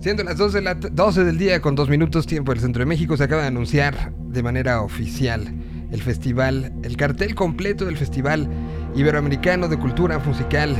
[0.00, 3.18] Siendo las 12, la 12 del día con dos minutos tiempo del Centro de México,
[3.18, 5.52] se acaba de anunciar de manera oficial
[5.92, 8.48] el festival, el cartel completo del Festival
[8.94, 10.74] Iberoamericano de Cultura Musical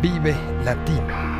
[0.00, 1.36] Vive Latino.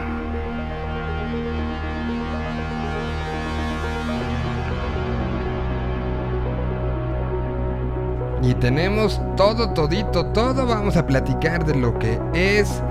[8.43, 10.67] Y tenemos todo, todito, todo.
[10.67, 12.83] Vamos a platicar de lo que es,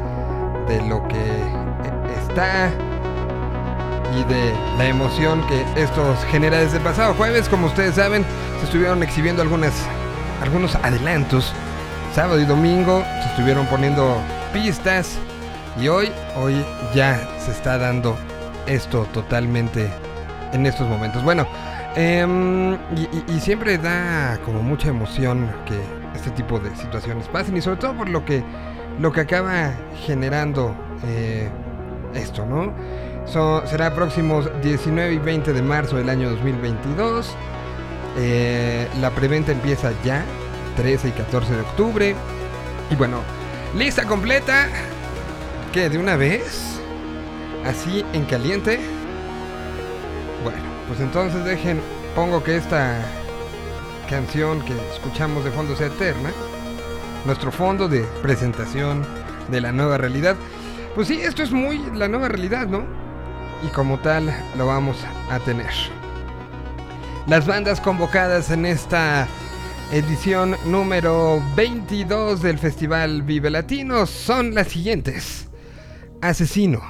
[0.70, 1.18] de lo que
[2.29, 2.71] está
[4.16, 7.49] y de la emoción que esto genera desde el pasado jueves.
[7.49, 8.26] Como ustedes saben,
[8.59, 9.73] se estuvieron exhibiendo algunas,
[10.41, 11.53] algunos adelantos.
[12.13, 14.17] Sábado y domingo se estuvieron poniendo
[14.53, 15.17] pistas.
[15.80, 16.63] Y hoy, hoy
[16.94, 18.17] ya se está dando
[18.66, 19.89] esto totalmente
[20.53, 21.23] en estos momentos.
[21.23, 21.45] Bueno,
[21.95, 22.77] em,
[23.27, 25.77] y, siempre da como mucha emoción que
[26.16, 28.44] este tipo de situaciones pasen y sobre todo por lo que,
[29.00, 29.73] lo que acaba
[30.05, 30.73] generando
[31.05, 31.50] eh,
[32.13, 32.73] esto, ¿no?
[33.27, 37.36] Será próximos 19 y 20 de marzo del año 2022.
[38.17, 40.23] Eh, la preventa empieza ya,
[40.77, 42.16] 13 y 14 de octubre.
[42.89, 43.22] Y bueno,
[43.75, 44.69] lista completa.
[45.73, 45.89] ¿Qué?
[45.89, 46.80] ¿De una vez?
[47.66, 48.80] ¿Así en caliente?
[50.44, 51.81] Bueno, pues entonces dejen,
[52.16, 53.02] pongo que esta
[54.09, 56.31] canción que escuchamos de fondo sea eterna.
[57.25, 59.03] Nuestro fondo de presentación
[59.50, 60.35] de la nueva realidad.
[60.94, 63.05] Pues sí, esto es muy la nueva realidad, ¿no?
[63.66, 64.97] Y como tal lo vamos
[65.30, 65.71] a tener.
[67.27, 69.27] Las bandas convocadas en esta
[69.91, 75.47] edición número 22 del Festival Vive Latino son las siguientes.
[76.22, 76.81] Asesino,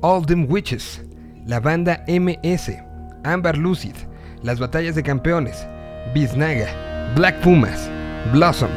[0.00, 1.02] All Them Witches,
[1.46, 2.72] la banda MS,
[3.24, 3.94] Amber Lucid,
[4.42, 5.66] Las Batallas de Campeones,
[6.14, 7.90] Biznaga, Black Pumas,
[8.32, 8.70] Blossom,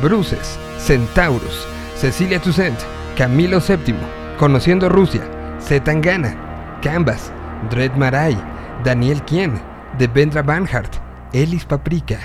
[0.00, 1.66] Bruces, Centaurus,
[1.96, 2.78] Cecilia Toussaint,
[3.16, 3.94] Camilo VII,
[4.38, 5.22] Conociendo Rusia,
[5.60, 6.51] Zetangana,
[6.82, 7.32] Canvas,
[7.70, 8.36] Dread Marai,
[8.82, 9.52] Daniel Kien,
[9.98, 11.00] Devendra Banhart,
[11.32, 12.18] Elis Paprika,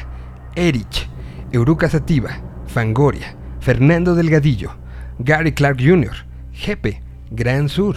[0.56, 1.08] Erich,
[1.52, 2.32] Euruca Sativa,
[2.66, 4.72] Fangoria, Fernando Delgadillo,
[5.20, 7.02] Gary Clark Jr., Jepe,
[7.32, 7.96] Gran Sur,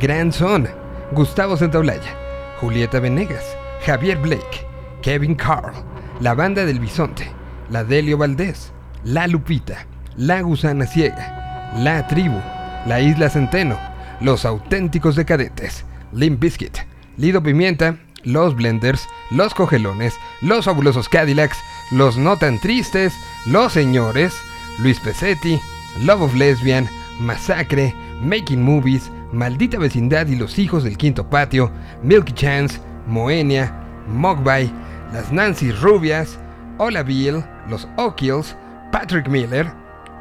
[0.00, 0.66] Gran Son,
[1.12, 2.16] Gustavo Santaolalla,
[2.60, 4.66] Julieta Venegas, Javier Blake,
[5.02, 5.72] Kevin Carl,
[6.20, 7.30] La Banda del Bisonte,
[7.70, 8.72] La Delio Valdés,
[9.04, 9.86] La Lupita,
[10.16, 12.40] La Gusana Ciega, La Tribu,
[12.86, 13.78] La Isla Centeno,
[14.20, 16.78] Los Auténticos Decadetes, Limp Bizkit,
[17.16, 21.58] Lido Pimienta, Los Blenders, Los Cogelones, Los Fabulosos Cadillacs,
[21.90, 23.14] Los No Tan Tristes,
[23.46, 24.34] Los Señores,
[24.78, 25.60] Luis Pesetti,
[26.00, 26.88] Love of Lesbian,
[27.20, 31.70] Masacre, Making Movies, Maldita Vecindad y Los Hijos del Quinto Patio,
[32.02, 33.72] Milky Chance, Moenia,
[34.08, 34.70] Mogbay,
[35.12, 36.38] Las Nancy Rubias,
[36.78, 38.56] Hola Bill, Los O'Kills,
[38.90, 39.72] Patrick Miller,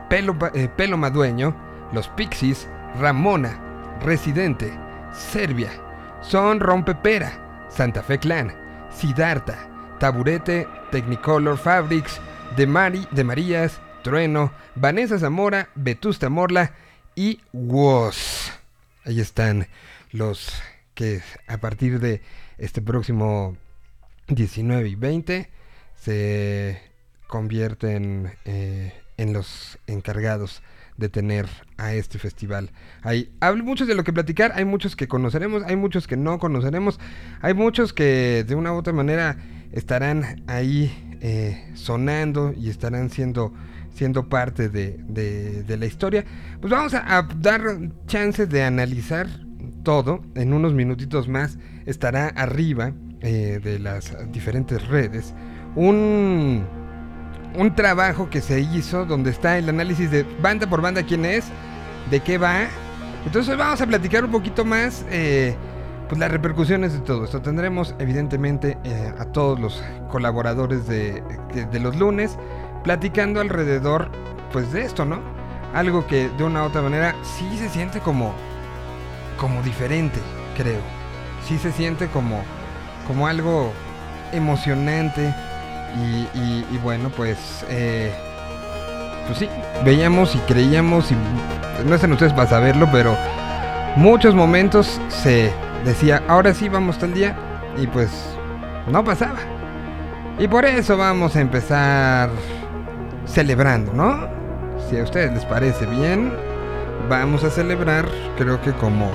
[0.09, 1.56] Pelo, eh, Pelo Madueño,
[1.94, 2.69] Los Pixies,
[3.00, 3.59] Ramona,
[4.03, 4.72] Residente,
[5.14, 5.72] Serbia,
[6.22, 8.54] Son Rompepera, Santa Fe Clan,
[8.92, 12.20] Siddhartha, Taburete, Technicolor Fabrics,
[12.56, 16.74] de, Mari, de Marías, Trueno, Vanessa Zamora, Vetusta Morla
[17.16, 18.52] y Woz.
[19.06, 19.68] Ahí están
[20.12, 20.62] los
[20.94, 22.22] que a partir de
[22.58, 23.58] este próximo
[24.28, 25.50] 19 y 20
[25.96, 26.82] se
[27.28, 30.62] convierten eh, en los encargados
[31.02, 32.72] de tener a este festival.
[33.02, 36.40] Hay, hay muchos de lo que platicar, hay muchos que conoceremos, hay muchos que no
[36.40, 37.00] conoceremos,
[37.42, 39.36] hay muchos que de una u otra manera
[39.72, 43.52] estarán ahí eh, sonando y estarán siendo,
[43.94, 46.24] siendo parte de, la historia.
[46.62, 47.62] Pues vamos a, dar
[48.06, 49.28] chances de analizar
[49.84, 50.24] todo.
[50.36, 51.58] En unos minutitos más
[51.88, 55.34] estará arriba eh, de las diferentes redes
[55.76, 56.81] un
[57.56, 61.46] un trabajo que se hizo donde está el análisis de banda por banda quién es,
[62.10, 62.68] de qué va.
[63.26, 65.56] Entonces vamos a platicar un poquito más eh,
[66.08, 67.42] pues las repercusiones de todo esto.
[67.42, 71.24] Tendremos evidentemente eh, a todos los colaboradores de,
[71.80, 72.38] los lunes
[72.84, 74.10] platicando alrededor
[74.52, 75.20] pues de esto, ¿no?
[75.74, 78.34] Algo que de una u otra manera sí se siente como,
[79.38, 80.20] como diferente,
[80.58, 80.82] creo.
[81.47, 82.44] Sí se siente como,
[83.08, 83.72] como algo
[84.34, 85.34] emocionante
[85.93, 88.11] y, bueno, pues, eh,
[89.28, 89.49] pues sí,
[89.84, 91.16] veíamos y creíamos, y
[91.85, 93.16] no están ustedes para saberlo, pero
[93.96, 95.52] muchos momentos se
[95.85, 97.35] decía, ahora sí vamos tal día,
[97.78, 98.09] y pues
[98.88, 99.40] no pasaba.
[100.40, 102.29] Y por eso vamos a empezar
[103.26, 104.28] celebrando, ¿no?
[104.90, 106.34] Si a ustedes les parece bien,
[107.09, 108.05] vamos a celebrar,
[108.37, 109.11] creo que como,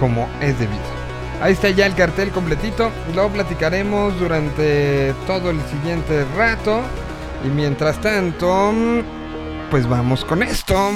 [0.00, 0.97] como es debido.
[1.40, 2.90] Ahí está ya el cartel completito.
[3.14, 6.82] Lo platicaremos durante todo el siguiente rato.
[7.44, 8.72] Y mientras tanto,
[9.70, 10.90] pues vamos con esto.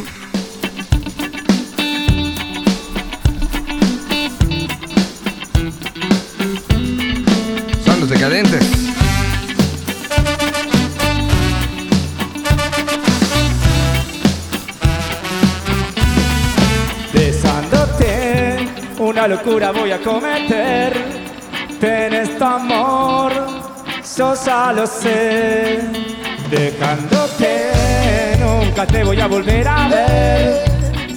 [19.25, 20.93] Una locura voy a cometer.
[21.79, 23.33] Tienes tu amor,
[24.17, 25.79] yo ya lo sé.
[26.51, 27.71] Dejándote,
[28.41, 30.65] nunca te voy a volver a ver.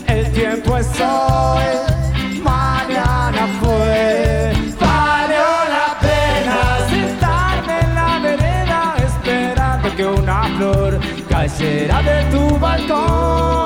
[0.07, 4.53] El tiempo es hoy, mañana fue.
[4.79, 6.57] Valió la pena
[6.87, 13.64] sentarme en la vereda esperando que una flor cayera de tu balcón.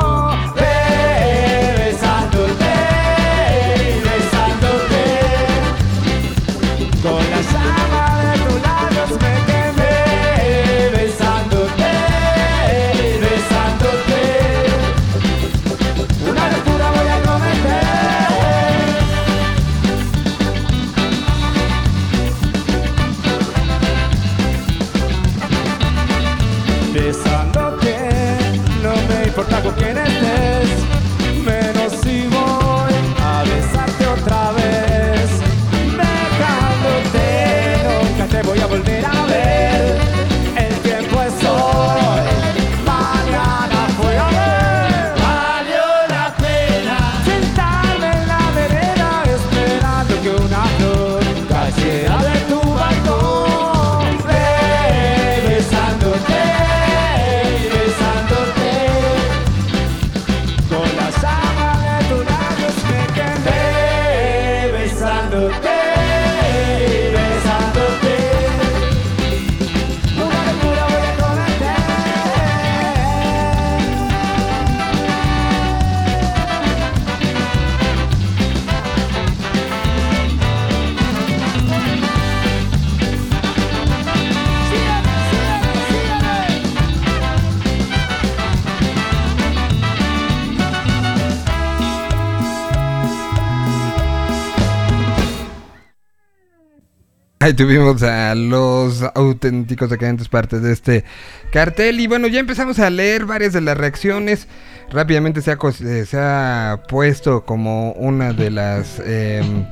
[97.56, 101.04] Tuvimos a los auténticos decadentes parte de este
[101.51, 104.48] cartel y bueno, ya empezamos a leer varias de las reacciones.
[104.92, 109.66] Rápidamente se ha, eh, puesto como una de las em,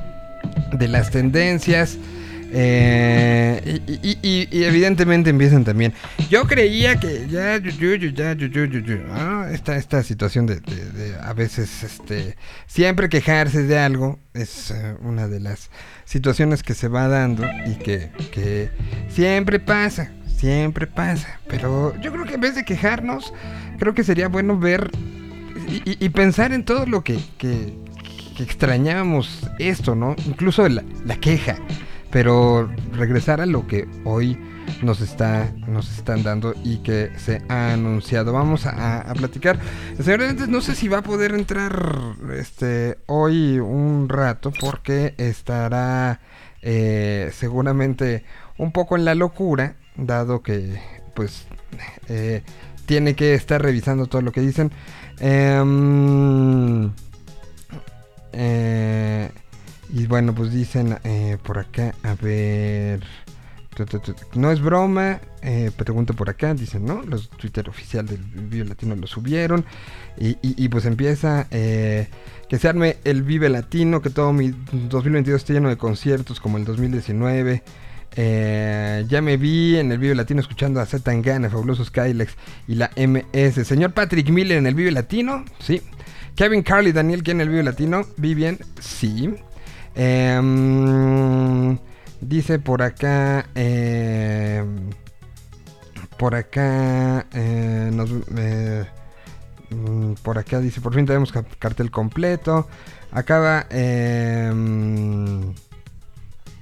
[0.72, 1.98] de las tendencias.
[2.50, 5.92] Eh, y, y- y- evidentemente empiezan también.
[6.30, 7.58] Yo creía que ya,
[9.50, 10.60] esta, esta situación de,
[11.20, 12.36] a veces, este,
[12.66, 15.70] siempre quejarse de algo es eh, una de las
[16.04, 18.70] situaciones que se va dando y que,
[19.08, 21.40] siempre pasa, siempre pasa.
[21.48, 23.32] Pero yo creo que en vez de quejarnos,
[23.78, 24.90] creo que sería bueno ver
[25.84, 27.74] y, pensar en todo lo que, que-
[28.36, 30.14] que extrañábamos esto, ¿no?
[30.26, 31.56] Incluso la queja.
[32.10, 34.38] Pero regresar a lo que hoy
[34.82, 38.32] nos está nos están dando y que se ha anunciado.
[38.32, 39.58] Vamos a, a platicar.
[39.96, 46.20] El señor no sé si va a poder entrar este hoy un rato porque estará
[46.62, 48.24] eh, seguramente
[48.56, 50.80] un poco en la locura, dado que
[51.14, 51.46] pues
[52.08, 52.42] eh,
[52.86, 54.72] tiene que estar revisando todo lo que dicen.
[55.20, 56.90] Em,
[58.32, 59.30] eh,
[59.92, 63.02] y bueno, pues dicen eh, por acá, a ver.
[64.34, 67.02] No es broma, eh, pregunto por acá, dicen, ¿no?
[67.02, 69.64] Los Twitter oficial del Vive Latino lo subieron.
[70.18, 72.08] Y, y- pues empieza eh,
[72.48, 76.58] que se arme el Vive Latino, que todo mi 2022 esté lleno de conciertos como
[76.58, 77.62] el 2019.
[78.16, 82.34] Eh, ya me vi en el Vive Latino escuchando a Z Tangana, Fabuloso Skylex
[82.66, 83.64] y la MS.
[83.64, 85.80] Señor Patrick Miller en el Vive Latino, sí.
[86.34, 88.06] Kevin Carly, Daniel, ¿quién en el Vive Latino?
[88.16, 89.34] Vivian, sí.
[89.98, 91.76] Em,
[92.20, 93.46] dice por acá.
[93.56, 94.90] em,
[96.16, 97.26] por acá.
[97.34, 97.90] eh,
[98.36, 98.84] eh,
[99.70, 102.68] mm, por acá dice: Por fin tenemos ca- cartel completo.
[103.10, 103.66] Acaba.
[103.70, 105.52] em,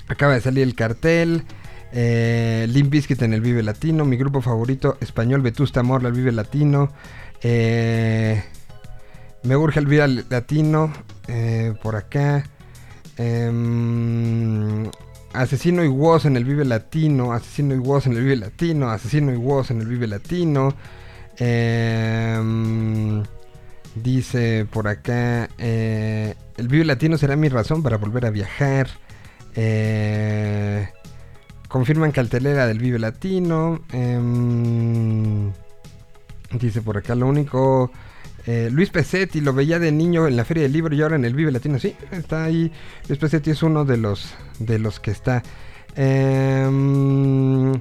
[0.08, 1.44] acaba de salir el cartel.
[1.92, 4.04] Eh, Limp en el Vive Latino.
[4.06, 6.90] Mi grupo favorito español, Vetusta Morla, el Vive Latino.
[7.42, 8.42] Eh,
[9.42, 10.90] me urge el Vive Latino.
[11.82, 12.44] por acá.
[13.16, 14.90] Em,
[15.32, 17.32] Asesino y Woz en el Vive Latino.
[17.32, 18.90] Asesino y Woz en el Vive Latino.
[18.90, 20.75] Asesino y Woz en el Vive Latino.
[21.38, 23.23] Em,
[23.94, 25.49] dice por acá.
[25.58, 28.88] eh, el Vive Latino será mi razón para volver a viajar.
[29.54, 30.88] Eh,
[31.68, 33.80] confirman cartelera del Vive Latino.
[33.92, 35.52] em,
[36.58, 37.90] dice por acá lo único.
[38.46, 41.24] Eh, Luis Pesetti lo veía de niño en la Feria del Libro y ahora en
[41.24, 41.78] el Vive Latino.
[41.78, 42.70] Sí, está ahí.
[43.08, 45.42] Luis Pesetti es uno de los, de los que está.
[45.96, 47.72] Em,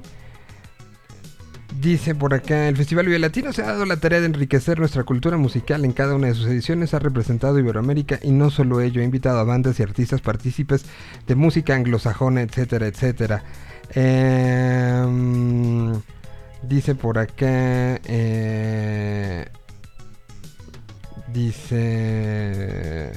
[1.80, 5.04] Dice por acá, el Festival Vive Latino se ha dado la tarea de enriquecer nuestra
[5.04, 9.02] cultura musical en cada una de sus ediciones, ha representado Iberoamérica y no solo ello,
[9.02, 10.86] ha invitado a bandas y artistas partícipes
[11.26, 13.44] de música anglosajona, etcétera, etcétera.
[13.94, 15.12] Em,
[16.62, 19.44] dice por acá, eh,
[21.32, 23.12] dice,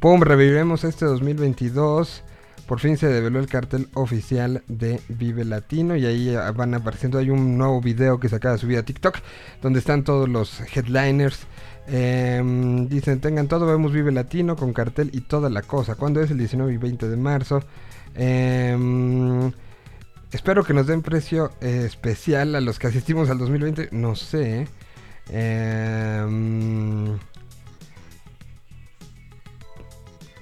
[0.00, 0.20] ¡pum!
[0.20, 2.22] Reviviremos este 2022.
[2.70, 7.18] Por fin se develó el cartel oficial de Vive Latino y ahí ah, van apareciendo.
[7.18, 9.18] Hay un nuevo video que se acaba de subir a TikTok
[9.60, 11.40] donde están todos los headliners.
[11.88, 15.96] Em, dicen, tengan todo, vemos Vive Latino con cartel y toda la cosa.
[15.96, 16.30] ¿Cuándo es?
[16.30, 17.60] El 19 y 20 de marzo.
[18.14, 19.50] Em,
[20.30, 23.88] espero que nos den precio eh, especial a los que asistimos al 2020.
[23.90, 24.68] No sé.
[25.28, 26.24] Eh,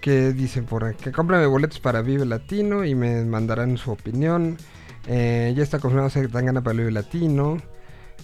[0.01, 4.57] que dicen por aquí, cómprame boletos para Vive Latino y me mandarán su opinión.
[5.07, 7.59] Eh, ya está confirmado se dan ganas para Vive Latino.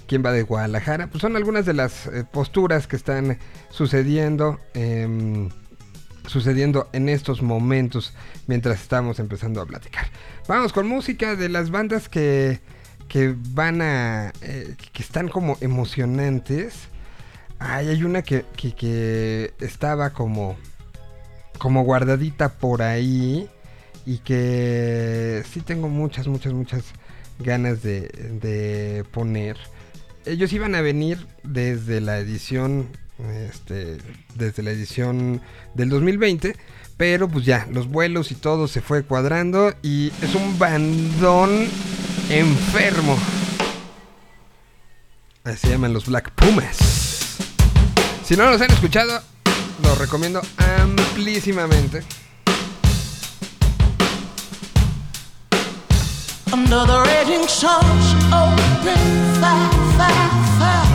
[0.07, 1.09] ¿Quién va de Guadalajara?
[1.09, 3.39] Pues son algunas de las eh, posturas que están
[3.71, 4.61] sucediendo.
[4.75, 5.49] Em,
[6.27, 8.15] sucediendo en estos momentos
[8.47, 10.07] mientras estamos empezando a platicar.
[10.49, 12.61] Vamos con música de las bandas que,
[13.09, 14.33] que van a...
[14.43, 16.89] Eh, que están como emocionantes.
[17.59, 20.57] Ay, hay una que, que, que estaba como
[21.59, 23.49] como guardadita por ahí
[24.07, 26.85] y que sí tengo muchas, muchas, muchas
[27.39, 29.57] ganas de, poner.
[30.27, 32.89] Ellos iban a venir desde la edición,
[33.49, 33.99] este,
[34.35, 35.43] desde la edición
[35.75, 36.57] del 2020,
[36.97, 41.67] pero pues ya, los vuelos y todo se fue cuadrando y es un bandón
[42.31, 43.19] enfermo.
[45.45, 47.37] Así se llaman los Black Pumas.
[48.25, 49.21] Si no los han escuchado,
[49.83, 52.05] lo recomiendo amplísimamente.
[56.53, 59.01] Under the raging sun's open
[59.41, 60.89] fire, fire, fire.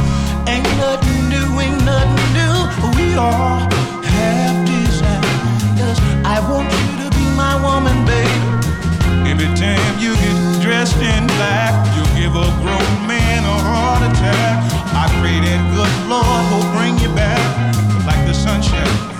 [0.47, 2.55] Ain't nothing new, ain't nothing new.
[2.95, 3.59] We all
[4.03, 5.99] have desires.
[6.23, 8.43] I want you to be my woman, babe.
[9.27, 14.55] Every time you get dressed in black, you give a grown man a heart attack.
[14.93, 17.88] I pray that good Lord will bring you back
[18.29, 19.18] the sunshine.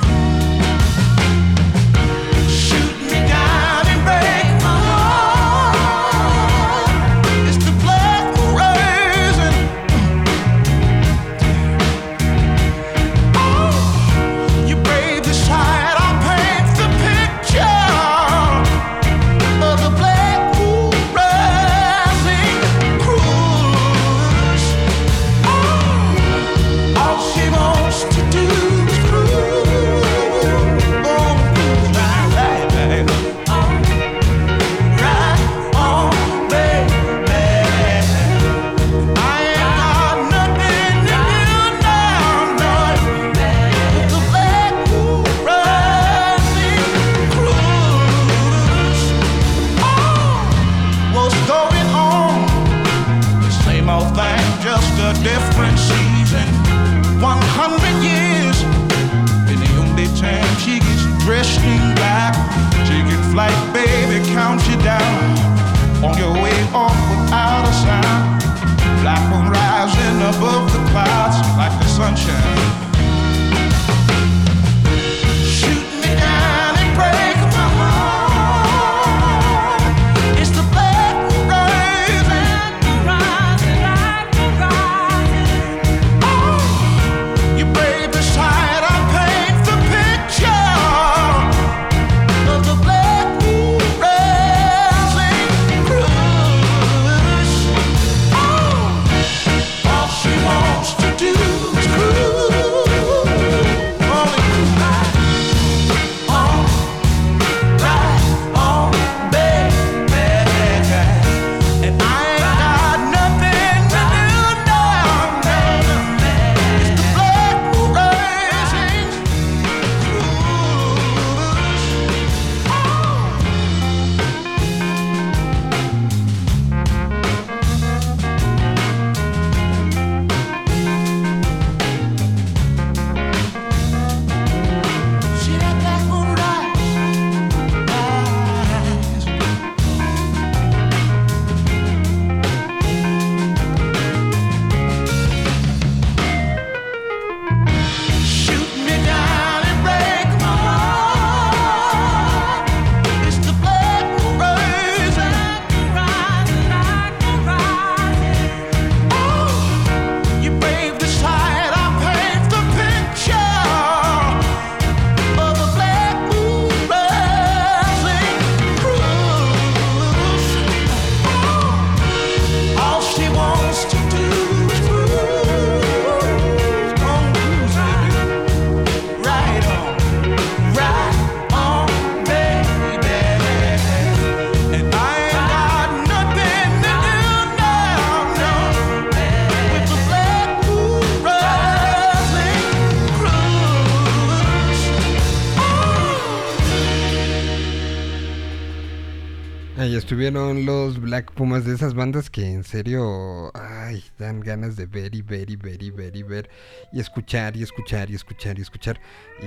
[200.09, 205.13] Estuvieron los Black Pumas de esas bandas que en serio, ay, dan ganas de ver
[205.13, 206.49] y ver y ver y ver y ver
[206.91, 208.99] y escuchar y escuchar y escuchar y escuchar.
[209.39, 209.45] Y,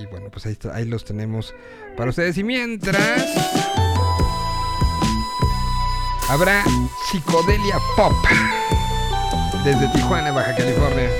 [0.00, 1.52] y bueno, pues ahí, ahí los tenemos
[1.96, 2.38] para ustedes.
[2.38, 3.26] Y mientras,
[6.28, 6.62] habrá
[7.10, 8.14] Psicodelia Pop
[9.64, 11.10] desde Tijuana, Baja California.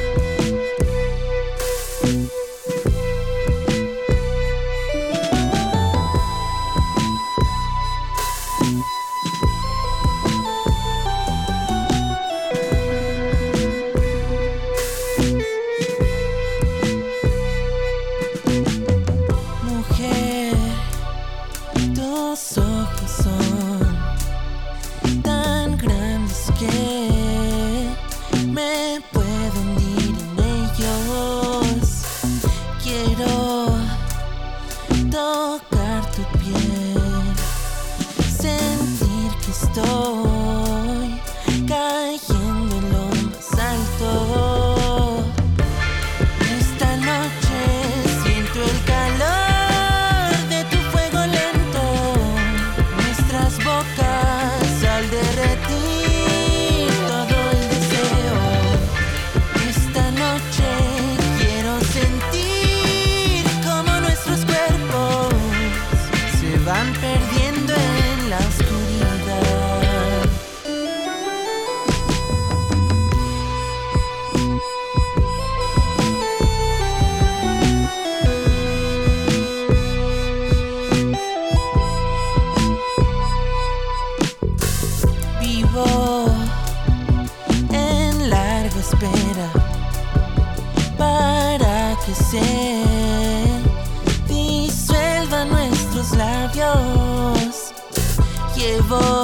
[98.65, 99.24] Llevo.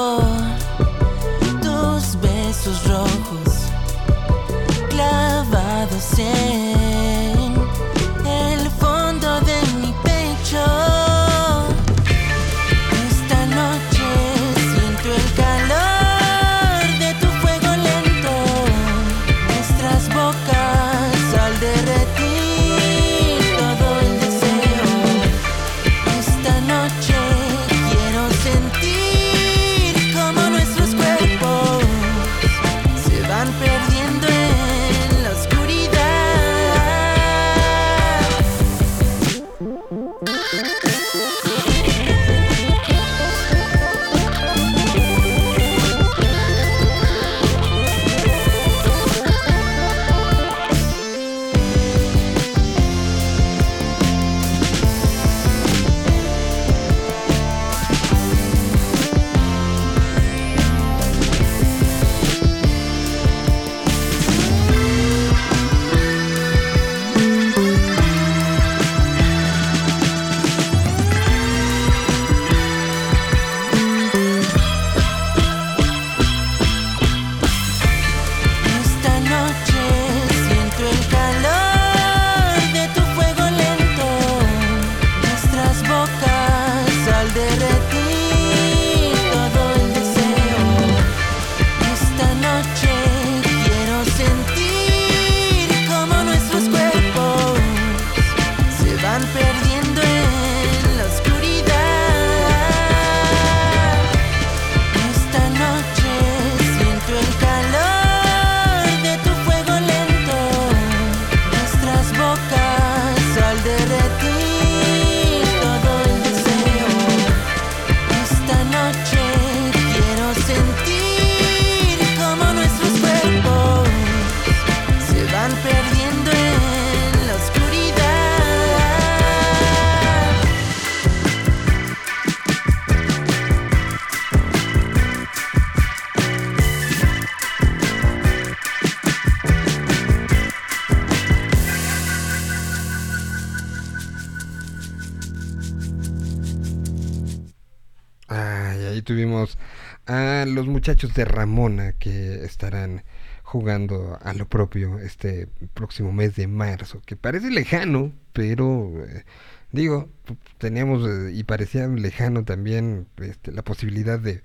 [150.81, 153.03] muchachos de Ramona que estarán
[153.43, 159.23] jugando a lo propio este próximo mes de marzo, que parece lejano, pero eh,
[159.71, 160.09] digo,
[160.57, 164.41] teníamos eh, y parecía lejano también este, la posibilidad de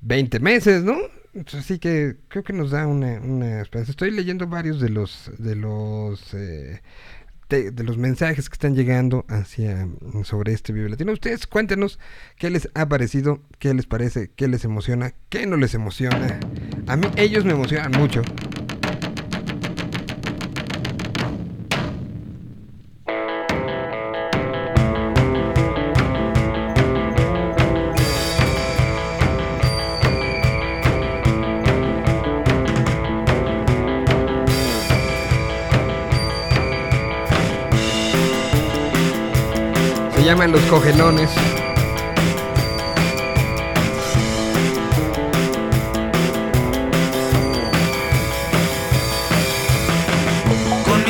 [0.00, 0.96] 20 meses, ¿no?
[1.56, 3.60] Así que creo que nos da una, una.
[3.60, 6.82] Estoy leyendo varios de los de los eh,
[7.52, 9.86] te- de los mensajes que están llegando hacia
[10.24, 11.12] sobre este Vive Latino.
[11.12, 11.98] Ustedes cuéntenos
[12.38, 16.40] qué les ha parecido, qué les parece, qué les emociona, qué no les emociona.
[16.86, 18.22] A mí ellos me emocionan mucho.
[40.22, 41.30] Se llaman los cogelones.
[50.84, 51.02] Con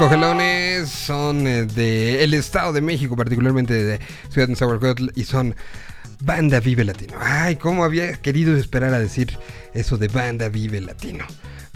[0.00, 5.54] cogelones, son eh, de Estado de México, particularmente de Ciudad de Nezahualcóyotl, y son
[6.20, 7.12] Banda Vive Latino.
[7.20, 9.38] Ay, cómo había querido esperar a decir
[9.74, 11.26] eso de Banda Vive Latino.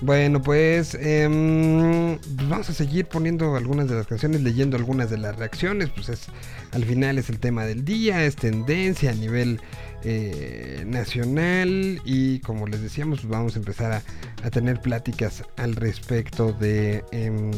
[0.01, 5.19] Bueno, pues, em, pues vamos a seguir poniendo algunas de las canciones, leyendo algunas de
[5.19, 5.91] las reacciones.
[5.91, 6.27] Pues es,
[6.73, 9.61] al final es el tema del día, es tendencia a nivel
[10.03, 14.03] eh, nacional y como les decíamos, pues vamos a empezar a,
[14.43, 17.05] a tener pláticas al respecto de...
[17.13, 17.51] em,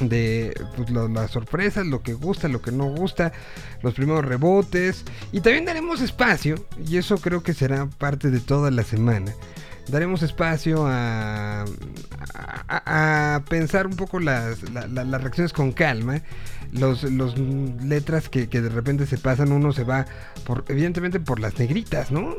[0.00, 3.32] de pues, las sorpresas, lo que gusta, lo que no gusta,
[3.82, 5.04] los primeros rebotes.
[5.32, 6.54] Y también daremos espacio,
[6.86, 9.32] y eso creo que será parte de toda la semana.
[9.88, 11.64] Daremos espacio a,
[12.68, 16.22] a- pensar un poco las, la- la- las reacciones con calma.
[16.72, 20.04] Los, los letras que, que de repente se pasan, uno se va
[20.44, 22.34] por, evidentemente por las negritas, ¿no?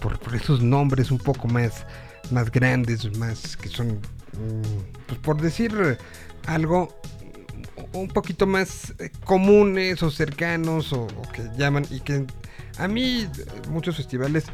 [0.00, 1.84] Por, por esos nombres un poco más,
[2.30, 5.98] más grandes, más que son, mm, pues por decir
[6.46, 6.88] algo
[7.92, 12.26] un poquito más eh, comunes o cercanos o, que llaman y que
[12.78, 13.28] a mí eh,
[13.70, 14.44] muchos festivales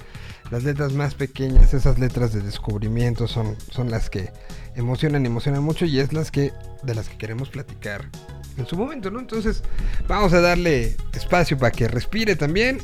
[0.50, 4.31] las letras más pequeñas esas letras de descubrimiento son, son las que
[4.76, 6.52] emocionan emocionan mucho y es las que
[6.83, 8.09] de las que queremos platicar
[8.57, 9.62] en su momento no entonces
[10.09, 12.78] vamos a darle espacio para que respire también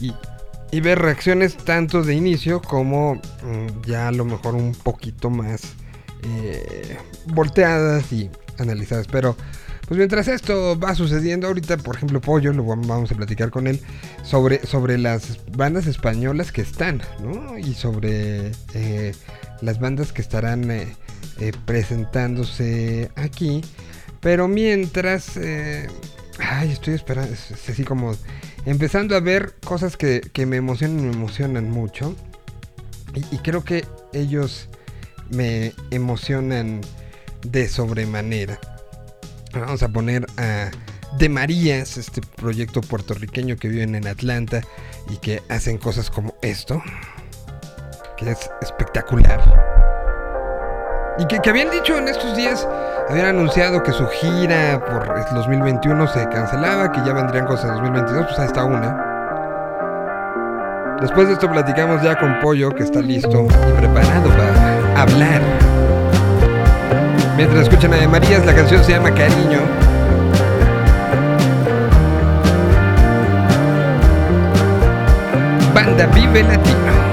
[0.00, 0.12] y
[0.72, 5.74] y ver reacciones tanto de inicio como mm, ya a lo mejor un poquito más
[6.24, 6.96] eh,
[7.26, 9.06] volteadas y analizadas.
[9.08, 9.36] Pero
[9.86, 13.66] pues mientras esto va sucediendo, ahorita por ejemplo Pollo, lo vam- vamos a platicar con
[13.66, 13.80] él
[14.22, 17.58] sobre, sobre las bandas españolas que están, ¿no?
[17.58, 19.14] Y sobre eh,
[19.60, 20.96] las bandas que estarán eh,
[21.38, 23.62] eh, presentándose aquí.
[24.20, 25.36] Pero mientras,
[26.38, 28.14] ay, estoy esperando, es, así como
[28.66, 32.14] empezando a ver cosas que, que me emocionan me emocionan mucho.
[33.32, 34.68] Y creo que ellos
[35.28, 36.80] me emocionan
[37.44, 38.58] de sobremanera.
[39.52, 40.70] Vamos a poner a
[41.18, 44.62] De Marías, este proyecto puertorriqueño que viven en Atlanta
[45.10, 46.82] y que hacen cosas como esto,
[48.16, 49.40] que es espectacular.
[51.18, 52.66] Y que, que habían dicho en estos días,
[53.08, 57.74] habían anunciado que su gira por el 2021 se cancelaba, que ya vendrían cosas en
[57.74, 59.12] 2022, pues ahí está una.
[61.02, 65.71] Después de esto platicamos ya con Pollo, que está listo y preparado para hablar.
[67.42, 69.58] Mientras escuchan a De Marías, la canción se llama Cariño.
[75.74, 77.11] Banda Vive Latino.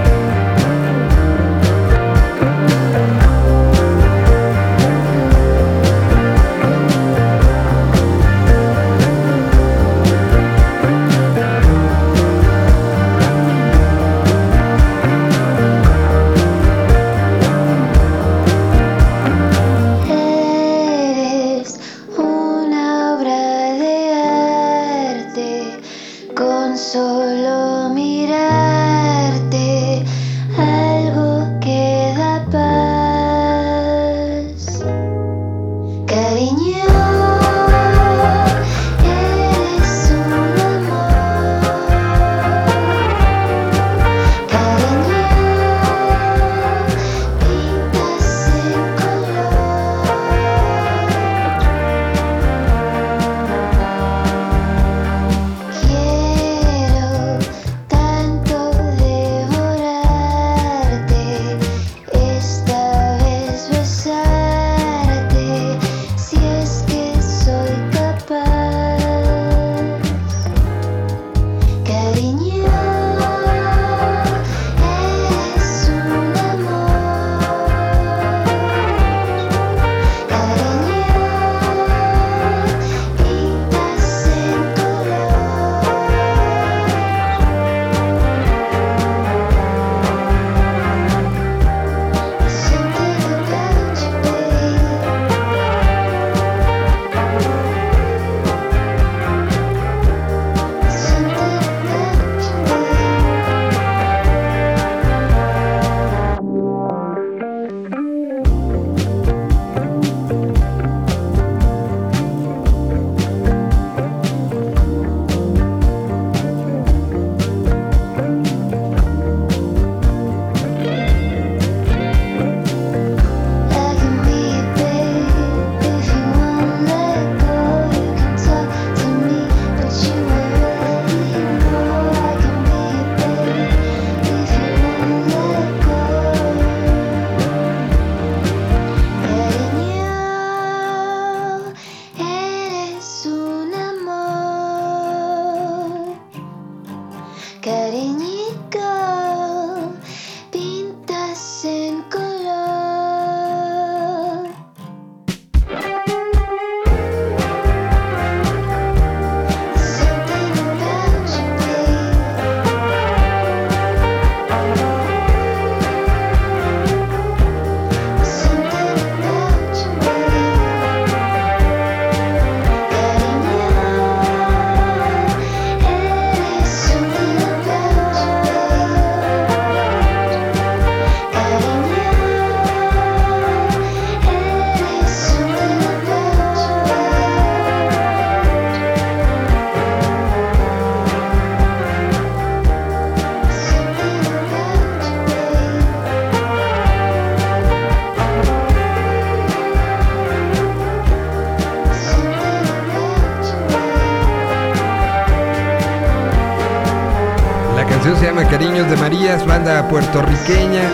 [209.64, 210.90] Puertorriqueña,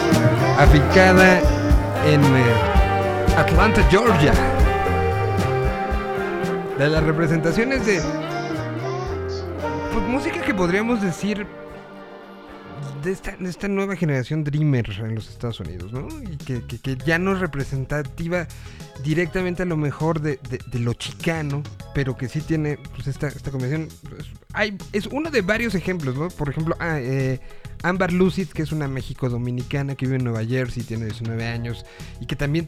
[0.57, 1.39] aficada
[2.07, 4.33] en eh, Atlanta, Georgia.
[6.77, 8.01] De las representaciones de
[9.93, 11.45] pues, música que podríamos decir
[13.03, 16.07] de esta, de esta nueva generación Dreamer en los Estados Unidos, ¿no?
[16.23, 18.47] Y que, ya no es representativa
[19.03, 21.61] directamente a lo mejor de, de- lo chicano,
[21.93, 23.89] pero que sí tiene pues, esta, combinación.
[24.09, 26.29] pues, hay, es uno de varios ejemplos, ¿no?
[26.29, 27.39] Por ejemplo, ah, eh,
[27.85, 31.85] Amber Lucid, que es una México-dominicana que vive en Nueva Jersey, tiene 19 años
[32.19, 32.67] y que también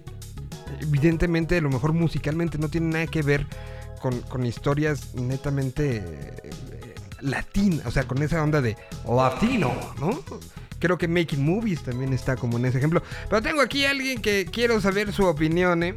[0.80, 3.48] evidentemente a lo mejor musicalmente no tiene nada que ver
[4.00, 6.52] con, con historias netamente eh,
[7.22, 8.78] latinas, o sea, con esa onda de
[9.10, 10.22] latino, ¿no?
[10.78, 13.02] Creo que Making Movies también está como en ese ejemplo.
[13.28, 15.96] Pero tengo aquí a alguien que quiero saber su opinión, ¿eh?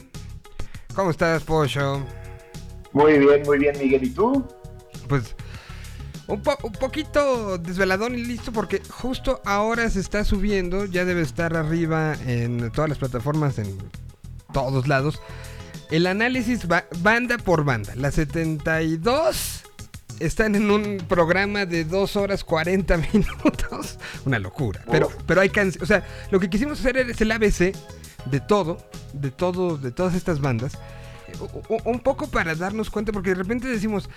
[0.95, 2.07] ¿Cómo estás, Pollo?
[2.93, 4.03] Muy bien, muy bien, Miguel.
[4.03, 4.47] ¿Y tú?
[5.09, 5.37] Pues
[6.31, 11.23] un, po- un poquito desveladón y listo porque justo ahora se está subiendo, ya debe
[11.23, 13.77] estar arriba en todas las plataformas, en
[14.53, 15.21] todos lados,
[15.91, 17.95] el análisis ba- banda por banda.
[17.97, 19.63] Las 72
[20.21, 23.99] están en un programa de 2 horas 40 minutos.
[24.25, 24.83] Una locura.
[24.91, 25.83] Pero, pero hay canciones.
[25.83, 27.75] O sea, lo que quisimos hacer es el ABC
[28.27, 28.79] de todo,
[29.15, 30.73] de todo, de todas estas bandas.
[31.85, 34.09] Un poco para darnos cuenta, porque de repente decimos,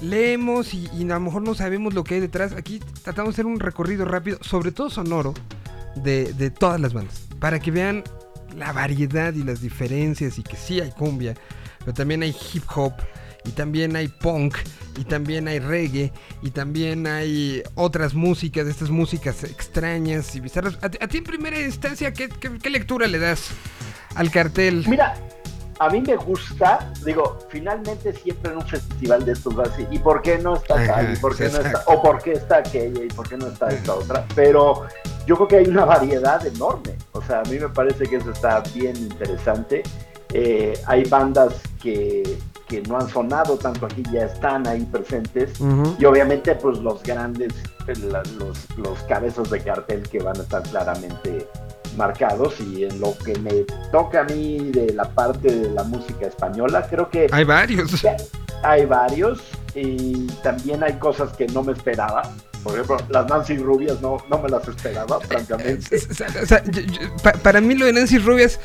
[0.00, 2.52] leemos y, a lo mejor no sabemos lo que hay detrás.
[2.52, 5.34] Aquí tratamos de hacer un recorrido rápido, sobre todo sonoro,
[5.96, 7.22] de, de todas las bandas.
[7.38, 8.04] Para que vean
[8.56, 11.34] la variedad y las diferencias y que sí hay cumbia,
[11.80, 12.92] pero también hay hip hop
[13.44, 14.56] y también hay punk
[14.96, 20.78] y también hay reggae y también hay otras músicas, estas músicas extrañas y bizarras.
[20.82, 23.48] A, ti- en primera instancia, ¿qué, qué- qué lectura le das
[24.14, 24.84] al cartel?
[24.86, 25.14] Mira,
[25.78, 29.98] a mí me gusta, digo, finalmente siempre en un festival de estos va así, ¿y
[29.98, 31.12] por qué no está tal?
[31.12, 31.82] ¿Y por qué no está?
[31.86, 34.24] O por qué está aquella y por qué no está esta otra?
[34.34, 34.84] Pero
[35.26, 36.96] yo creo que hay una variedad enorme.
[37.12, 39.82] O sea, a mí me parece que eso está bien interesante.
[40.34, 45.60] Eh, hay bandas que, que no han sonado tanto aquí, ya están ahí presentes.
[45.98, 47.52] Y obviamente, pues los grandes,
[47.86, 51.46] eh, la- los, los cabezos de cartel que van a estar claramente
[51.96, 52.54] marcados.
[52.60, 56.86] Y en lo que me toca a mí de la parte de la música española,
[56.88, 58.04] creo que Hay varios.
[58.62, 59.40] hay varios
[59.74, 62.22] y también hay cosas que no me esperaba.
[62.62, 65.96] Por ejemplo, las Nancy Rubias no, no me las esperaba, francamente.
[66.10, 68.60] O sea, o sea, yo- yo- pa- para mí lo de Nancy Rubias,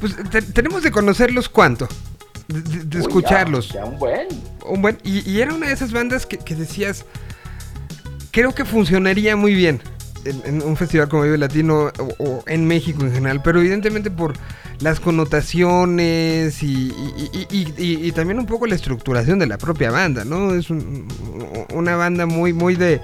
[0.00, 1.86] pues te- tenemos de conocerlos cuánto,
[2.48, 3.68] de, de- de Uy, ya- escucharlos.
[3.68, 4.28] Ya, un buen.
[4.64, 7.04] Un buen, y, y era una de esas bandas que, que decías,
[8.30, 9.82] creo que funcionaría muy bien
[10.24, 14.34] en, un festival como Vive Latino o, en México en general, pero evidentemente por
[14.80, 16.92] las connotaciones y,
[17.50, 20.54] y- también un poco la estructuración de la propia banda, ¿no?
[20.54, 21.06] Es un-
[21.72, 23.00] una banda muy, muy de,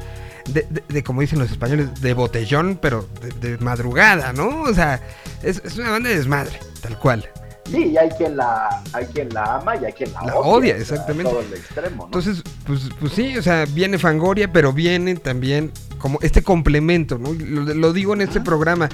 [0.88, 3.06] de, como dicen los españoles, de botellón, pero
[3.40, 4.62] de, de madrugada, ¿no?
[4.62, 5.00] O sea,
[5.42, 7.28] es, es una banda de desmadre, tal cual.
[7.70, 10.74] Sí, y hay quien la, hay quien la ama y hay quien la, La odia,
[10.74, 11.30] o sea, exactamente.
[11.30, 12.04] Todo el extremo, ¿no?
[12.06, 17.32] Entonces, pues, pues sí, o sea, viene Fangoria, pero viene también como este complemento, ¿no?
[17.32, 18.88] Lo, lo digo en este programa.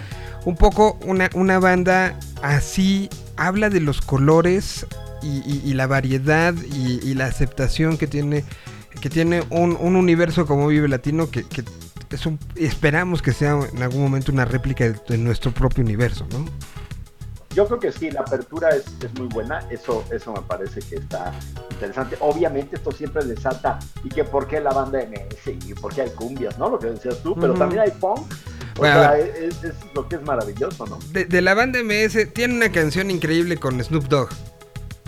[0.45, 4.87] Un poco una, una banda así habla de los colores
[5.23, 8.45] y, y- y la variedad y, y la aceptación que tiene
[9.01, 11.62] que tiene un, un universo como Vive Latino que, que
[12.11, 16.27] es un- esperamos que sea en algún momento una réplica de, de nuestro propio universo,
[16.33, 16.45] ¿no?
[17.57, 20.97] Yo creo que sí, la apertura es, es muy buena, eso, eso me parece que
[20.97, 21.33] está
[21.71, 22.19] interesante.
[22.21, 26.11] Obviamente esto siempre desata, y que por qué la banda MS, y por qué hay
[26.11, 26.69] cumbias, ¿no?
[26.69, 28.19] Lo que decías tú, pero también hay punk.
[28.19, 30.99] O Bueno, sea, es, es lo que es maravilloso, ¿no?
[31.12, 34.29] De, de la banda MS tiene una canción increíble con Snoop Dogg.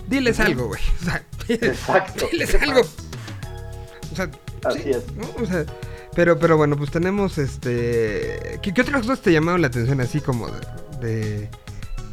[0.06, 0.80] Diles algo, güey.
[1.02, 2.28] O sea, Exacto.
[2.32, 2.80] diles algo.
[2.80, 4.30] O sea,
[4.64, 5.04] Así sí, es.
[5.14, 5.26] ¿no?
[5.42, 5.66] O sea,
[6.14, 8.58] pero, pero bueno, pues tenemos este.
[8.62, 10.60] ¿Qué, qué otras cosas te llamaron la atención así como de,
[11.00, 11.50] de,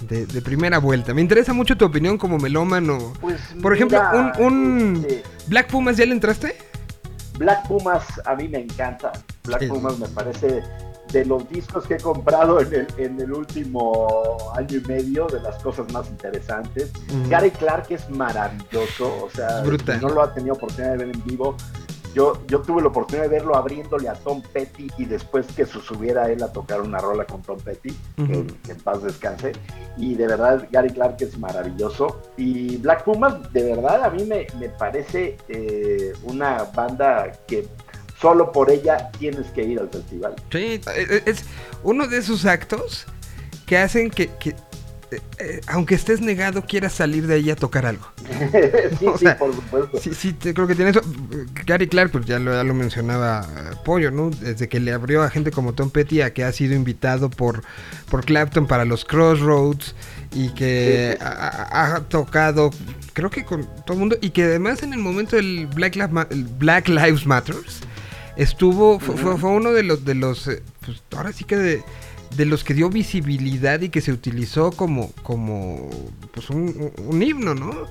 [0.08, 1.13] de- de primera vuelta?
[1.13, 3.14] Me interesa mucho tu opinión como melómano.
[3.22, 6.56] Pues, Por ejemplo, mira, un, un este, Black Pumas, ¿ya le entraste?
[7.38, 9.12] Black Pumas a mí me encanta.
[9.43, 9.68] Black Sí.
[9.68, 10.62] Pumas me parece
[11.12, 15.39] de los discos que he comprado en el, en el último año y medio, de
[15.41, 16.91] las cosas más interesantes.
[17.30, 19.62] Gary Clark es maravilloso, o sea,
[20.01, 21.56] no lo ha tenido oportunidad de ver en vivo.
[22.16, 25.80] Yo, yo tuve la oportunidad de verlo abriéndole a Tom Petty y después que se
[25.82, 29.51] subiera él a tocar una rola con Tom Petty, que- en paz descanse.
[29.97, 32.22] Y de verdad, Gary Clark es maravilloso.
[32.38, 37.68] Y Black Pumas, de verdad, a mí me, me parece eh, una banda que
[38.18, 40.36] solo por ella tienes que ir al festival.
[40.51, 40.80] Sí,
[41.26, 41.43] es
[41.84, 43.05] uno de esos actos
[43.66, 44.55] que hacen que, que,
[45.12, 48.06] eh, eh, aunque estés negado, quieras salir de ahí a tocar algo.
[48.99, 49.99] sí, O sí, por supuesto.
[49.99, 51.01] Sí, sí, te- creo que tiene eso.
[51.66, 54.30] Gary Clark, pues ya lo, ya lo mencionaba eh, Pollo, ¿no?
[54.30, 57.64] Desde que le abrió a gente como Tom Petty a que ha sido invitado por,
[58.10, 59.95] por Clapton para los Crossroads
[60.34, 61.70] y que Sí, sí, sí.
[61.72, 62.72] Ha, tocado,
[63.14, 66.12] creo que con todo el mundo, y que además en el momento del Black, Lives
[66.12, 67.82] Ma- el Black Lives Matters
[68.36, 70.49] estuvo, fue, fue- fue uno de los, de los,
[70.86, 71.84] pues ahora sí que de,
[72.36, 75.89] de los que dio visibilidad y que se utilizó como, como
[76.34, 77.88] pues un, un himno, ¿no?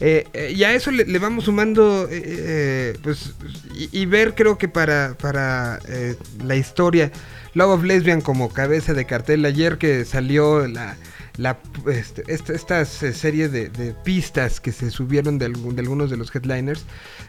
[0.00, 3.34] Eh, eh, y a eso le, le vamos sumando, eh, eh, pues,
[3.74, 6.14] y, y ver creo que para, para eh,
[6.44, 7.10] la historia,
[7.54, 10.96] Love of Lesbian como cabeza de cartel, ayer que salió la,
[11.38, 11.56] la,
[11.90, 16.16] este, esta, eh, serie de, de pistas que se subieron de, algún- de algunos de
[16.16, 16.84] los headliners,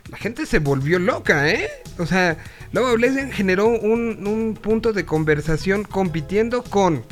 [0.10, 1.70] la gente se volvió loca, ¿eh?
[2.00, 2.38] O sea,
[2.74, 7.04] Love of generó un, un punto de conversación compitiendo con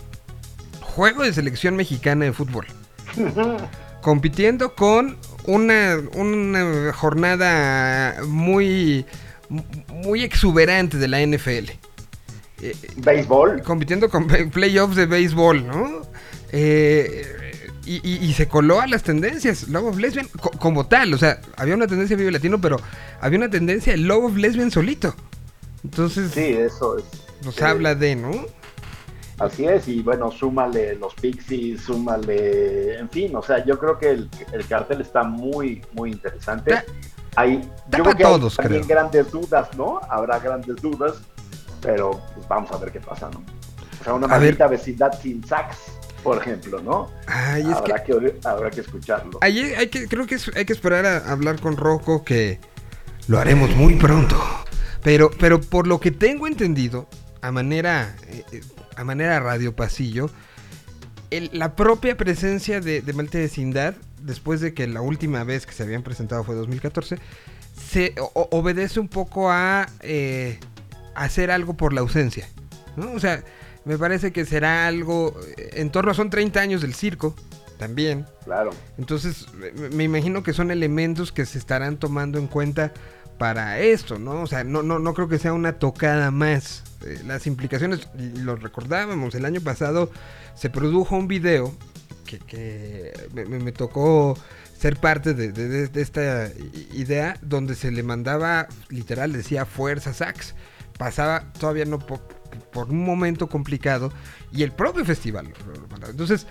[0.81, 2.65] juego de selección mexicana de fútbol.
[4.01, 9.05] compitiendo con una, una jornada muy,
[9.89, 11.71] muy exuberante de la NFL.
[12.61, 13.61] Eh, Béisbol.
[13.61, 16.06] compitiendo con play- playoffs de béisbol, ¿no?
[16.51, 17.25] Eh,
[17.85, 19.67] y, y- y se coló a las tendencias.
[19.69, 21.13] Love of Lesbian co- como tal.
[21.13, 22.77] O sea, había una tendencia Vive Latino, pero
[23.21, 25.15] había una tendencia de Love of Lesbian solito.
[25.83, 27.05] Entonces, Sí, eso es.
[27.45, 28.31] nos eh, habla de, ¿no?
[29.39, 34.09] Así es, y bueno, súmale los Pixies, súmale, en fin, o sea, yo creo que
[34.09, 36.71] el, el cartel está muy, muy interesante.
[36.71, 36.83] Da-
[37.35, 38.97] Hay, da yo pa' creo que todos, hay también creo.
[38.97, 40.01] grandes dudas, ¿no?
[40.09, 41.17] Habrá grandes dudas,
[41.83, 43.43] pero pues vamos a ver qué pasa, ¿no?
[44.01, 45.77] O sea, una maldita vecindad sin sax,
[46.23, 47.09] por ejemplo, ¿no?
[47.27, 48.35] Ay, es que habrá, que...
[48.43, 49.37] habrá que escucharlo.
[49.41, 52.59] ahí hay que, creo que es- hay que esperar a hablar con Rocco que
[53.27, 54.37] lo haremos muy pronto.
[55.03, 57.07] Pero, pero por lo que tengo entendido,
[57.41, 58.61] a manera, eh, eh,
[58.95, 60.29] a manera radio pasillo,
[61.29, 65.73] el- la propia presencia de, de Malte Vecindad, después de que la última vez que
[65.73, 67.17] se habían presentado fue 2014,
[67.89, 70.59] se o- obedece un poco a eh,
[71.15, 72.49] hacer algo por la ausencia.
[72.95, 73.11] ¿no?
[73.13, 73.43] O sea,
[73.87, 77.35] me parece que será algo eh, en torno a son 30 años del circo
[77.77, 78.25] también.
[78.43, 78.71] Claro.
[78.97, 79.45] Entonces,
[79.91, 82.91] me, imagino que son elementos que se estarán tomando en cuenta
[83.37, 84.41] para esto, ¿no?
[84.41, 86.83] O sea, no, no, no creo que sea una tocada más.
[87.05, 90.09] Eh, las implicaciones, lo recordábamos, el año pasado
[90.55, 91.71] se produjo un video
[92.25, 93.13] que, que
[93.47, 94.35] me, tocó
[94.75, 96.49] ser parte de, de- de- esta
[96.93, 100.55] idea donde se le mandaba, literal, decía fuerza sax.
[100.97, 101.99] Pasaba todavía no
[102.71, 104.11] por, un momento complicado
[104.51, 105.53] y el propio festival.
[106.07, 106.47] Entonces,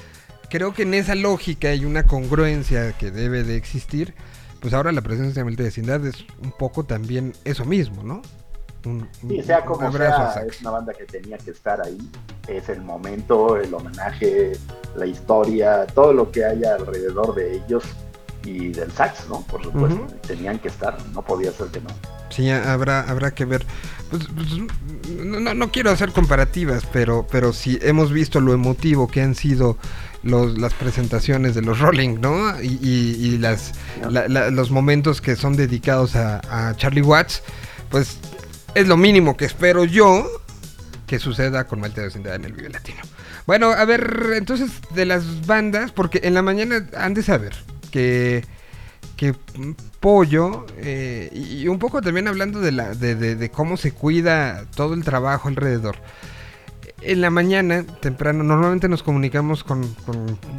[0.48, 4.14] creo que en esa lógica hay una congruencia que debe de existir.
[4.60, 8.22] Pues ahora la presencia de Vecindad es un poco también eso mismo, ¿no?
[8.84, 11.98] Un, Sí, sea un como abrazo sea, es una banda que tenía que estar ahí.
[12.46, 14.52] Es el momento, el homenaje,
[14.94, 17.82] la historia, todo lo que haya alrededor de ellos
[18.46, 19.42] y del sax, ¿no?
[19.42, 21.88] Por supuesto, tenían que estar, no podía ser que no.
[22.30, 23.66] Sí, habrá, habrá que ver.
[24.10, 24.48] Pues, pues,
[25.24, 29.76] no, no- quiero hacer comparativas, pero, pero sí hemos visto lo emotivo que han sido
[30.22, 32.60] los, las presentaciones de los Rolling, ¿no?
[32.62, 33.72] Y, y- y las,
[34.08, 37.42] la- la- los momentos que son dedicados a, a Charlie Watts,
[37.90, 38.18] pues
[38.74, 40.28] es lo mínimo que espero yo
[41.06, 42.98] que suceda con Malte Vecindad en el Vive Latino.
[43.46, 47.54] Bueno, a ver, entonces de las bandas, porque en la mañana han de saber
[47.86, 48.44] que
[49.16, 49.34] que
[50.00, 54.92] Pollo, eh, y un poco también hablando de, la, de, de- cómo se cuida todo
[54.92, 55.96] el trabajo alrededor.
[57.00, 59.88] En la mañana, temprano, normalmente nos comunicamos con,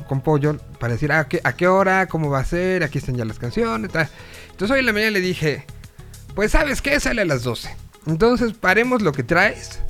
[0.08, 2.98] con- Pollo para decir "Ah, ¿a qué, a qué hora, cómo va a ser, aquí
[2.98, 3.92] están ya las canciones.
[3.92, 4.10] tal".
[4.52, 5.66] Entonces hoy en la mañana le dije,
[6.34, 7.70] pues sabes qué, sale a las 12.
[8.08, 9.82] Entonces paremos lo que traes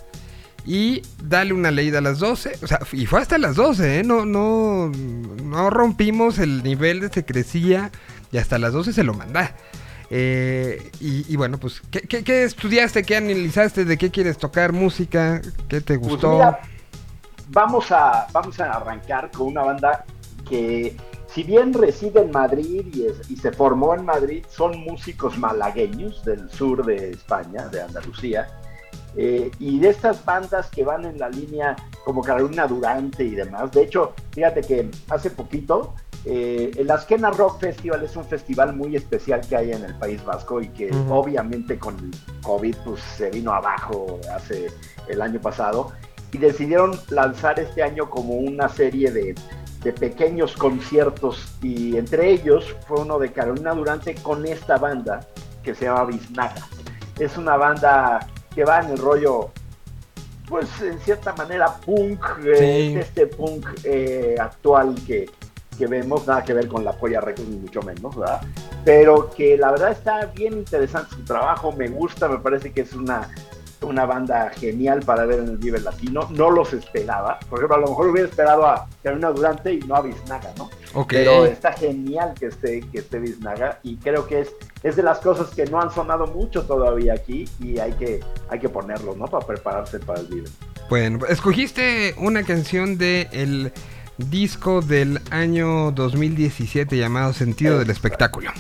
[0.68, 2.60] y dale una leída a las 12.
[2.64, 4.04] O sea, y fue hasta las 12, ¿eh?
[4.04, 7.92] No, no, no rompimos el nivel de secrecía
[8.32, 9.56] y hasta las 12 se lo manda.
[10.10, 13.06] Eh, y, y bueno, pues, ¿qué, qué, qué estudiaste?
[13.06, 13.86] ¿Qué analizaste?
[13.86, 15.42] ¿De qué quieres tocar música?
[15.70, 16.30] ¿Qué te Pues gustó?
[16.30, 16.70] mira,
[17.48, 20.06] vamos a, vamos a arrancar con una banda
[20.46, 20.98] que,
[21.28, 26.24] si bien reside en Madrid y, es- y se formó en Madrid, son músicos malagueños
[26.26, 28.48] del sur de España, de Andalucía.
[29.18, 33.72] Eh, y de estas bandas que van en la línea como Carolina Durante y demás.
[33.72, 38.96] De hecho, fíjate que hace poquito eh, el Askena Rock Festival es un festival muy
[38.96, 42.12] especial que hay en el País Vasco y que obviamente con el
[42.44, 44.68] COVID pues, se vino abajo hace
[45.08, 45.94] el año pasado
[46.32, 49.36] y decidieron lanzar este año como una serie de,
[49.84, 55.22] de pequeños conciertos y entre ellos fue uno de Carolina Durante con esta banda
[55.64, 56.68] que se llama Biznaga.
[57.18, 58.20] Es una banda
[58.58, 59.52] que va en el rollo,
[60.50, 62.98] pues en cierta manera punk, eh, Sí.
[63.00, 65.30] este punk eh, actual que,
[65.78, 68.42] que vemos, nada que ver con la Polla Records ni mucho menos, ¿verdad?
[68.84, 72.94] Pero que la verdad está bien interesante su trabajo, me gusta, me parece que es
[72.94, 73.30] una,
[73.82, 77.80] una banda genial para ver en el Vive Latino, no los esperaba, por ejemplo, a
[77.82, 80.70] lo mejor hubiera esperado a Carolina Durante y no a Biznaga, ¿no?
[81.08, 85.20] Pero está genial que esté, que esté Biznaga y creo que es, es de las
[85.20, 88.20] cosas que no han sonado mucho todavía aquí y hay que,
[88.50, 89.26] hay que ponerlo, ¿no?
[89.26, 90.50] Para prepararse para el Vive.
[90.90, 93.74] Bueno, escogiste una canción de el
[94.18, 98.52] disco del año 2017 llamado Sentido del Espectáculo.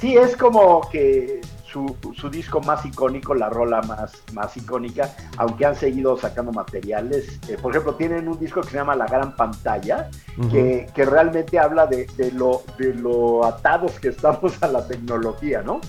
[0.00, 1.40] Sí, es como que
[1.74, 7.40] su, su disco más icónico, la rola más, más icónica, aunque han seguido sacando materiales.
[7.48, 10.08] Eh, por ejemplo, tienen un disco que se llama La Gran Pantalla,
[10.52, 15.62] que, que realmente habla de, de lo, de lo atados que estamos a la tecnología,
[15.62, 15.80] ¿no?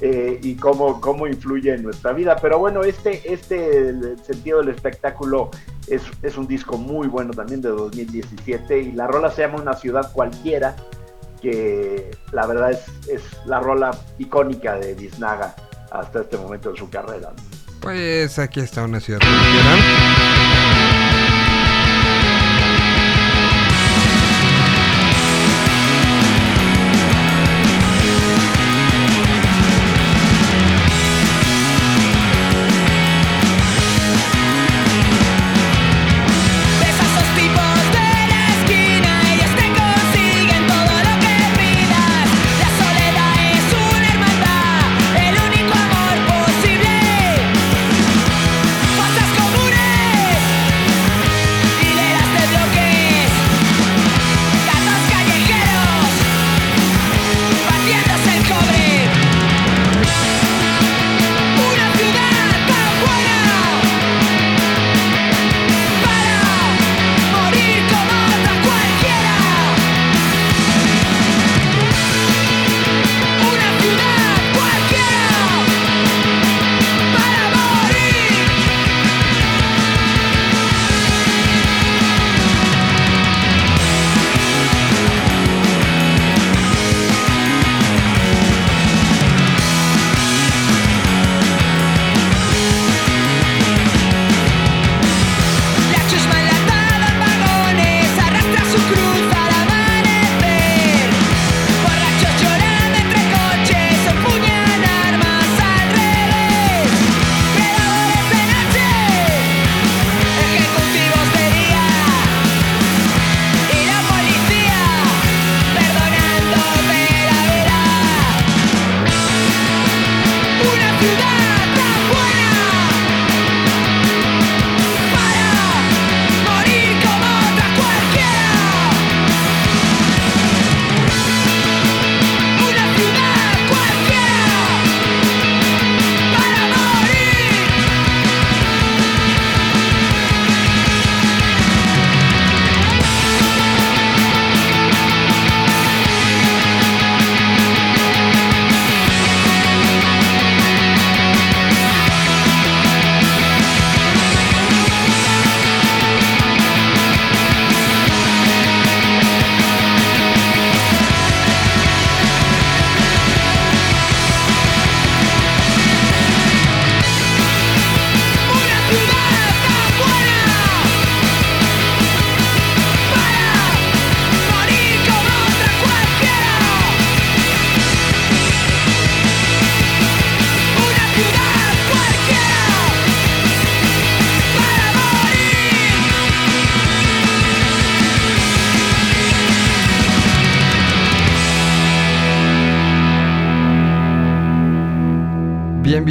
[0.00, 2.36] Eh, y cómo, cómo influye en nuestra vida.
[2.40, 5.50] Pero bueno, este, este el sentido del espectáculo
[5.86, 9.74] es, es un disco muy bueno también de 2017 y la rola se llama Una
[9.74, 10.74] ciudad cualquiera,
[11.44, 15.54] que la verdad es, es la rola icónica de Biznaga
[15.90, 17.32] hasta este momento de su carrera.
[17.80, 19.20] Pues aquí está una ciudad.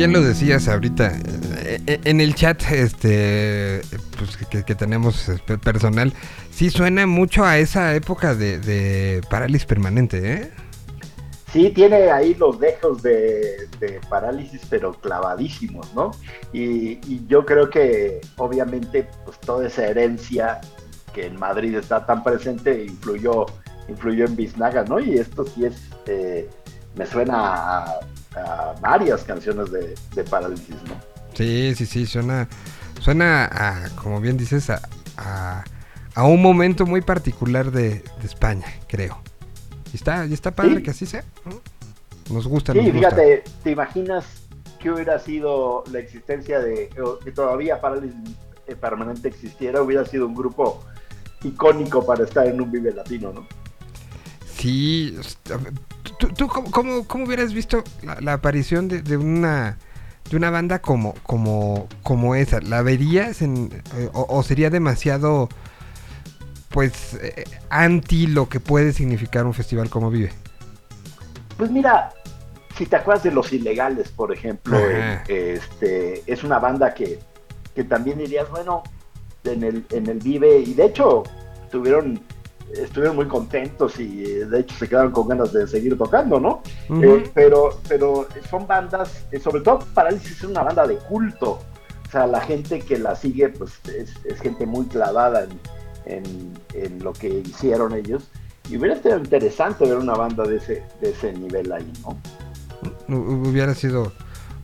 [0.04, 1.14] Bien, lo decías ahorita.
[1.16, 3.80] Eh, eh, En el chat, este,
[4.18, 4.36] pues
[4.66, 6.12] que, tenemos este, personal,
[6.52, 10.52] sí suena mucho a esa época de, parálisis permanente, ¿eh?
[11.54, 13.70] Sí, tiene ahí los dejos de,
[14.10, 16.12] parálisis, pero clavadísimos, ¿no?
[16.52, 20.60] Y, y yo creo que obviamente pues toda esa herencia
[21.14, 23.46] que en Madrid está tan presente influyó,
[23.88, 25.00] influyó en Biznaga, ¿no?
[25.00, 25.76] Y esto sí es,
[26.08, 26.50] eh,
[26.98, 28.00] me suena a,
[28.36, 30.96] a varias canciones de, de parálisis, ¿no?
[31.34, 32.48] Sí, sí, sí, suena,
[33.00, 34.82] suena a, como bien dices, a,
[35.18, 35.64] a,
[36.16, 39.20] a un momento muy particular de, de España, creo.
[39.92, 40.84] Y está, y está padre Sí.
[40.84, 41.24] que así sea.
[41.46, 41.62] ¿no?
[42.34, 43.10] Nos gusta, Sí, nos gusta.
[43.10, 44.26] fíjate, ¿te imaginas
[44.80, 46.90] que hubiera sido la existencia de,
[47.24, 48.16] que todavía Parálisis
[48.68, 49.82] eh, Permanente existiera?
[49.82, 50.84] Hubiera sido un grupo
[51.44, 53.48] icónico para estar en un Vive Latino, ¿no?
[54.58, 55.18] Sí,
[56.20, 59.78] ¿tú, tú cómo, cómo- cómo hubieras visto la, la aparición de, de una
[60.30, 62.62] de una banda como como como esa?
[62.62, 65.50] ¿La verías en, eh, o, o sería demasiado
[66.70, 70.32] pues eh, anti lo que puede significar un festival como Vive?
[71.58, 72.12] Pues mira,
[72.78, 77.20] si te acuerdas de Los Ilegales, por ejemplo, eh, este, es una banda que,
[77.76, 78.82] que también dirías, bueno,
[79.44, 81.24] en el, en el Vive, y de hecho
[81.72, 82.20] tuvieron
[82.74, 86.62] estuvieron muy contentos y eh, de hecho se quedaron con ganas de seguir tocando, ¿no?
[87.04, 91.60] Eh, pero, pero son bandas, eh, sobre todo Parálisis es una banda de culto.
[92.08, 95.60] O sea, la gente que la sigue, pues es, es gente muy clavada en,
[96.18, 98.30] en- en lo que hicieron ellos.
[98.70, 102.18] Y hubiera sido interesante ver una banda de ese, de ese nivel ahí, ¿no?
[103.10, 104.12] Hu- Hubiera sido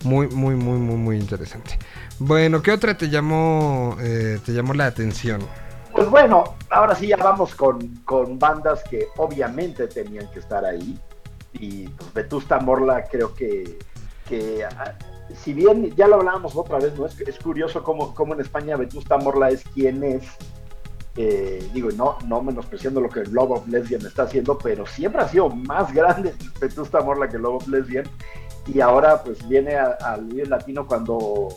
[0.04, 1.78] muy, muy, muy, muy, muy interesante.
[2.20, 5.42] Bueno, ¿qué otra te llamó, eh, te llamó la atención?
[6.00, 10.98] Pues bueno, ahora sí ya vamos con, con bandas que obviamente tenían que estar ahí.
[11.52, 13.78] Y pues Vetusta Morla creo que,
[14.26, 14.94] que ah,
[15.36, 17.06] si bien ya lo hablábamos otra vez, ¿no?
[17.06, 20.24] Es, es curioso cómo, cómo en España Vetusta Morla es quien es.
[21.18, 25.22] Eh, digo, no, no menospreciando lo que el Love of Lesbian está haciendo, pero siempre
[25.22, 28.06] ha sido más grande Vetusta Morla que Love of Lesbian.
[28.74, 31.50] Y ahora pues viene al Vive Latino cuando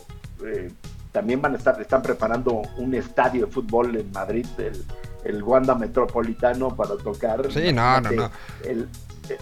[0.45, 0.69] eh,
[1.13, 4.83] también van a estar, están preparando un estadio de fútbol en Madrid, el,
[5.23, 7.49] el Wanda Metropolitano, para tocar.
[7.51, 8.31] Sí, no, no, no.
[8.65, 8.89] El,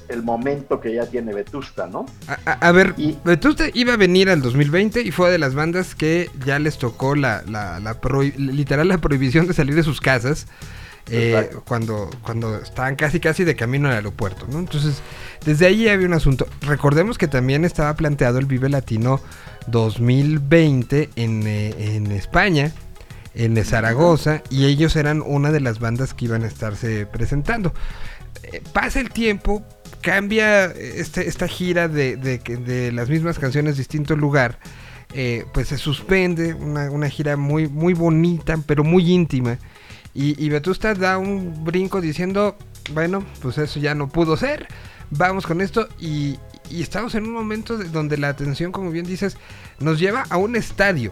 [0.09, 2.05] el momento que ya tiene Vetusta, ¿no?
[2.27, 5.55] A, a- a ver, Y- Vetusta iba a venir al 2020 y fue de las
[5.55, 9.81] bandas que ya les tocó la, la, la prohi- literal la prohibición de salir de
[9.83, 10.45] sus casas
[11.09, 14.59] eh, cuando, cuando estaban casi casi de camino al aeropuerto, ¿no?
[14.59, 15.01] Entonces,
[15.45, 16.47] desde ahí había un asunto.
[16.61, 19.19] Recordemos que también estaba planteado el Vive Latino
[19.67, 22.71] 2020 en, eh, en España,
[23.33, 27.73] en Zaragoza, y ellos eran una de las bandas que iban a estarse presentando.
[28.43, 29.63] Eh, pasa el tiempo,
[30.01, 34.59] cambia este- esta gira de, de las mismas canciones, distinto lugar.
[35.13, 39.57] eh, pues se suspende, una, una gira muy, muy bonita, pero muy íntima.
[40.13, 42.55] Y, y Vetusta da un brinco diciendo,
[42.93, 44.67] bueno, pues eso ya no pudo ser,
[45.09, 45.87] vamos con esto.
[45.99, 46.37] Y,
[46.69, 49.37] estamos en un momento de- donde la atención, como bien dices,
[49.79, 51.11] nos lleva a un estadio,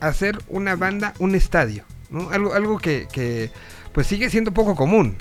[0.00, 1.84] a hacer una banda, un estadio.
[2.10, 2.30] ¿no?
[2.30, 3.50] Algo, algo que, que,
[3.92, 5.16] pues sigue siendo poco común.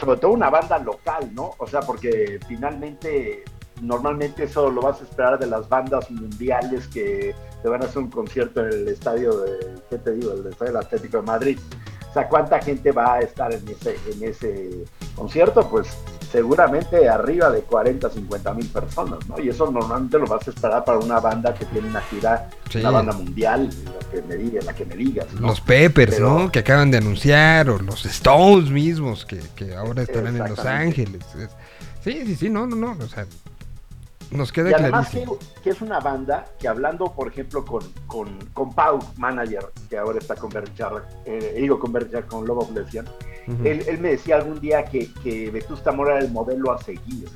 [0.00, 1.54] sobre todo una banda local, ¿no?
[1.58, 3.42] O sea, porque finalmente,
[3.82, 7.98] normalmente eso lo vas a esperar de las bandas mundiales que te van a hacer
[7.98, 10.32] un concierto en el estadio de, ¿qué te digo?
[10.34, 11.58] El estadio del Atlético de Madrid.
[12.08, 14.84] O sea, ¿cuánta gente va a estar en ese, en ese
[15.14, 15.68] concierto?
[15.68, 15.88] Pues
[16.32, 19.38] seguramente arriba de 40, 50 mil personas, ¿no?
[19.40, 22.78] Y eso normalmente lo vas a esperar para una banda que tiene una gira, Sí.
[22.78, 25.48] una banda mundial, la que me digas, la que me digas, ¿no?
[25.48, 26.52] Los Peppers, Pero- ¿no?
[26.52, 30.58] Que acaban de anunciar, o los Stones mismos, que, que ahora estarán en Los.
[30.60, 31.22] Ángeles.
[31.34, 31.50] Es-
[32.04, 33.26] Sí, sí, sí, no, no, no, o sea,
[34.30, 38.72] nos queda Y además que, es una banda que hablando, por ejemplo, con, con, con
[38.74, 43.06] Pau, manager, que ahora está con Berchar, eh, digo con Berchar, con Lobo of Lesbian,
[43.64, 47.28] él, él me decía algún día que, que Vetusta Mora era el modelo a seguir,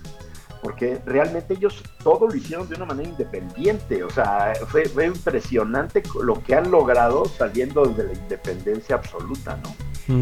[0.63, 6.03] porque realmente ellos todo lo hicieron de una manera independiente, o sea, fue, fue impresionante
[6.23, 10.15] lo que han logrado saliendo de la independencia absoluta, ¿no?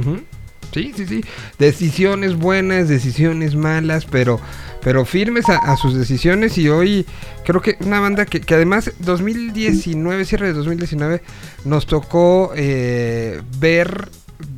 [0.72, 1.20] Sí, sí, sí.
[1.58, 4.40] Decisiones buenas, decisiones malas, pero,
[4.82, 6.56] pero firmes a, sus decisiones.
[6.58, 7.06] Y hoy
[7.44, 11.22] creo que una banda que, que además 2019, cierre de 2019,
[11.64, 14.08] nos tocó eh, ver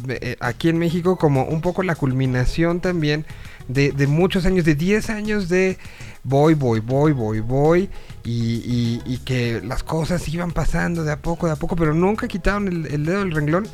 [0.09, 3.25] eh, aquí en México como un poco la culminación también
[3.69, 5.79] de, de muchos años, de 10 años de
[6.25, 7.89] voy, voy, voy, voy, voy.
[8.25, 11.93] Y, y- y que las cosas iban pasando de a poco, de a poco, pero
[11.95, 13.67] nunca quitaron el, el dedo del renglón.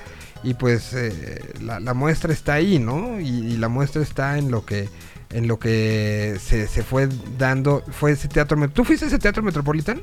[0.43, 3.20] Y pues eh, la, la muestra está ahí, ¿no?
[3.20, 4.89] Y, la muestra está en lo que
[5.30, 8.57] en lo que se, se fue dando, fue ese teatro.
[8.70, 10.01] ¿Tú fuiste ese teatro Metropolitan?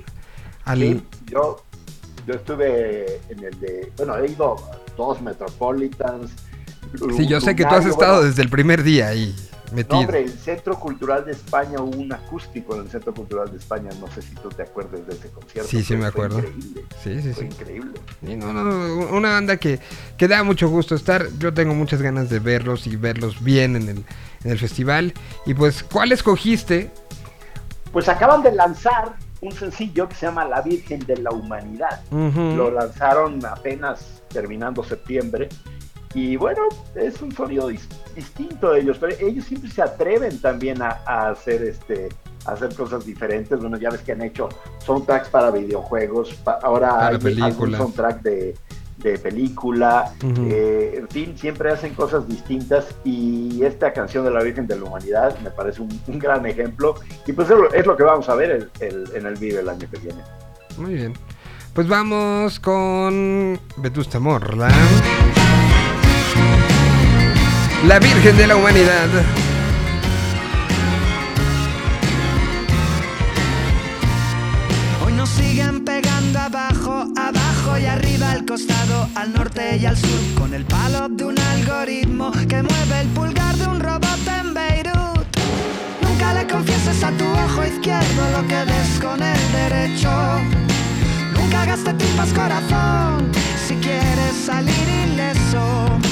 [0.66, 1.64] Al, Sí, yo,
[2.28, 6.32] yo estuve en el de, bueno, he ido a dos Metropolitans.
[7.16, 9.36] Sí, yo sé que tú has estado bueno, desde el primer día ahí
[9.72, 10.00] No, metido.
[10.00, 13.90] hombre, el Centro Cultural de España hubo un acústico en el Centro Cultural de España.
[14.00, 15.70] No sé si tú te acuerdas de ese concierto.
[15.70, 16.40] Sí, sí me acuerdo.
[16.40, 16.84] Increíble.
[17.04, 17.46] sí, sí, Fue sí.
[17.46, 18.00] increíble.
[18.26, 19.80] Sí, no, no, no, una banda que,
[20.18, 21.28] que da mucho gusto estar.
[21.40, 23.98] Yo tengo muchas ganas de verlos y verlos bien en el,
[24.44, 25.14] en el festival.
[25.46, 26.92] Y pues, ¿cuál escogiste?
[27.92, 32.02] Pues acaban de lanzar un sencillo que se llama La Virgen de la Humanidad.
[32.12, 35.50] Lo lanzaron apenas terminando septiembre.
[36.16, 36.62] Y bueno,
[36.96, 41.30] es un sonido dis- distinto de ellos, pero ellos siempre se atreven también a, a
[41.30, 42.10] hacer este
[42.46, 43.60] a hacer cosas diferentes.
[43.60, 44.48] Bueno, ya ves que han hecho
[44.86, 48.56] soundtracks para videojuegos, pa- ahora Para hay algún soundtrack de,
[48.98, 50.14] de película,
[50.48, 54.86] eh, en fin, siempre hacen cosas distintas y esta canción de la Virgen de la
[54.86, 56.96] Humanidad me parece un, un gran ejemplo
[57.28, 59.60] y pues es lo, es lo que vamos a ver el- el- en el video
[59.60, 60.22] el año que viene.
[60.78, 61.14] Muy bien.
[61.74, 64.70] Pues vamos con Vetusta Morla.
[67.88, 69.08] La Virgen de la Humanidad.
[75.06, 80.20] Hoy nos siguen pegando abajo, abajo y arriba al costado, al norte y al sur,
[80.36, 85.28] con el palo de un algoritmo que mueve el pulgar de un robot en Beirut.
[86.02, 90.10] Nunca le confieses a tu ojo izquierdo lo que ves con el derecho.
[91.36, 93.32] Nunca de tripas corazón
[93.68, 96.05] si quieres salir ileso.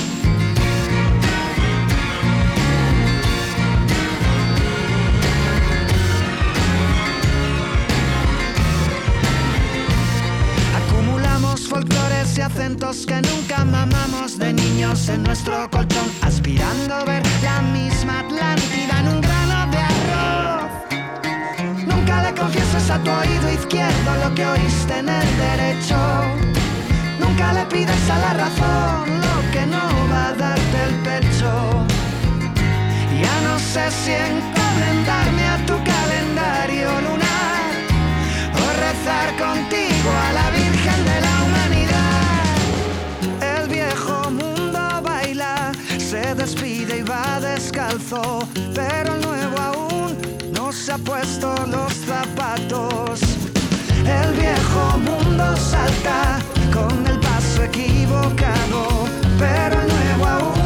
[11.74, 17.62] Folclores y acentos que nunca mamamos de niños en nuestro colchón, aspirando a ver la
[17.62, 20.72] misma Atlántida en un grano de arroz.
[21.88, 25.98] Nunca le confieses a tu oído izquierdo lo que oíste en el derecho.
[27.20, 31.52] Nunca le pides a la razón lo que no va a darte el pecho.
[33.24, 37.72] Ya no sé si encomendarme a tu calendario lunar
[38.62, 39.93] o rezar contigo
[48.74, 50.18] pero el nuevo aún
[50.54, 53.20] no se ha puesto los zapatos.
[54.06, 56.40] El viejo mundo salta
[56.74, 59.06] con el paso equivocado,
[59.40, 60.63] pero el nuevo aún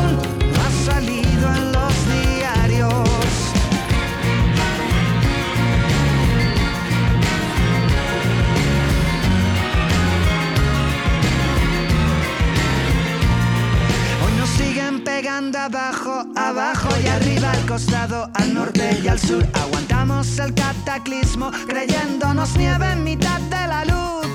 [15.38, 19.46] pegando abajo, abajo y arriba, al costado, al norte y al sur.
[19.54, 24.26] Aguantamos el cataclismo creyéndonos nieve en mitad de la luz.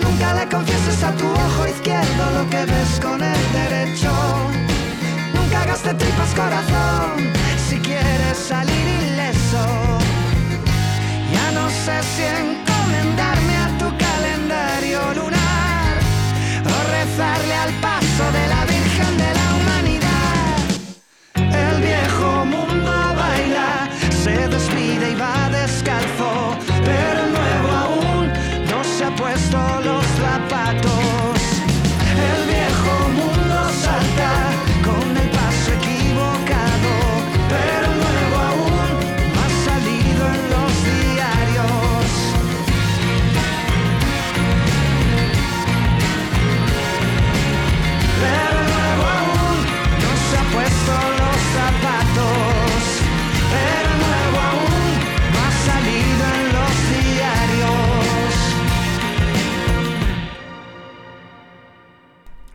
[0.00, 4.10] Nunca le confieses a tu ojo izquierdo lo que ves con el derecho.
[5.34, 7.32] Nunca hagas de tripas corazón
[7.68, 9.64] si quieres salir ileso.
[11.34, 15.94] Ya no sé si encomendarme a tu calendario lunar
[16.64, 17.95] o rezarle al paso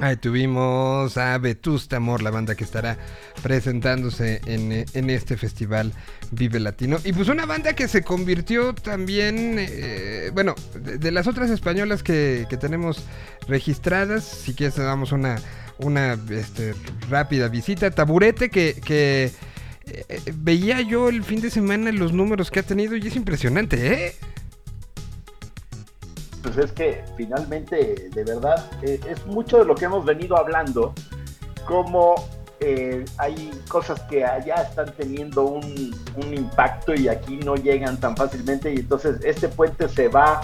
[0.01, 2.97] Ahí tuvimos a Vetusta Amor, la banda que estará
[3.43, 5.93] presentándose en, eh, en este festival
[6.31, 6.97] Vive Latino.
[7.03, 12.47] Y pues una banda que se convirtió también, eh, bueno, de, las otras españolas que,
[12.49, 13.05] que tenemos
[13.47, 15.35] registradas, si quieres damos una,
[15.77, 16.73] una este,
[17.07, 17.91] rápida visita.
[17.91, 18.81] Taburete que...
[18.83, 19.31] que
[19.85, 23.93] eh, veía yo el fin de semana los números que ha tenido y es impresionante,
[23.93, 24.15] ¿eh?
[26.43, 30.93] Pues es que finalmente, de verdad, eh, es mucho de lo que hemos venido hablando,
[31.65, 32.15] como
[32.59, 38.15] eh, hay cosas que allá están teniendo un, un impacto y aquí no llegan tan
[38.15, 40.41] fácilmente y entonces este puente se va,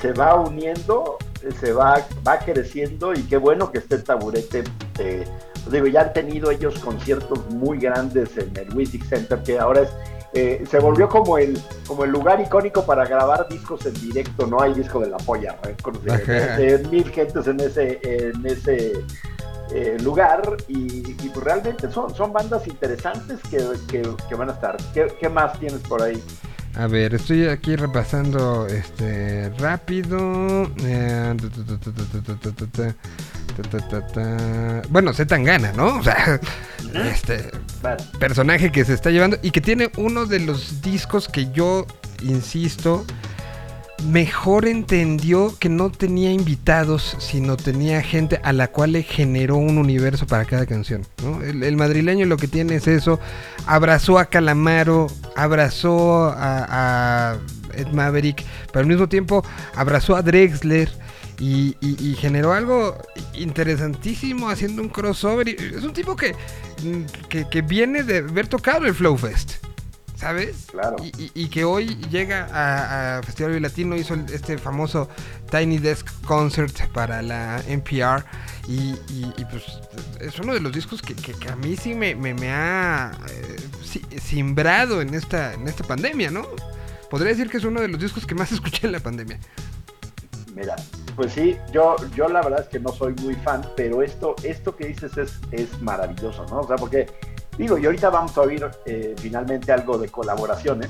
[0.00, 1.18] se va uniendo,
[1.60, 4.64] se va, va creciendo y qué bueno que esté el taburete.
[4.98, 5.24] eh,
[5.70, 9.90] digo, ya han tenido ellos conciertos muy grandes en el Music Center, que ahora es
[10.32, 14.60] eh, se volvió como el como el lugar icónico para grabar discos en directo, no
[14.62, 16.82] hay disco de la polla, ¿eh?
[16.90, 18.92] Mil gentes en ese en ese
[19.72, 23.58] eh, lugar y, y, pues realmente son, son bandas interesantes que,
[23.88, 24.76] que- que van a estar.
[24.92, 26.20] ¿Qué, qué más tienes por ahí?
[26.76, 30.70] A ver, estoy aquí repasando este rápido.
[34.88, 35.98] Bueno, se tan gana, ¿no?
[35.98, 36.40] O sea,
[36.94, 37.50] este
[38.18, 41.86] personaje que se está llevando y que tiene uno de los discos que yo
[42.22, 43.04] insisto
[44.08, 49.78] mejor entendió que no tenía invitados, sino tenía gente a la cual le generó un
[49.78, 51.06] universo para cada canción.
[51.42, 53.20] El, madrileño lo que tiene es eso.
[53.66, 57.38] Abrazó a Calamaro, abrazó a,
[57.74, 59.44] Ed Maverick, pero al mismo tiempo
[59.74, 60.90] abrazó a Drexler.
[61.42, 61.74] Y,
[62.18, 62.98] generó algo
[63.32, 65.48] interesantísimo haciendo un crossover.
[65.48, 66.34] es un tipo que,
[67.30, 69.54] que, que viene de haber tocado el Flow Fest.
[70.20, 70.66] ¿Sabes?
[70.70, 70.96] Claro.
[71.02, 75.08] Y, y- y que hoy llega a, a Festival Latino, hizo el- este famoso
[75.50, 78.22] Tiny Desk Concert para la NPR.
[78.68, 79.64] Y, y- pues
[80.20, 83.12] es uno de los discos que, que- que a mí sí me, me- me ha
[83.30, 86.42] eh, si- simbrado en esta, en esta pandemia, ¿no?
[87.08, 89.38] Podría decir que es uno de los discos que más escuché en la pandemia.
[90.54, 90.76] mira,
[91.16, 94.76] Pues sí, yo, yo la verdad es que no soy muy fan, pero esto, esto
[94.76, 96.60] que dices es, es maravilloso, ¿no?
[96.60, 97.06] O sea, porque
[97.60, 100.88] digo, y ahorita vamos a oír eh, finalmente algo de colaboraciones,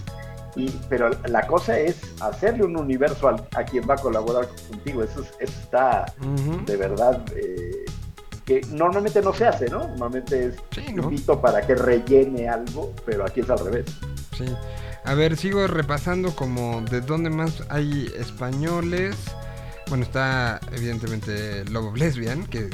[0.56, 5.02] y, pero la cosa es hacerle un universo al- a quien va a colaborar contigo.
[5.04, 6.06] Eso, es- eso está
[6.66, 7.84] de verdad eh,
[8.44, 9.86] que normalmente no se hace, ¿no?
[9.88, 11.04] Normalmente es Sí, ¿no?
[11.04, 13.86] invito para que rellene algo, pero aquí es al revés.
[14.36, 14.46] Sí.
[15.04, 19.16] A ver, sigo repasando como de dónde más hay españoles.
[19.90, 22.70] Bueno, está evidentemente Lobo Lesbian, que eh,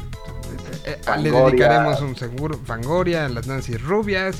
[0.84, 2.58] eh, le dedicaremos un seguro.
[2.64, 4.36] Fangoria, las Nancy Rubias.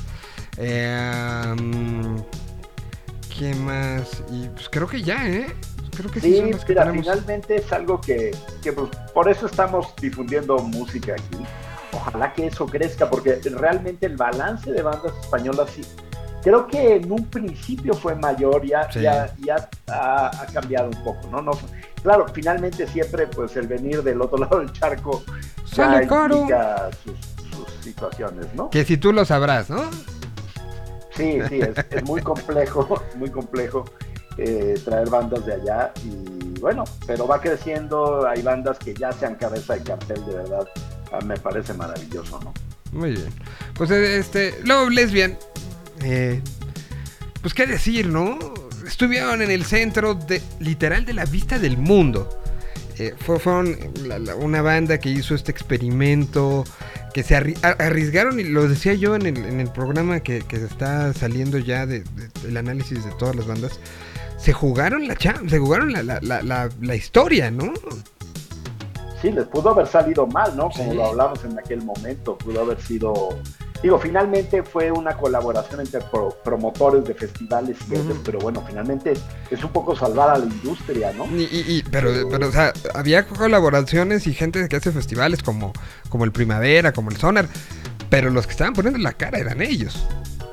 [0.59, 2.17] Eh, mm,
[3.37, 4.23] ¿Quién más?
[4.31, 5.47] Y pues creo que ya, ¿eh?
[5.97, 7.07] Creo que sí, Sí, son las que mira, tenemos.
[7.07, 8.31] finalmente es algo que,
[8.63, 11.43] que, pues, por eso estamos difundiendo música aquí.
[11.93, 15.81] Ojalá que eso crezca, porque realmente el balance de bandas españolas sí,
[16.43, 19.01] creo que en un principio fue mayor, ya, Sí.
[19.01, 21.41] ya, ya ha, ha cambiado un poco, ¿no?
[21.41, 21.53] no
[22.07, 26.37] Claro, finalmente siempre pues el venir del otro lado del charco ya Sale caro.
[26.43, 27.15] implica sus,
[27.51, 28.71] sus situaciones, ¿no?
[28.71, 29.91] Que si tú lo sabrás, ¿no?
[31.11, 33.87] Sí, sí, es, es muy complejo, muy complejo
[34.39, 39.35] eh, traer bandas de allá y bueno, pero va creciendo, hay bandas que ya sean
[39.35, 40.69] cabeza de cartel, de verdad,
[41.11, 42.55] ah, me parece maravilloso, ¿no?
[42.93, 43.35] Muy bien.
[43.75, 45.37] Pues eh, este, Love Lesbian,
[46.05, 46.41] eh,
[47.43, 48.39] pues qué decir, ¿no?
[48.87, 52.29] Estuvieron en el centro de, literal de la vista del mundo.
[52.99, 53.77] Eh, fue, fueron
[54.07, 56.65] la- la- una banda que hizo este experimento,
[57.13, 61.13] que se arriesgaron, y lo decía yo en el, en el programa que, que está
[61.13, 63.79] saliendo ya de, de- del análisis de todas las bandas,
[64.39, 65.17] se jugaron la
[65.49, 67.73] se jugaron la, historia, ¿no?
[69.21, 70.71] Sí, les pudo haber salido mal, ¿no?
[70.71, 70.97] Como Sí.
[70.97, 73.39] lo hablamos en aquel momento, pudo haber sido...
[73.83, 78.21] Digo, finalmente fue una colaboración entre pro- promotores de festivales y Ujú.
[78.25, 79.13] pero bueno, finalmente
[79.51, 81.27] es un poco salvar a la industria, ¿no?
[81.37, 85.73] Y, y- y- pero, pero, o sea, había colaboraciones y gente que hace festivales como,
[86.09, 87.49] como el Primavera, como el Sonar,
[88.11, 90.05] pero los que estaban poniendo la cara eran ellos.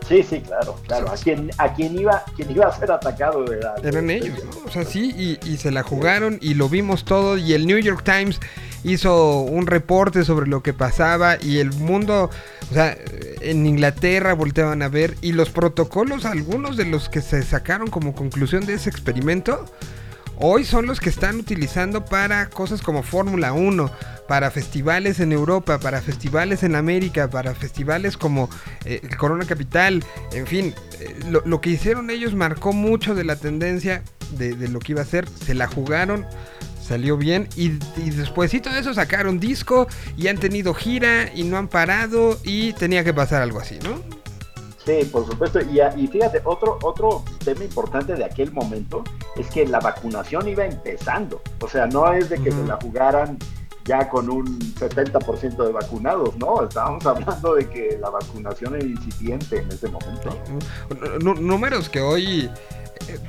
[0.07, 1.09] Sí, sí, claro, claro.
[1.09, 4.51] A quien, a quien iba, quien iba a ser atacado era, Eran ellos, ¿no?
[4.67, 7.37] O sea, sí, y, y se la jugaron y lo vimos todo.
[7.37, 8.41] Y el New York Times
[8.83, 12.29] hizo un reporte sobre lo que pasaba y el mundo,
[12.69, 12.97] o sea,
[13.41, 18.13] en Inglaterra volteaban a ver y los protocolos, algunos de los que se sacaron como
[18.13, 19.65] conclusión de ese experimento,
[20.37, 23.91] hoy son los que están utilizando para cosas como Fórmula 1,
[24.27, 28.49] para festivales en Europa, para festivales en América, para festivales como
[28.85, 33.35] eh, Corona Capital, en fin, eh, lo, lo que hicieron ellos marcó mucho de la
[33.35, 34.03] tendencia
[34.37, 36.25] de, de lo que iba a ser, se la jugaron,
[36.83, 37.67] salió bien y,
[37.97, 42.73] y después de eso sacaron disco y han tenido gira y no han parado y
[42.73, 44.01] tenía que pasar algo así, ¿no?
[44.85, 45.59] Sí, por supuesto.
[45.61, 49.03] Y, y fíjate, otro, otro tema importante de aquel momento
[49.37, 51.41] es que la vacunación iba empezando.
[51.61, 53.37] O sea, no es de que se la jugaran
[53.85, 56.63] ya con un 70% de vacunados, ¿no?
[56.67, 60.37] Estábamos hablando de que la vacunación era incipiente en ese momento.
[61.21, 62.49] Nú- números que hoy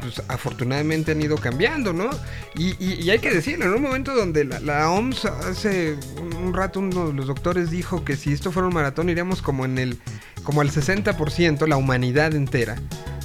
[0.01, 2.11] pues, afortunadamente han ido cambiando, ¿no?
[2.57, 6.81] Y, y- hay que decirlo, en un momento donde la, la OMS hace un, rato
[6.81, 9.99] uno de los doctores dijo que si esto fuera un maratón iríamos como en el
[10.45, 12.77] como al 60%, la humanidad entera.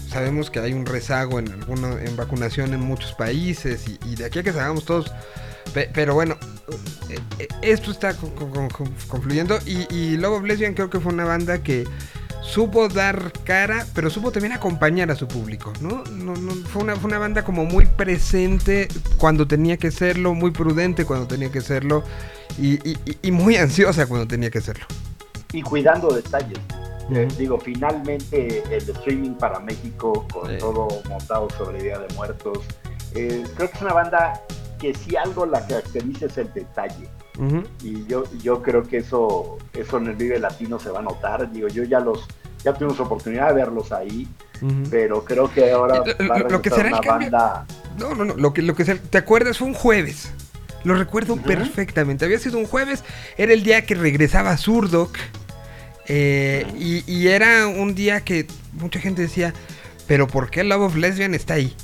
[0.09, 4.39] Sabemos que hay un rezago en alguno, en vacunación en muchos países y, de aquí
[4.39, 5.11] a que salgamos todos.
[5.73, 6.35] Pe- pero bueno,
[7.09, 10.43] eh, eh, esto está con- con- con- confluyendo y, y Love
[10.73, 11.83] creo que fue una banda que
[12.41, 16.03] supo dar cara, pero supo también acompañar a su público, ¿no?
[16.11, 18.87] no, no fue, una, fue una banda como muy presente
[19.17, 22.03] cuando tenía que serlo, muy prudente cuando tenía que serlo
[22.57, 24.85] y, y- y- muy ansiosa cuando tenía que serlo.
[25.53, 26.59] Y cuidando detalles.
[27.11, 27.35] Eh, Ujú.
[27.37, 30.57] digo, finalmente el streaming para México, con Sí.
[30.59, 32.59] todo montado sobre Día de Muertos,
[33.15, 34.41] eh, creo que es una banda
[34.79, 37.09] que si algo la caracteriza es el detalle.
[37.83, 41.51] Y yo yo creo que eso eso en el Vive Latino se va a notar
[41.51, 42.25] digo yo ya los
[42.63, 44.27] ya tuvimos oportunidad de verlos ahí
[44.91, 47.65] pero creo que ahora Lo- va a lo- lo que será el una cambio- banda
[47.97, 48.35] No, no, no.
[48.35, 50.31] Lo que, lo que te acuerdas fue un jueves.
[50.85, 52.23] Lo recuerdo perfectamente.
[52.25, 53.03] Había sido un jueves.
[53.37, 55.17] Era el día que regresaba Zurdok.
[56.07, 59.53] eh, y, y era un día que mucha gente decía,
[60.07, 61.75] pero ¿por qué Love of Lesbian está ahí?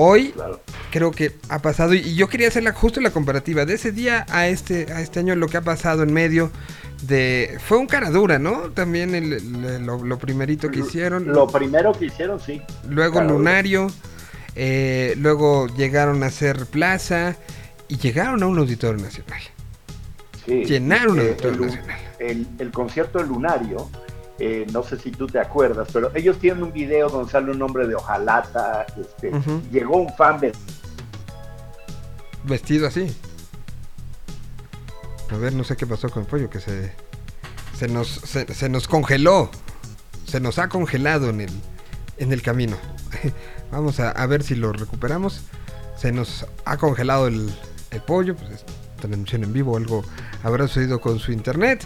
[0.00, 3.74] Hoy claro creo que ha pasado y, yo quería hacer la, justo la comparativa de
[3.74, 6.50] ese día a este a este año lo que ha pasado en medio
[7.02, 11.46] de fue un cara dura no también el- el- lo, lo primerito que hicieron lo
[11.46, 13.28] primero que hicieron sí luego Cara.
[13.28, 13.88] Lunario,
[14.56, 17.36] eh, luego llegaron a hacer Plaza
[17.88, 19.40] y llegaron a un auditorio nacional.
[20.46, 22.00] sí Llenaron un Eh, auditorio el, nacional.
[22.18, 23.90] el, el concierto de Lunario
[24.38, 27.60] eh, no sé si tú te acuerdas pero ellos tienen un video donde sale un
[27.60, 29.32] hombre de hojalata este,
[29.70, 30.52] llegó un fan de
[32.44, 33.14] Vestido así.
[35.30, 36.92] A ver, no sé qué pasó con el pollo, que se,
[37.76, 39.50] se, nos, se, se nos congeló.
[40.26, 41.50] Se nos ha congelado en el,
[42.16, 42.76] en el camino.
[43.70, 45.42] Vamos a, a ver si lo recuperamos.
[45.96, 47.52] Se nos ha congelado el,
[47.90, 48.34] el pollo.
[48.34, 48.64] Pues es
[49.00, 50.02] transmisión en vivo, algo
[50.42, 51.84] habrá sucedido con su internet.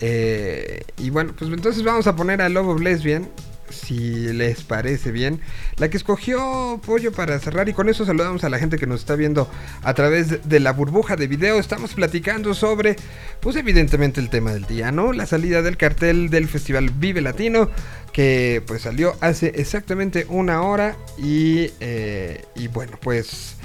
[0.00, 3.28] Eh, y bueno, pues entonces vamos a poner a Love of Lesbian.
[3.70, 5.42] Si les parece bien.
[5.76, 7.68] La que escogió Pollo para cerrar.
[7.68, 9.46] Y con eso saludamos a la gente que nos está viendo
[9.82, 11.58] a través de- la burbuja de video.
[11.58, 12.96] Estamos platicando sobre,
[13.40, 15.12] pues evidentemente el tema del día, ¿no?
[15.12, 17.68] La salida del cartel del Festival Vive Latino.
[18.10, 20.96] Que pues salió hace exactamente una hora.
[21.18, 23.56] Y, eh, y bueno, pues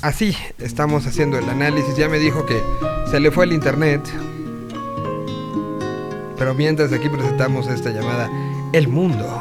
[0.00, 1.98] así estamos haciendo el análisis.
[1.98, 2.58] Ya me dijo que
[3.10, 4.00] se le fue el internet.
[6.40, 8.30] Pero mientras aquí presentamos esta llamada
[8.72, 9.38] El Mundo.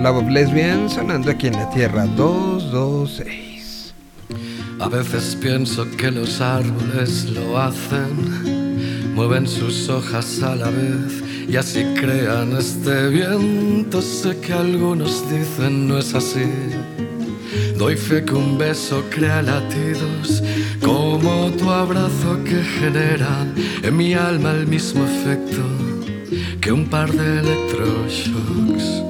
[0.00, 3.94] Love of Lesbian sonando aquí en la Tierra 226.
[4.80, 11.54] A veces pienso que los árboles lo hacen, mueven sus hojas a la vez y
[11.56, 14.02] así crean este viento.
[14.02, 16.50] Sé que algunos dicen no es así.
[17.76, 20.42] Doy fe que un beso crea latidos,
[20.80, 23.46] como tu abrazo que genera
[23.82, 25.62] en mi alma el mismo efecto
[26.60, 29.02] que un par de electroshocks.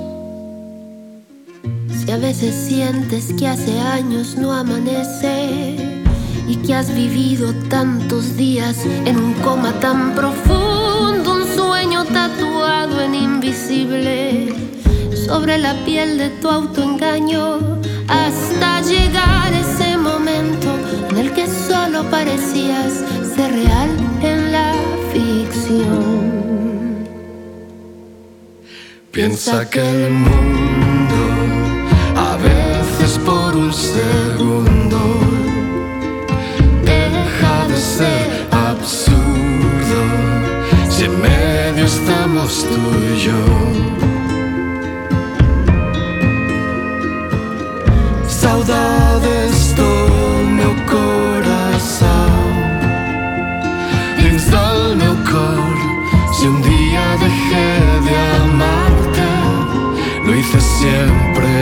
[1.93, 5.77] Si a veces sientes que hace años no amanece
[6.49, 13.15] y que has vivido tantos días en un coma tan profundo, un sueño tatuado en
[13.15, 14.55] invisible
[15.27, 17.81] sobre la piel de tu autoengaño
[18.11, 20.69] hasta llegar ese momento
[21.11, 23.05] en el que solo parecías
[23.35, 23.91] ser real
[24.21, 24.73] en la
[25.13, 26.21] ficción.
[29.13, 31.19] Piensa que el mundo
[32.17, 34.99] a veces por un segundo
[36.85, 40.01] deja de ser absurdo
[40.89, 42.81] si en medio estamos tú
[43.15, 43.90] y yo.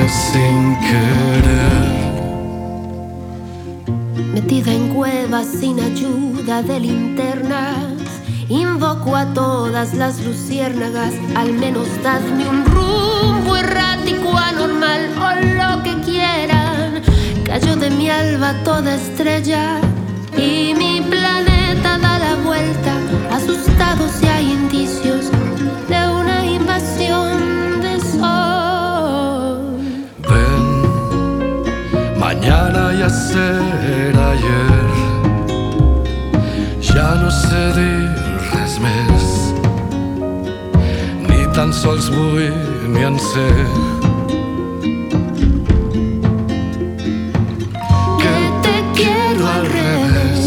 [0.09, 1.99] Sin querer
[4.33, 7.93] Metida en cuevas sin ayuda de linternas,
[8.49, 16.01] invoco a todas las luciérnagas, al menos dadme un rumbo errático, anormal o lo que
[16.03, 17.03] quieran.
[17.45, 19.81] Cayó de mi alba toda estrella
[20.37, 22.95] y mi planeta da la vuelta,
[23.33, 25.18] asustado si hay indicios
[32.49, 34.89] mañana ya será ayer
[36.81, 38.09] Ja no sé dir
[38.53, 39.27] res més
[41.29, 42.49] Ni tan sols vull
[42.93, 43.49] ni en sé
[48.23, 50.45] Que te quiero al revés.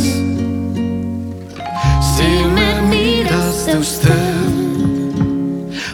[2.12, 4.50] Si me miras de usted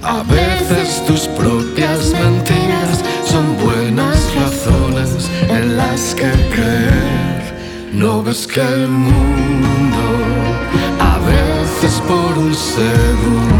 [0.03, 1.57] A veces tus propias
[8.24, 10.05] Ves que el mundo
[10.99, 13.57] a veces por un segundo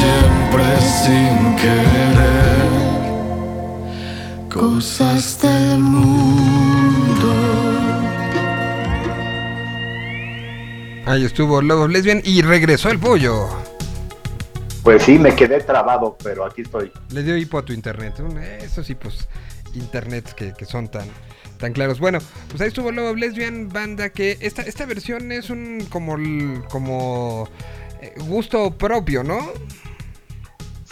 [0.00, 0.64] siempre
[1.04, 2.66] sin querer
[4.52, 7.32] Cosas del mundo
[11.06, 13.48] Ahí estuvo Love of Lesbian y regresó el pollo.
[14.82, 16.90] Pues sí, me quedé trabado, pero aquí estoy.
[17.10, 18.18] Le dio hipo a tu internet.
[18.18, 19.28] Un- Eso sí, pues,
[19.74, 21.06] internets que, que son tan,
[21.58, 22.00] tan claros.
[22.00, 22.18] Bueno,
[22.48, 26.16] pues ahí estuvo Love of Lesbian, banda que esta, esta versión es un como,
[26.70, 27.48] como
[28.02, 29.52] eh, gusto propio, ¿no?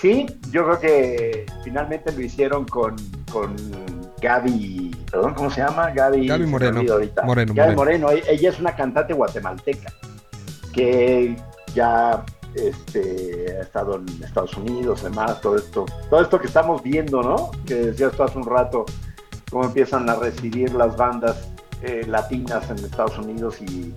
[0.04, 2.94] Sí, yo creo que finalmente lo hicieron con,
[3.32, 3.56] con
[4.20, 5.92] Gaby, perdón, ¿cómo se llama?
[5.92, 6.82] Gaby, Gaby Moreno.
[7.24, 8.10] Moreno, Gaby Moreno.
[8.10, 9.90] E- ella es una cantante guatemalteca
[10.74, 11.34] que
[11.74, 12.22] ya
[12.54, 17.50] este, ha estado en Estados Unidos, demás, todo esto, todo esto que estamos viendo, ¿no?
[17.64, 18.84] Que decías tú hace un rato,
[19.50, 21.48] cómo empiezan a recibir las bandas
[21.80, 23.94] eh, latinas en Estados Unidos y,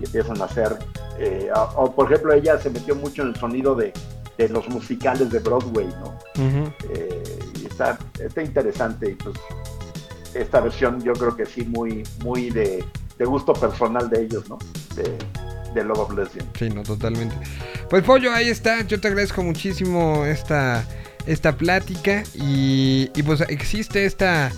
[0.00, 0.78] y empiezan a hacer
[1.18, 3.92] Eh, o, por ejemplo, ella se metió mucho en el sonido de,
[4.38, 6.18] de los musicales de Broadway, ¿no?
[6.90, 7.22] Eh,
[7.66, 9.36] está, está interesante y pues
[10.34, 12.84] esta versión yo creo que sí muy, muy de,
[13.18, 14.58] de gusto personal de ellos, ¿no?
[14.96, 15.18] De,
[15.74, 16.46] de Love of Lesbian.
[16.58, 17.34] Sí, no, totalmente.
[17.88, 18.82] Pues Pollo, ahí está.
[18.82, 20.84] Yo te agradezco muchísimo esta,
[21.26, 22.24] esta plática.
[22.34, 24.50] Y, y pues existe esta,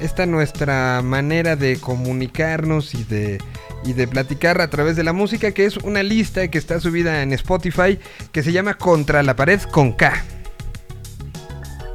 [0.00, 3.38] esta nuestra manera de comunicarnos y de,
[3.84, 7.22] y de platicar a través de la música, que es una lista que está subida
[7.22, 7.98] en Spotify,
[8.32, 10.24] que se llama Contra la pared con K.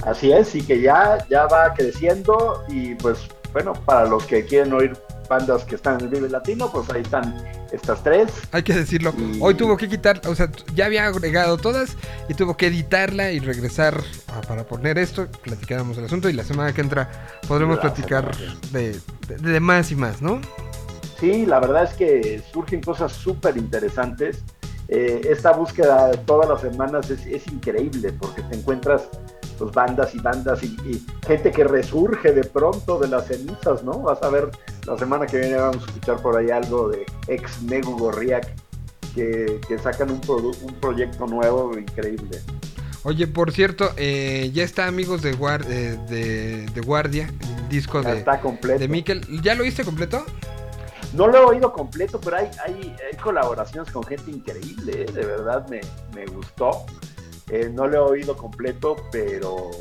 [0.05, 3.19] Así es, y que ya, ya va creciendo y pues
[3.53, 4.95] bueno, para los que quieren oír
[5.29, 7.35] bandas que están en el Vive Latino, pues ahí están
[7.73, 8.31] estas tres.
[8.53, 9.13] Hay que decirlo.
[9.17, 11.97] Y- Hoy tuvo que quitar, o sea, ya había agregado todas
[12.29, 15.27] y tuvo que editarla y regresar a- para poner esto.
[15.43, 17.09] Platicábamos el asunto y la semana que entra
[17.47, 18.31] podremos La platicar
[18.71, 20.39] de- de más y más, ¿no?
[21.19, 24.43] Sí, la verdad es que surgen cosas súper interesantes.
[24.87, 29.09] Eh, esta búsqueda todas las semanas es, es increíble porque te encuentras
[29.57, 33.99] pues, bandas y bandas y, y gente que resurge de pronto de las cenizas, ¿no?
[33.99, 34.49] Vas a ver,
[34.85, 38.47] la semana que viene vamos a escuchar por ahí algo de ex Megu Gorriak
[39.13, 42.39] que, que sacan un, un proyecto nuevo increíble.
[43.03, 48.01] Oye, por cierto, eh, ya está Amigos de, Guar- eh, de, de Guardia, el disco
[48.03, 48.79] Ya de, está completo.
[48.79, 49.25] de Miquel.
[49.41, 50.23] ¿Ya lo viste completo?
[51.13, 55.11] No lo he oído completo, pero hay, hay, hay colaboraciones con gente increíble, ¿eh?
[55.11, 55.81] de verdad me,
[56.13, 56.85] me gustó.
[57.49, 59.71] Eh, no lo he oído completo, pero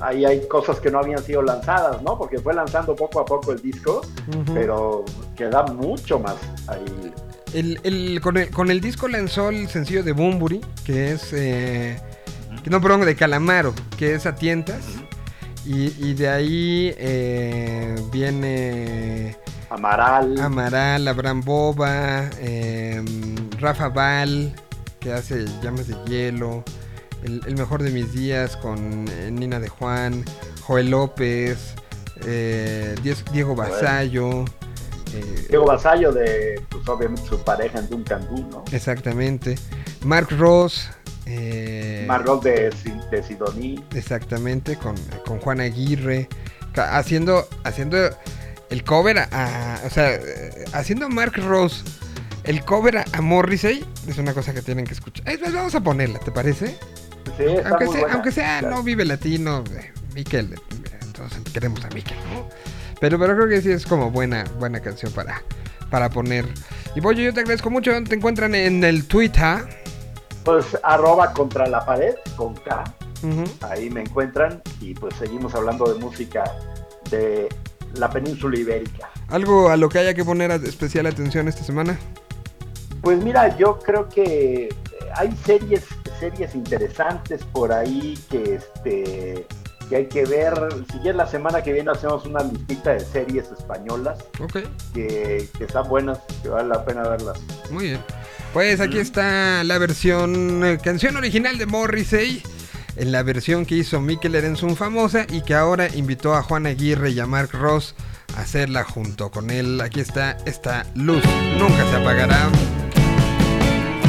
[0.00, 2.16] ahí hay cosas que no habían sido lanzadas, ¿no?
[2.16, 4.00] Porque fue lanzando poco a poco el disco,
[4.54, 5.04] pero
[5.36, 6.36] queda mucho más
[6.68, 7.12] ahí.
[7.52, 11.32] El, el- con, el, con el disco lanzó el sencillo de Bumburi, que es.
[11.34, 12.00] Eh,
[12.64, 14.82] que no, perdón, de Calamaro, que es a tientas.
[15.66, 19.36] Y, y de ahí eh, viene
[19.72, 23.02] Amaral, Amaral, Abraham Boba, eh,
[23.58, 24.54] Rafa Val,
[25.00, 26.62] que hace Llamas de Hielo,
[27.22, 30.24] el, El Mejor de Mis Días con eh, Nina de Juan,
[30.62, 31.74] Joel López,
[32.26, 32.94] eh,
[33.32, 34.44] Diego Basallo.
[35.14, 38.64] eh, Diego Basallo de, pues obviamente su pareja en Duncan Du, ¿no?
[38.72, 39.56] Exactamente.
[40.04, 40.88] Mark Ross.
[41.26, 42.70] eh, Margot de,
[43.10, 43.82] de Sidoní.
[43.94, 44.96] Exactamente, con,
[45.26, 46.28] con Juan Aguirre.
[46.74, 47.98] Haciendo, haciendo
[48.72, 50.18] el cover a, a- O sea,
[50.72, 51.84] haciendo Mark Ross
[52.44, 53.84] el cover a, a Morrissey.
[54.08, 55.28] Es una cosa que tienen que escuchar.
[55.28, 56.76] Es más, vamos a ponerla, ¿te parece?
[57.36, 58.14] Sí, está Aunque muy sea, buena.
[58.14, 58.76] aunque sea Claro.
[58.76, 60.54] no vive latino, eh, Miquel.
[60.54, 62.48] eh, Entonces queremos a Miquel, ¿no?
[63.00, 65.42] Pero, pero creo que sí es como buena, buena canción para,
[65.90, 66.46] para poner.
[66.96, 67.92] Y Pollo, yo te agradezco mucho.
[68.04, 69.58] Te encuentran en el Twitter.
[70.44, 72.82] Pues arroba contra la pared con K.
[73.70, 76.42] Ahí me encuentran y pues seguimos hablando de música
[77.08, 77.48] de
[77.96, 79.10] la península ibérica.
[79.28, 81.98] ¿Algo a lo que haya que poner especial atención esta semana?
[83.00, 84.68] Pues mira, yo creo que eh,
[85.16, 85.84] hay series,
[86.20, 89.46] series interesantes por ahí que este
[89.88, 90.54] que hay que ver.
[90.90, 94.60] Si ya la semana que viene hacemos una listita de series españolas Ok.
[94.94, 97.38] que, que están buenas, que vale la pena verlas.
[97.70, 98.00] Muy bien.
[98.54, 102.42] Pues aquí está la versión, eh, canción original de Morrissey,
[102.96, 107.10] en la versión que hizo Mikel Erenzun famosa y que ahora invitó a Juan Aguirre
[107.10, 107.94] y a Mark Ross
[108.36, 109.80] a hacerla junto con él.
[109.80, 111.22] Aquí está esta luz,
[111.58, 112.48] nunca se apagará.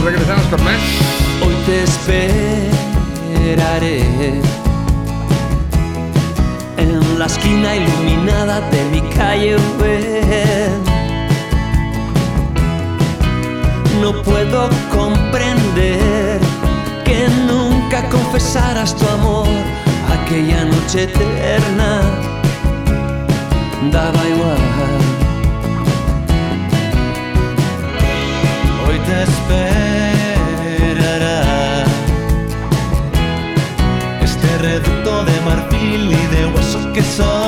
[0.04, 0.80] Regresamos con más.
[1.46, 1.84] Hoy te
[3.54, 4.02] esperaré
[6.78, 9.58] en la esquina iluminada de mi calle.
[14.02, 16.42] No puedo comprender
[17.06, 19.48] que nunca confesaras tu amor
[20.12, 22.02] aquella noche eterna.
[23.92, 24.58] Daba igual.
[28.88, 30.56] Hoy te esperará
[34.24, 37.43] este reducto de marfil y de huesos que soy.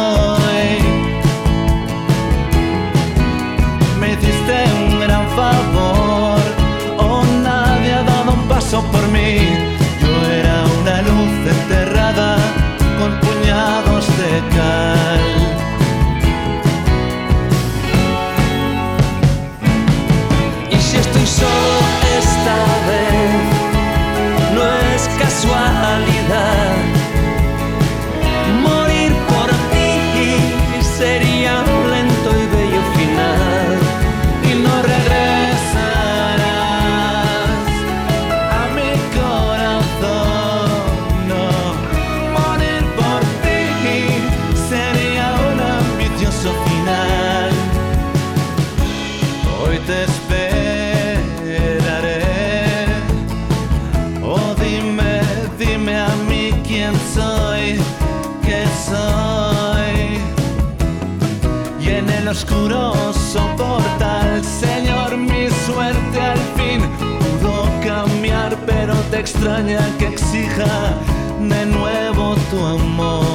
[69.25, 70.99] Extraña que exija
[71.39, 73.34] de nuevo tu amor.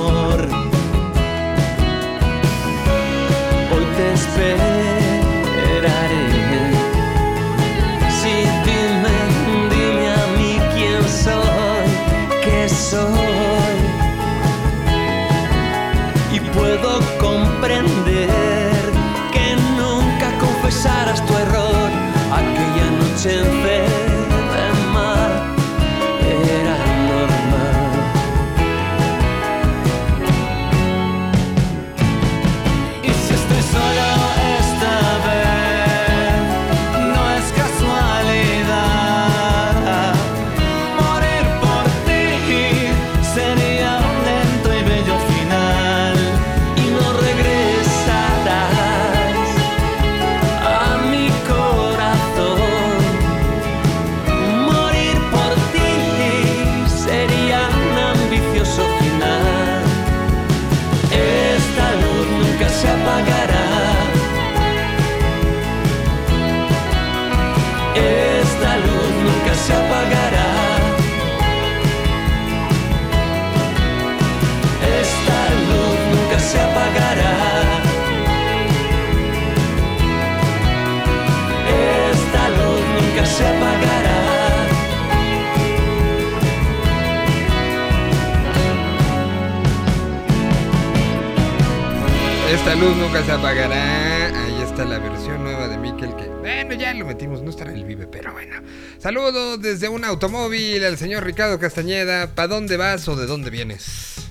[92.70, 94.26] Esta luz nunca se apagará.
[94.44, 97.78] Ahí está la versión nueva de Miquel que, bueno, ya lo metimos, no estará en
[97.78, 98.60] el Vive, pero bueno.
[99.00, 102.28] Saludos desde un automóvil al señor Ricardo Castañeda.
[102.28, 104.28] ¿Para dónde vas o de dónde vienes?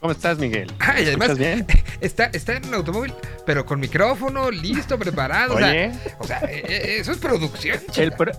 [0.00, 0.70] ¿Cómo estás, Miguel?
[0.80, 1.66] Ay, ¿Me además, escuchas bien?
[2.02, 3.14] está, está en un automóvil,
[3.46, 5.54] pero con micrófono, listo, preparado.
[5.54, 5.92] o sea, Oye.
[6.18, 7.78] O sea, eh, eh, eso es producción.
[7.96, 8.32] El, pro-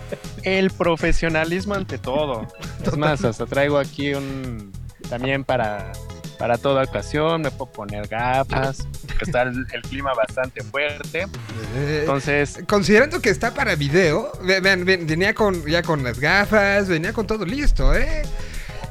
[0.43, 2.47] el profesionalismo ante todo.
[2.85, 4.71] Es más, hasta traigo aquí un
[5.09, 5.91] también para,
[6.37, 7.41] para toda ocasión.
[7.41, 8.87] Me puedo poner gafas.
[9.07, 11.27] porque Está el, el clima bastante fuerte.
[11.75, 17.13] Eh, Entonces, Considerando que está para video, vean, venía con, ya con las gafas, venía
[17.13, 18.23] con todo listo, ¿eh?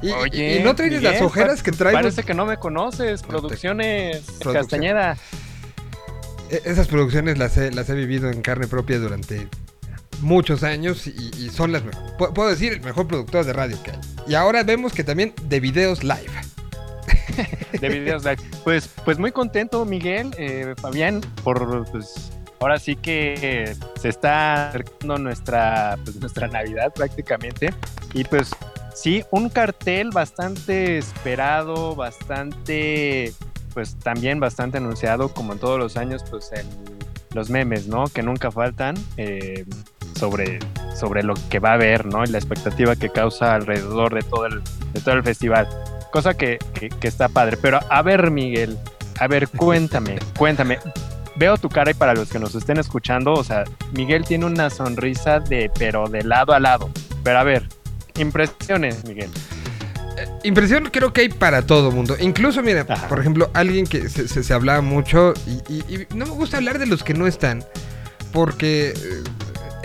[0.02, 1.98] Y, oye, y no traes las ojeras que traigo.
[1.98, 3.22] Parece que no me conoces.
[3.22, 4.54] Producciones Producción.
[4.54, 5.16] Castañeda.
[6.50, 9.48] E- Esas producciones las he, las he vivido en carne propia durante
[10.20, 12.12] muchos años y, y son las mejores.
[12.34, 13.98] Puedo decir el mejor productor de radio que hay.
[14.28, 16.30] Y ahora vemos que también de videos live.
[17.80, 18.24] de videos.
[18.64, 25.18] Pues, pues muy contento, Miguel, eh, Fabián, por pues ahora sí que se está acercando
[25.18, 27.72] nuestra, pues, nuestra Navidad prácticamente.
[28.14, 28.50] Y pues
[28.94, 33.32] sí, un cartel bastante esperado, bastante,
[33.74, 36.50] pues también bastante anunciado, como en todos los años, pues
[37.34, 38.06] los memes, ¿no?
[38.06, 38.96] Que nunca faltan.
[39.16, 39.64] eh,
[40.16, 40.58] sobre,
[40.94, 42.24] sobre lo que va a haber, ¿no?
[42.24, 45.68] Y la expectativa que causa alrededor de todo el, de todo el festival
[46.16, 47.58] cosa que, que- que está padre.
[47.60, 48.78] Pero a ver, Miguel,
[49.20, 50.78] a ver, cuéntame, cuéntame.
[51.36, 54.70] Veo tu cara y para los que nos estén escuchando, o sea, Miguel tiene una
[54.70, 56.88] sonrisa de, pero de lado a lado.
[57.22, 57.68] Pero a ver,
[58.16, 59.28] impresiones, Miguel.
[60.44, 62.16] Impresión creo que hay para todo mundo.
[62.18, 63.06] Incluso, mira, Ajá.
[63.08, 66.56] por ejemplo, alguien que se, se- se hablaba mucho y, y- y no me gusta
[66.56, 67.62] hablar de los que no están
[68.32, 69.22] porque eh, eh,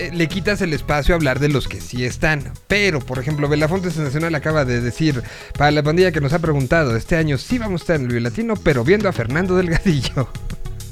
[0.09, 2.51] le quitas el espacio a hablar de los que sí están.
[2.67, 5.21] Pero, por ejemplo, Belafonte Nacional acaba de decir,
[5.57, 8.23] para la pandilla que nos ha preguntado, este año sí vamos a estar en el
[8.23, 10.29] Latino, pero viendo a Fernando Delgadillo.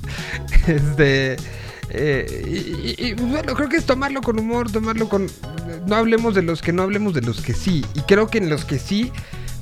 [0.68, 1.38] este...
[1.90, 5.28] eh, y, bueno, creo que es tomarlo con humor, tomarlo con...
[5.88, 7.86] No hablemos de los que no hablemos de los que sí.
[7.96, 9.12] Y creo que en los que sí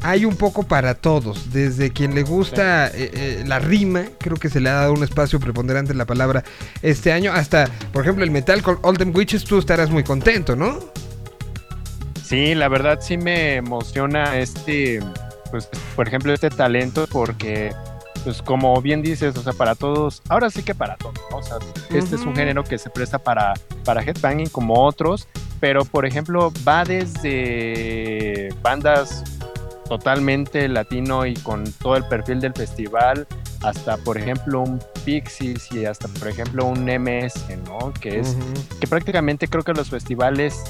[0.02, 1.52] hay un poco para todos.
[1.52, 5.04] Desde quien le gusta eh, eh, la rima, creo que se le ha dado un
[5.04, 6.44] espacio preponderante en la palabra
[6.82, 7.32] este año.
[7.34, 10.80] Hasta, por ejemplo, el metal con All Them Witches, tú estarás muy contento, ¿no?
[12.24, 15.00] Sí, la verdad sí me emociona este,
[15.50, 17.72] pues, por ejemplo, este talento porque,
[18.26, 21.38] pues, como bien dices, o sea, para todos, ahora sí que para todos, ¿no?
[21.38, 21.58] O sea,
[21.90, 23.54] este es un género que se presta para,
[23.86, 25.28] para headbanging como otros,
[25.62, 29.24] pero, por ejemplo, va desde bandas
[29.88, 33.28] totalmente latino y con todo el perfil del festival
[33.64, 37.94] hasta por ejemplo un Pixies y hasta por ejemplo un MS, ¿no?
[37.94, 38.36] Que es
[38.80, 40.64] que prácticamente creo que los festivales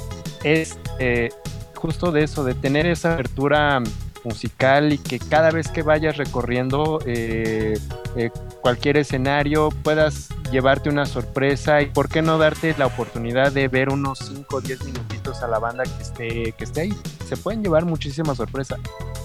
[0.43, 1.29] es eh,
[1.75, 3.81] justo de eso, de tener esa apertura
[4.27, 7.79] musical y que cada vez que vayas recorriendo eh,
[8.15, 8.29] eh,
[8.61, 13.89] cualquier escenario puedas llevarte una sorpresa y por qué no darte la oportunidad de ver
[13.89, 16.93] unos 5 o 10 minutitos a la banda que esté, que esté ahí.
[17.27, 18.79] Se pueden llevar muchísimas sorpresas.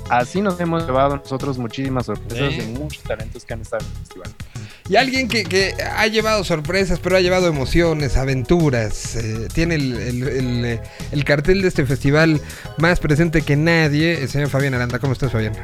[0.08, 3.98] Así nos hemos llevado nosotros muchísimas sorpresas de muchos talentos que han estado en el
[3.98, 4.32] festival.
[4.88, 9.16] Y alguien que, que ha llevado sorpresas, pero ha llevado emociones, aventuras.
[9.16, 10.80] eh, tiene el, eh,
[11.12, 12.40] el cartel de este festival
[12.78, 14.22] más presente que nadie.
[14.22, 14.98] El señor Fabián Aranda.
[14.98, 15.54] ¿Cómo estás, Fabián?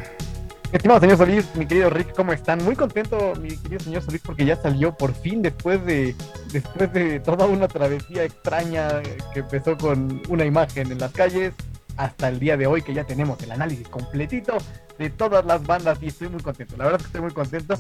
[0.70, 2.62] Estimado señor Solís, mi querido Rick, ¿cómo están?
[2.62, 6.15] Muy contento, mi querido señor Solís, porque ya salió por fin después de
[6.53, 11.55] después de toda una travesía extraña que empezó con una imagen en las calles
[11.99, 14.57] hasta el día de hoy que ya tenemos el análisis completito
[14.99, 16.77] de todas las bandas y estoy muy contento.
[16.77, 17.75] La verdad es que estoy muy contento.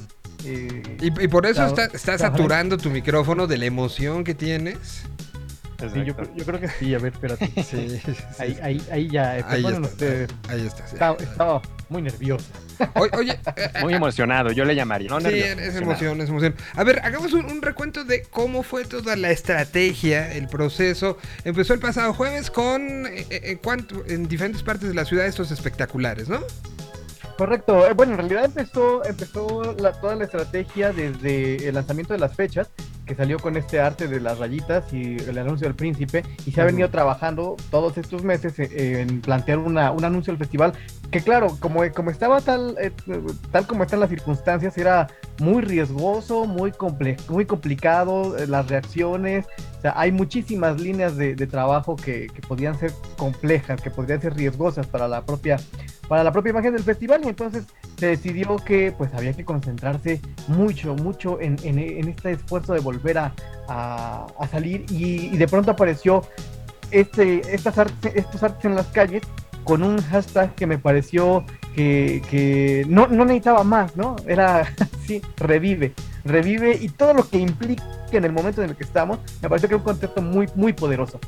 [0.44, 5.04] Eh, Y, y por eso está, está saturando tu micrófono de la emoción que tienes.
[5.78, 7.46] Sí, yo, creo- yo creo que sí, a ver, espérate.
[7.62, 10.30] Sí, sí, Ahí, ahí, ahí ya, eh, Ahí está, ustedes.
[10.48, 10.86] Ahí está.
[10.88, 10.94] sí.
[10.94, 12.44] Estaba, estaba muy nervioso.
[12.94, 15.08] Oye, oye, eh, Muy emocionado, yo le llamaría.
[15.08, 16.54] No, Sí, nervioso, es emoción, es emoción.
[16.74, 21.16] A ver, hagamos un, un recuento de cómo fue toda la estrategia, el proceso.
[21.44, 25.50] Empezó el pasado jueves con eh, eh, cuánto- en diferentes partes de la ciudad estos
[25.52, 26.40] espectaculares, ¿no?
[27.38, 27.86] Correcto.
[27.86, 32.34] Eh, Bueno, en realidad empezó, empezó la- toda la estrategia desde el lanzamiento de las
[32.34, 32.68] fechas,
[33.06, 36.60] que salió con este arte de las rayitas y el anuncio del príncipe, y se
[36.60, 40.72] ha venido trabajando todos estos meses eh, en plantear una, un anuncio del festival,
[41.10, 42.90] que claro, como, como estaba tal, eh,
[43.50, 45.06] tal como están las circunstancias, era
[45.40, 49.46] muy riesgoso, muy, comple muy complicado, eh, las reacciones,
[49.78, 54.20] o sea, hay muchísimas líneas de, de trabajo que, que podían ser complejas, que podrían
[54.20, 55.56] ser riesgosas para la propia
[56.08, 57.64] para la propia imagen del festival y entonces
[57.98, 62.80] se decidió que pues había que concentrarse mucho, mucho en, en- en este esfuerzo de
[62.80, 63.32] volver a,
[63.68, 66.22] a- a salir y, y de pronto apareció
[66.90, 69.22] este, estas artes, estos artes en las calles
[69.64, 71.44] con un hashtag que me pareció
[71.74, 74.16] que, que no, no necesitaba más, ¿no?
[74.26, 74.60] Era
[75.02, 75.92] así, revive,
[76.24, 79.68] revive y todo lo que implica en el momento en el que estamos, me pareció
[79.68, 81.20] que era un concepto muy, muy poderoso.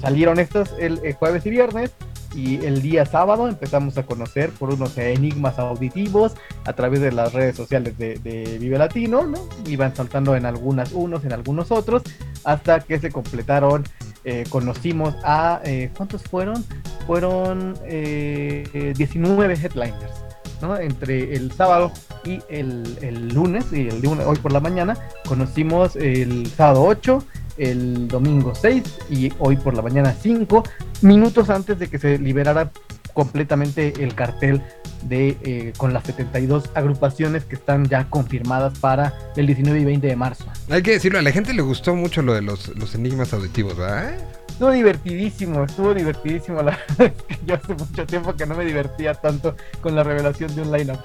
[0.00, 1.90] Salieron estos el, el jueves y viernes
[2.36, 6.34] y el día sábado empezamos a conocer por unos enigmas auditivos
[6.66, 9.48] a través de las redes sociales de, Vive Latino, ¿no?
[9.66, 12.02] Iban saltando en algunas unos, en algunos otros,
[12.44, 13.84] hasta que se completaron,
[14.24, 16.62] eh, conocimos a, eh, ¿cuántos fueron?
[17.06, 20.12] Fueron eh, eh, 19 headliners.
[20.60, 20.76] ¿no?
[20.78, 21.92] Entre el sábado
[22.24, 24.96] y el, el lunes, y el lunes, hoy por la mañana,
[25.26, 27.22] conocimos el sábado 8,
[27.58, 30.62] el domingo 6 y hoy por la mañana 5,
[31.02, 32.70] minutos antes de que se liberara
[33.14, 34.60] completamente el cartel
[35.02, 40.06] de eh, con las 72 agrupaciones que están ya confirmadas para el 19 y 20
[40.06, 40.44] de marzo.
[40.68, 43.76] Hay que decirlo, a la gente le gustó mucho lo de los, los enigmas auditivos,
[43.76, 44.18] ¿verdad?
[44.48, 46.62] Estuvo divertidísimo, estuvo divertidísimo.
[46.62, 50.02] La verdad es que yo hace mucho tiempo que no me divertía tanto con la
[50.02, 51.00] revelación de un lineup.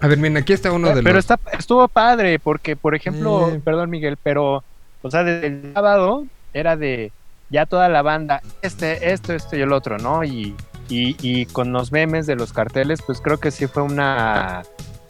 [0.00, 1.24] A ver, miren, aquí está uno de Pero los...
[1.24, 4.62] está, estuvo padre, porque, por ejemplo, perdón, Miguel, pero,
[5.02, 7.10] o sea, desde el sábado era de
[7.50, 10.24] ya toda la banda, este, esto, esto y el otro, ¿no?
[10.24, 10.54] Y,
[10.88, 14.62] y, y con los memes de los carteles, pues creo que sí fue una,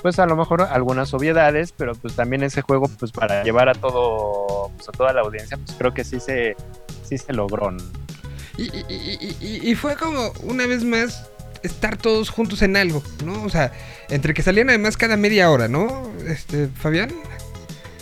[0.02, 3.74] pues a lo mejor algunas obviedades, pero pues también ese juego, pues para llevar a
[3.74, 6.56] todo, pues a toda la audiencia, pues creo que sí se,
[7.04, 7.70] sí se logró.
[8.56, 8.62] y-
[9.40, 11.28] y- y fue como, una vez más,
[11.62, 13.42] estar todos juntos en algo, ¿no?
[13.44, 13.72] O sea,
[14.10, 16.08] entre que salían además cada media hora, ¿no?
[16.26, 17.10] Este, Fabián.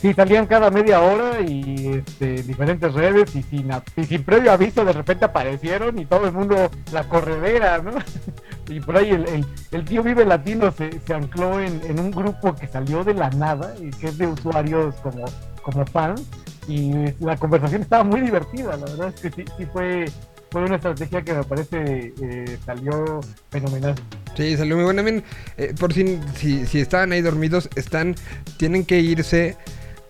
[0.01, 4.93] Sí, salían cada media hora y este, diferentes redes y sin, y previo aviso de
[4.93, 7.93] repente aparecieron y todo el mundo la corredera, ¿no?
[8.69, 12.53] Y por ahí el, el- tío Vive Latino se, se ancló en, en un grupo
[12.55, 15.25] que salió de la nada y que es de usuarios como,
[15.63, 16.23] como fans
[16.67, 20.07] y la conversación estaba muy divertida, la verdad es que sí, sí fue,
[20.51, 23.21] fue una estrategia que me parece eh, salió
[23.51, 23.95] fenomenal.
[24.37, 25.03] Sí, salió muy buena.
[25.05, 25.23] Miren,
[25.57, 28.17] eh, por si, si, si estaban ahí dormidos, están,
[28.59, 29.57] tienen que irse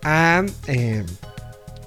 [0.07, 1.03] a, eh,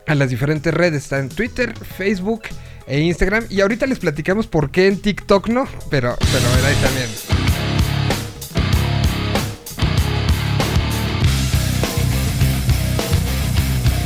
[0.07, 1.05] a las diferentes redes.
[1.05, 2.43] Está en Twitter, Facebook
[2.87, 3.47] e Instagram.
[3.49, 7.09] Y ahorita les platicamos por qué en TikTok no, pero, pero ahí también.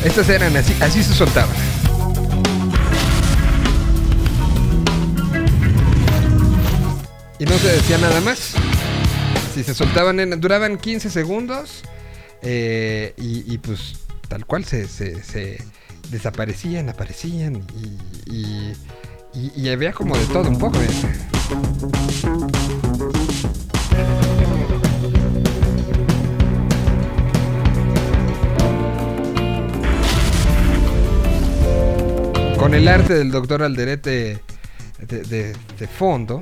[0.04, 1.56] Estas eran así, así se soltaban.
[7.38, 8.54] Y no se decía nada más.
[9.54, 11.82] Si se soltaban, en- duraban 15 segundos.
[12.46, 13.94] eh, y pues
[14.34, 15.62] tal cual se, se- se
[16.10, 17.62] desaparecían, aparecían.
[18.26, 18.72] Y, y,
[19.32, 20.76] y- había como de todo un poco.
[20.80, 20.88] ¿eh?
[32.58, 34.40] Con el arte del doctor Alderete
[35.00, 36.40] de, de- de fondo.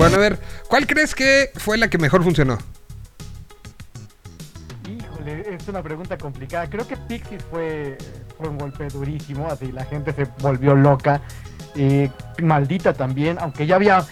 [0.00, 2.56] Bueno, a ver, ¿cuál crees que fue la que mejor funcionó?
[4.88, 6.70] Híjole, es una pregunta complicada.
[6.70, 7.98] Creo que Pixies fue,
[8.38, 11.20] fue un golpe durísimo, así la gente se volvió loca.
[11.74, 12.08] Eh,
[12.42, 14.06] maldita también, aunque ya había.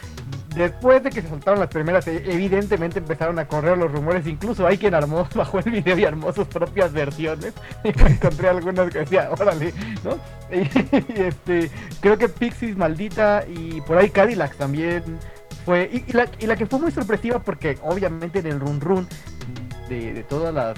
[0.54, 4.26] Después de que se soltaron las primeras, eh, evidentemente empezaron a correr los rumores.
[4.26, 7.54] Incluso hay quien armó, bajó el video y armó sus propias versiones.
[7.82, 9.72] Y encontré algunas que decía, órale,
[10.04, 10.18] ¿no?
[10.54, 11.70] Y, este,
[12.02, 15.18] creo que Pixies, maldita, y por ahí Cadillac también
[15.68, 15.90] fue.
[15.92, 19.06] Y, y la, y la que fue muy sorpresiva, porque obviamente en el run run
[19.88, 20.76] de, de todas las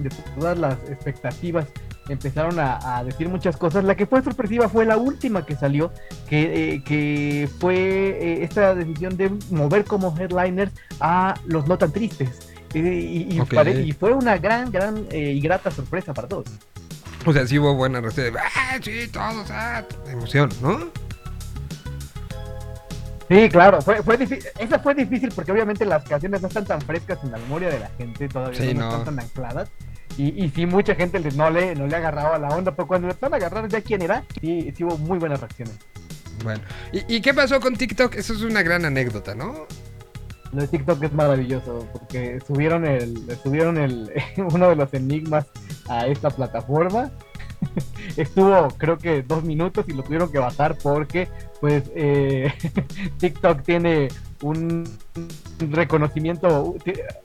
[0.00, 1.66] de todas las expectativas
[2.08, 3.84] empezaron a, a decir muchas cosas.
[3.84, 5.90] La que fue sorpresiva fue la última que salió,
[6.28, 11.90] que, eh, que fue eh, esta decisión de mover como headliners a los no tan
[11.92, 12.28] tristes.
[12.74, 13.54] Eh, y, y Ok.
[13.54, 16.46] pare- y fue una gran, gran y grata sorpresa para todos.
[17.26, 18.32] O sea, sí hubo buena reacción.
[18.32, 19.50] de, ¡Ah, sí, todos!
[19.50, 19.82] ¡Ah!
[20.10, 20.90] Emoción, ¿no?
[23.28, 24.18] Sí, claro, fue, fue
[24.58, 27.78] esa fue difícil porque obviamente las canciones no están tan frescas en la memoria de
[27.80, 28.88] la gente, todavía Sí, no, no.
[28.90, 29.70] están tan ancladas.
[30.16, 33.06] Y, y sí, mucha gente le- no, le, no le agarraba la onda, pero cuando
[33.06, 35.76] le están a agarrar ya quién era, sí, sí hubo muy buenas reacciones.
[36.42, 36.60] Bueno.
[36.92, 38.14] ¿Y, y qué pasó con TikTok?
[38.14, 39.66] Eso es una gran anécdota, ¿no?
[40.52, 45.46] Lo de TikTok es maravilloso porque subieron el, subieron el, uno de los enigmas
[45.88, 47.10] a esta plataforma.
[48.16, 51.28] Estuvo creo que dos minutos y lo tuvieron que bajar porque
[51.60, 52.52] pues eh,
[53.18, 54.08] TikTok tiene
[54.42, 54.84] un
[55.58, 56.76] reconocimiento,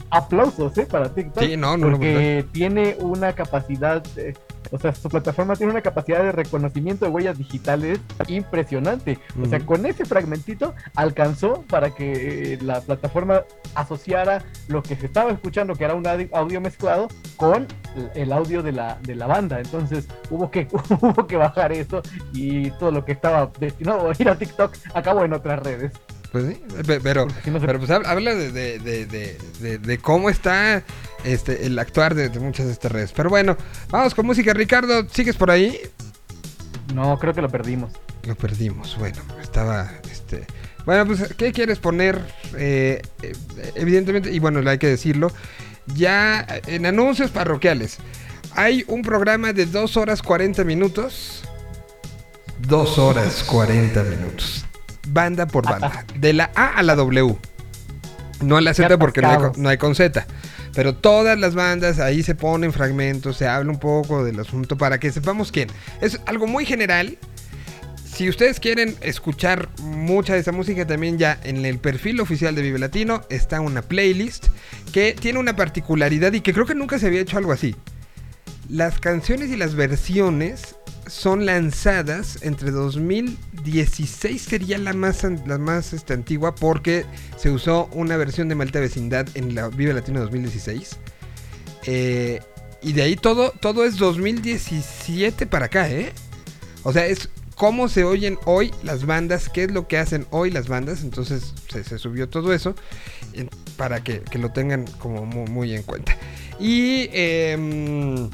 [0.09, 0.87] aplausos ¿eh?
[0.89, 1.43] para TikTok.
[1.43, 4.33] Sí, no, no, no, porque tiene una capacidad, eh,
[4.73, 9.19] o sea, su plataforma tiene una capacidad de reconocimiento de huellas digitales impresionante.
[9.41, 13.43] O sea, con ese fragmentito alcanzó para que eh, la plataforma
[13.75, 18.63] asociara lo que se estaba escuchando, que era un audio mezclado, con el- el audio
[18.63, 19.59] de la, de la banda.
[19.59, 20.67] Entonces hubo que,
[21.01, 22.01] hubo que bajar eso
[22.33, 25.91] y todo lo que estaba destinado a ir a TikTok acabó en otras redes.
[26.33, 28.79] Pues sí, pe- pero, pero pues habla, de, de-
[29.59, 30.83] de- de- cómo está
[31.23, 33.13] este el actuar de, de muchas de estas redes.
[33.15, 33.55] Pero bueno,
[33.89, 34.51] vamos con música.
[34.51, 35.79] Ricardo, ¿sigues por ahí?
[36.93, 37.91] No, creo que lo perdimos.
[38.25, 40.45] Lo perdimos, bueno, estaba este.
[40.85, 42.19] Bueno, pues, ¿qué quieres poner?
[42.57, 43.33] Eh, eh,
[43.75, 45.31] evidentemente, y bueno, hay que decirlo,
[45.95, 47.97] ya en anuncios parroquiales,
[48.55, 51.43] hay un programa de 2 horas 40 minutos.
[52.67, 54.65] 2 horas 40 minutos.
[55.13, 56.05] Banda por banda.
[56.19, 57.35] De la A a la W.
[58.41, 60.25] No a la Z porque no hay, con- no hay con Z.
[60.73, 64.99] Pero todas las bandas ahí se ponen fragmentos, se habla un poco del asunto para
[64.99, 65.69] que sepamos quién.
[66.01, 67.17] Es algo muy general.
[68.05, 72.61] Si ustedes quieren escuchar mucha de esa música, también ya en el perfil oficial de
[72.63, 74.47] Vive Latino está una playlist
[74.91, 77.75] que tiene una particularidad y que creo que nunca se había hecho algo así.
[78.69, 80.75] Las canciones y las versiones
[81.07, 87.05] son lanzadas entre 2016 sería la más, la más este, antigua porque
[87.37, 90.97] se usó una versión de Malta Vecindad en la Vive Latino 2016.
[91.85, 92.41] Eh,
[92.81, 96.13] y de ahí todo, todo es 2017 para acá, ¿eh?
[96.83, 100.51] O sea, es cómo se oyen hoy las bandas, qué es lo que hacen hoy
[100.51, 101.01] las bandas.
[101.03, 102.75] Entonces se, subió todo eso
[103.77, 106.17] para que, que lo tengan como mu- muy, en cuenta.
[106.59, 107.09] Y...
[107.11, 108.29] em,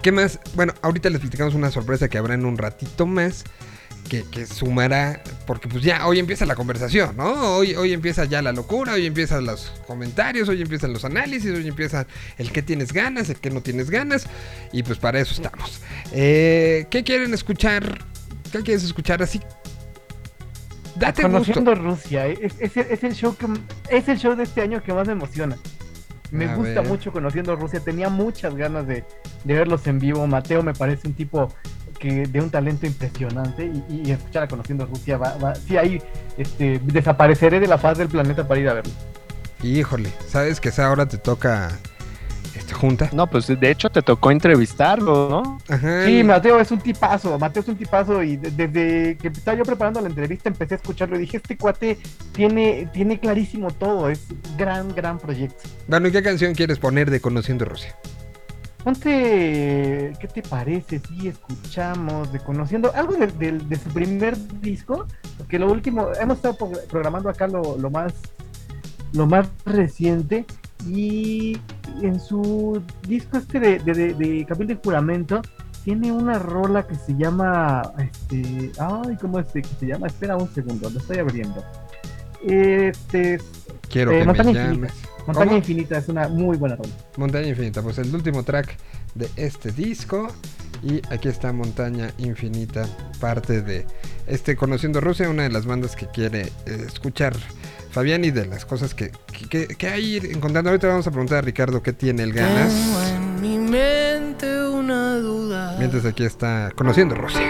[0.00, 0.40] ¿Qué más?
[0.54, 3.44] Bueno, ahorita les platicamos una sorpresa que habrá en un ratito más.
[4.08, 7.56] Que, que sumará, porque pues ya hoy empieza la conversación, ¿no?
[7.56, 11.66] Hoy, hoy empieza ya la locura, hoy empiezan los comentarios, hoy empiezan los análisis, hoy
[11.68, 12.06] empieza
[12.36, 14.26] el que tienes ganas, el que no tienes ganas,
[14.72, 15.80] y pues para eso estamos.
[16.12, 18.04] Eh, ¿Qué quieren escuchar?
[18.50, 19.40] ¿Qué quieres escuchar así?
[20.96, 21.82] Date Conociendo gusto.
[21.86, 23.46] Rusia, es, es- es el show que
[23.88, 25.56] es el show de este año que más me emociona.
[26.32, 26.88] Me A gusta ver.
[26.88, 29.04] mucho conociendo Rusia, tenía muchas ganas de,
[29.44, 30.26] de verlos en vivo.
[30.26, 31.48] Mateo me parece un tipo
[31.98, 36.02] que de un talento impresionante y, y escuchar a conociendo Rusia va, va sí ahí
[36.36, 38.92] este, desapareceré de la faz del planeta para ir a verlo.
[39.62, 41.78] Híjole, ¿sabes que esa hora te toca
[42.54, 43.08] este, junta?
[43.12, 45.58] No, pues de hecho te tocó entrevistarlo, ¿no?
[45.68, 46.04] Ajá.
[46.06, 49.64] Sí, Mateo es un tipazo, Mateo es un tipazo y de- desde que estaba yo
[49.64, 51.98] preparando la entrevista empecé a escucharlo y dije, este cuate
[52.32, 54.26] tiene, tiene clarísimo todo, es
[54.56, 55.62] gran, gran proyecto.
[55.88, 57.96] Bueno, ¿y qué canción quieres poner de Conociendo Rusia?
[58.84, 65.06] Ponte, ¿qué te parece si escuchamos de conociendo algo de, de- de su primer disco?
[65.38, 68.12] Porque lo último, hemos estado pro- programando acá lo, lo más
[69.12, 70.46] lo más reciente
[70.88, 71.58] y
[72.02, 74.46] en su disco este de, de, de, y
[74.82, 75.42] Juramento
[75.84, 80.52] tiene una rola que se llama este ay cómo es que se llama espera un
[80.52, 81.64] segundo lo estoy abriendo
[82.44, 83.38] este
[83.88, 84.94] Quiero eh, que Montaña me Infinita.
[85.26, 85.56] Montaña ¿Cómo?
[85.58, 88.76] Infinita es una muy buena rola Montaña Infinita, pues el último track
[89.14, 90.28] de este disco.
[90.82, 92.88] Y aquí está Montaña Infinita,
[93.20, 93.86] parte de
[94.26, 97.34] este Conociendo Rusia, una de las bandas que quiere eh, escuchar
[97.92, 100.70] Fabián y de las cosas que, que, que- que hay encontrando.
[100.70, 102.72] Ahorita vamos a preguntar a Ricardo qué tiene el ganas.
[103.40, 105.76] mi mente una duda.
[105.78, 107.40] Mientras aquí está conociendo Rusia.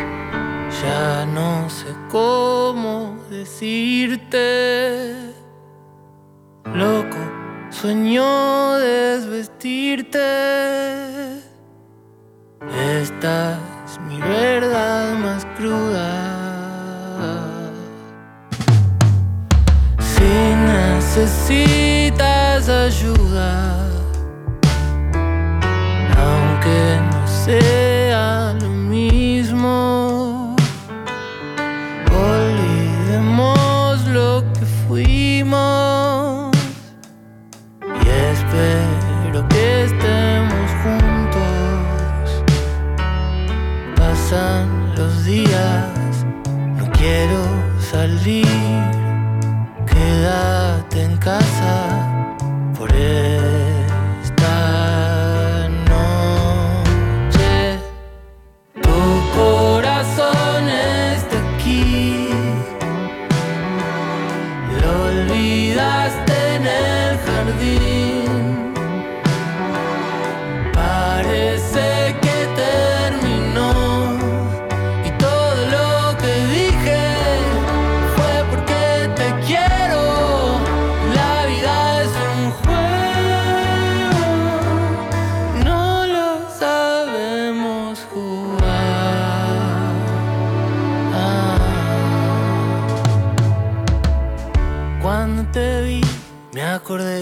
[0.83, 5.15] Ya no sé cómo decirte.
[6.75, 7.17] Loco,
[7.71, 10.19] sueño desvestirte.
[13.01, 16.32] Esta es mi verdad más cruda.
[21.15, 23.91] Necesitas ayuda,
[26.17, 27.92] aunque no sea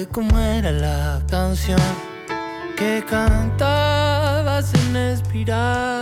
[0.00, 1.80] acordé cómo era la canción
[2.76, 5.99] que cantabas en espiral.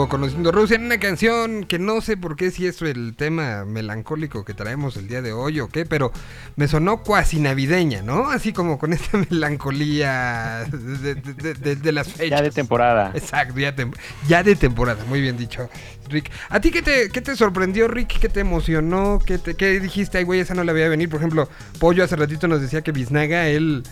[0.00, 3.66] Estuvo conociendo Rusia en una canción que no sé por qué si es el tema
[3.66, 6.10] melancólico que traemos el día de hoy o qué, pero
[6.56, 8.30] me sonó cuasi navideña, ¿no?
[8.30, 12.38] Así como con esta melancolía de, de- de- de- de las fechas.
[12.38, 13.12] Ya de temporada.
[13.14, 13.94] Exacto, ya, tem-
[14.26, 15.68] ya de temporada, muy bien dicho,
[16.08, 16.30] Rick.
[16.48, 18.18] ¿A ti qué te, qué te sorprendió, Rick?
[18.20, 19.18] ¿Qué te emocionó?
[19.24, 20.16] ¿Qué, te, qué dijiste?
[20.16, 21.10] Ay, güey, esa no la veía venir.
[21.10, 21.46] Por ejemplo,
[21.78, 23.82] Pollo hace ratito nos decía que Biznaga, él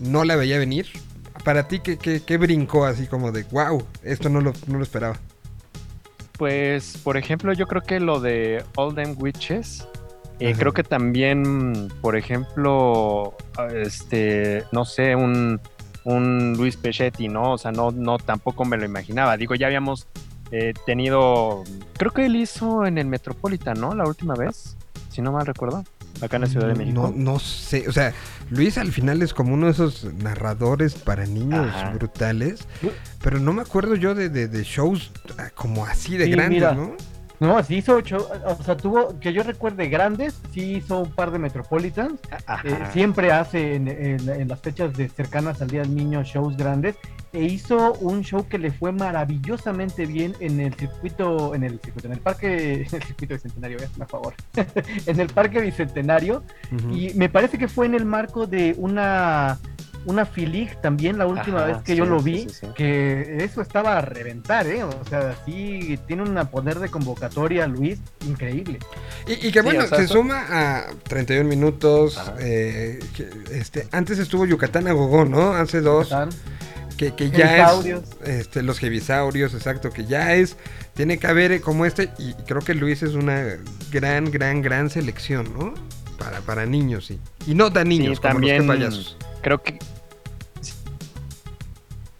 [0.00, 0.86] no la veía venir.
[1.44, 4.84] Para ti, ¿qué, qué, qué brincó así como de, wow, esto no lo, no lo
[4.84, 5.18] esperaba?
[6.40, 9.86] Pues, por ejemplo, yo creo que lo de All Them Witches,
[10.38, 13.34] eh, creo que también, por ejemplo,
[13.74, 15.60] este, no sé, un,
[16.04, 17.52] un Luis Pechetti, ¿no?
[17.52, 19.36] O sea, no, no, tampoco me lo imaginaba.
[19.36, 20.08] Digo, ya habíamos
[20.50, 21.62] eh, tenido,
[21.98, 23.94] creo que él hizo en el Metropolitan, ¿no?
[23.94, 24.78] La última vez,
[25.10, 25.84] si no mal recuerdo,
[26.20, 27.12] acá en la Ciudad de México.
[27.16, 28.12] No, no sé, o sea,
[28.50, 31.90] Luis al final es como uno de esos narradores para niños Ajá.
[31.90, 32.66] brutales,
[33.22, 36.58] pero no me acuerdo yo de, de- de shows ah, como así de Sí, grandes,
[36.60, 36.74] mira.
[36.74, 36.94] ¿no?
[37.40, 41.30] No, sí hizo ocho, o sea, tuvo, que yo recuerde grandes, sí hizo un par
[41.30, 42.20] de Metropolitans.
[42.46, 42.62] Ajá.
[42.68, 46.56] Eh, siempre hace en, en- en las fechas de cercanas al Día del Niño shows
[46.56, 46.96] grandes.
[47.32, 52.08] E hizo un show que le fue maravillosamente bien en el circuito, en el circuito,
[52.08, 54.34] en el parque, en el circuito bicentenario, eh, por favor,
[55.06, 56.42] en el parque bicentenario.
[56.92, 59.58] Y me parece que fue en el marco de una
[60.06, 62.66] una Filig también la última Ajá, vez que yo lo vi, sí, sí.
[62.74, 64.82] que eso estaba a reventar, ¿eh?
[64.82, 68.78] O sea, sí, tiene un poder de convocatoria, Luis, increíble.
[69.26, 72.18] Y, y que Sí, bueno, o sea, se eso- suma a 31 minutos.
[72.38, 72.98] Eh,
[73.52, 75.52] este, antes estuvo Yucatán a Gogó, ¿no?
[75.52, 76.14] Hace dos.
[76.96, 78.02] Que, que ya es.
[78.24, 79.90] Este, los Hebisaurios, exacto.
[79.90, 80.56] Que ya es.
[80.94, 82.10] Tiene que haber eh, como este.
[82.18, 83.56] Y creo que Luis es una
[83.90, 85.72] gran, gran, gran selección, ¿no?
[86.18, 87.18] Para, para niños, sí.
[87.46, 89.16] Y no tan niños Sí, como también los que payasos.
[89.42, 89.78] Creo que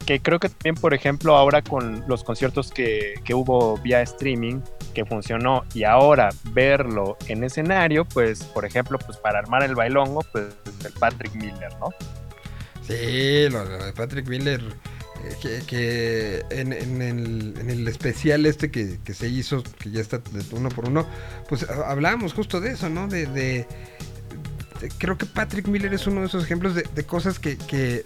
[0.07, 4.61] que creo que también por ejemplo ahora con los conciertos que, que hubo vía streaming
[4.95, 10.23] que funcionó y ahora verlo en escenario pues por ejemplo pues para armar el bailongo
[10.33, 10.47] pues
[10.85, 11.91] el Patrick Miller no
[12.83, 14.61] Sí, lo, de Patrick Miller.
[15.23, 19.93] eh, que, que en, en el, en el especial este que, que se hizo, que
[19.93, 20.21] ya está
[20.51, 21.07] uno por uno,
[21.49, 23.07] pues ha- hablábamos justo de eso, ¿no?
[23.07, 23.27] De-
[24.99, 28.03] creo que Patrick Miller es uno de esos ejemplos de, de cosas que, que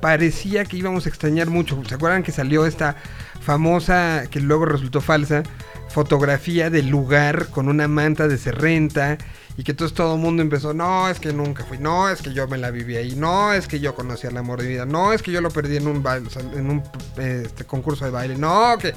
[0.00, 1.80] parecía que íbamos a extrañar mucho.
[1.86, 2.96] ¿Se acuerdan que salió esta
[3.40, 5.42] famosa, que luego resultó falsa,
[5.88, 9.18] fotografía del lugar con una manta de serrenta?
[9.56, 12.32] Y que entonces todo el mundo empezó, no, es que nunca fui, no, es que
[12.32, 15.12] yo me la viví ahí, no, es que yo conocí al amor de vida, no,
[15.12, 16.82] es que yo lo perdí en un, baile, en un
[17.18, 18.94] este, concurso de baile, no, que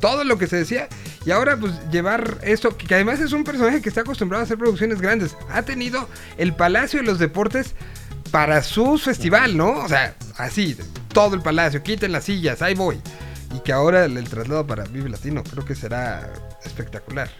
[0.00, 0.88] todo lo que se decía.
[1.24, 4.58] Y ahora pues llevar esto, que además es un personaje que está acostumbrado a hacer
[4.58, 7.74] producciones grandes, ha tenido el Palacio de los Deportes
[8.30, 9.70] para su festival, ¿no?
[9.70, 10.76] O sea, así,
[11.12, 13.00] todo el palacio, quiten las sillas, ahí voy.
[13.54, 16.30] Y que ahora el, el traslado para Vive Latino creo que será
[16.64, 17.30] espectacular.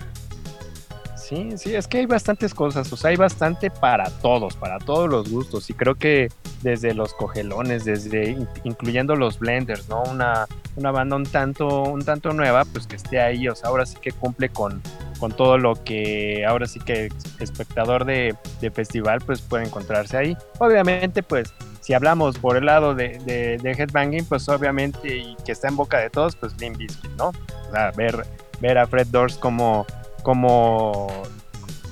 [1.29, 5.11] Sí, sí, es que hay bastantes cosas, o sea, hay bastante para todos, para todos
[5.11, 6.29] los gustos, y creo que
[6.63, 10.05] desde los cogelones, desde in- incluyendo los blenders, ¿no?
[10.05, 10.47] Una,
[10.77, 13.97] una banda un tanto, un tanto nueva, pues que esté ahí, o sea, ahora sí
[14.01, 14.81] que cumple con,
[15.19, 17.09] con todo lo que ahora sí que
[17.41, 18.37] espectador de,
[18.73, 20.37] festival, pues puede encontrarse ahí.
[20.61, 25.67] Obviamente, pues, si hablamos por el lado de, de, Headbanging, pues obviamente, y que está
[25.67, 26.81] en boca de todos, pues Limp
[27.19, 27.31] ¿no?
[27.31, 28.25] O sea, ver,
[28.61, 29.85] ver a Fred Durst como
[30.27, 31.07] como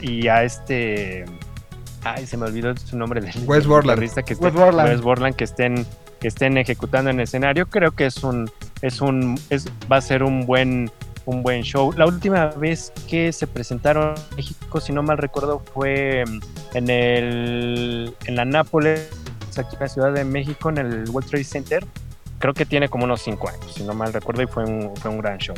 [0.01, 1.24] y a este
[2.02, 3.93] ay se me olvidó su nombre del Wes del Borland.
[4.01, 5.36] guitarrista que esté- Wes Borland.
[5.36, 5.86] Que estén
[6.20, 8.51] que estén ejecutando en escenario creo que es un
[8.82, 10.90] es un es va a ser un buen
[11.27, 15.62] un buen show la última vez que se presentaron en México si no mal recuerdo
[15.73, 16.24] fue
[16.74, 19.09] en el en la Nápoles
[19.56, 21.86] aquí en la Ciudad de México en el World Trade Center
[22.40, 25.11] creo que tiene como unos 5 años si no mal recuerdo y fue un, fue
[25.12, 25.55] un gran show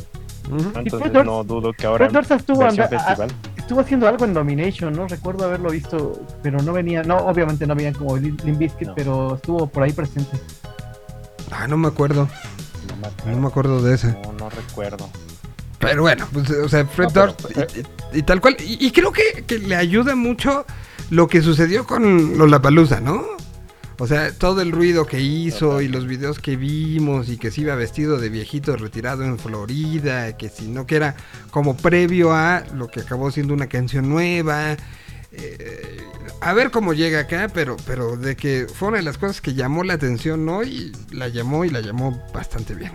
[0.75, 3.29] entonces no dudo que ahora Fred Durst estuvo, versión anda- festival.
[3.55, 5.07] a- estuvo haciendo algo en Domination, ¿no?
[5.07, 8.95] Recuerdo haberlo visto, pero no venía, no, obviamente no venían como Lim Limp Bizkit, No.
[8.95, 10.37] pero estuvo por ahí presente.
[11.51, 12.27] Ah, no me acuerdo,
[12.87, 14.07] no me no acuerdo, me acuerdo de ese.
[14.23, 15.09] no, no recuerdo
[15.79, 17.79] Pero bueno, pues, o sea, Fred No, pero- Durst y,
[18.15, 18.57] y- y tal cual.
[18.59, 20.65] Y, y creo que, que le ayuda mucho
[21.09, 23.23] lo que sucedió con Lollapalooza, ¿no?
[23.99, 27.61] O sea, todo el ruido que hizo y los videos que vimos y que se
[27.61, 31.15] iba vestido de viejito retirado en Florida, que si no que era
[31.49, 34.77] como previo a lo que acabó siendo una canción nueva.
[35.31, 36.03] Eh,
[36.41, 39.55] a ver cómo llega acá, pero, pero de que fue una de las cosas que
[39.55, 42.91] llamó la atención hoy, la llamó y la llamó bastante bien.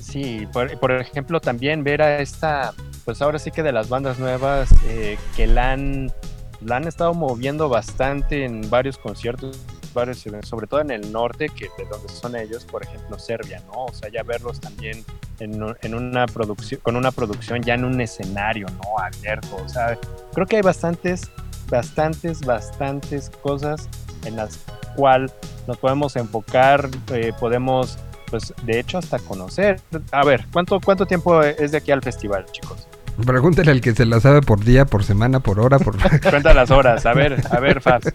[0.00, 2.74] Sí, por, por ejemplo, también ver a esta,
[3.04, 6.12] pues ahora sí que de las bandas nuevas eh, que la han,
[6.60, 9.58] la han estado moviendo bastante en varios conciertos,
[9.92, 13.86] varios sobre todo en el norte, que de donde son ellos, por ejemplo, Serbia, ¿no?
[13.86, 15.04] O sea, ya verlos también
[15.40, 18.98] en, en una producción, con una producción ya en un escenario, ¿no?
[18.98, 19.98] Abierto, o sea,
[20.32, 21.30] creo que hay bastantes,
[21.68, 23.88] bastantes, bastantes cosas
[24.24, 24.58] en las
[24.96, 25.30] cual
[25.66, 29.80] nos podemos enfocar, eh, podemos pues de hecho hasta conocer.
[30.10, 32.88] A ver, ¿cuánto, cuánto tiempo es de aquí al festival, chicos?
[33.26, 35.96] Pregúntale al que se la sabe por día, por semana, por hora, por...
[36.30, 38.12] Cuenta las horas, a ver, a ver, Fabs.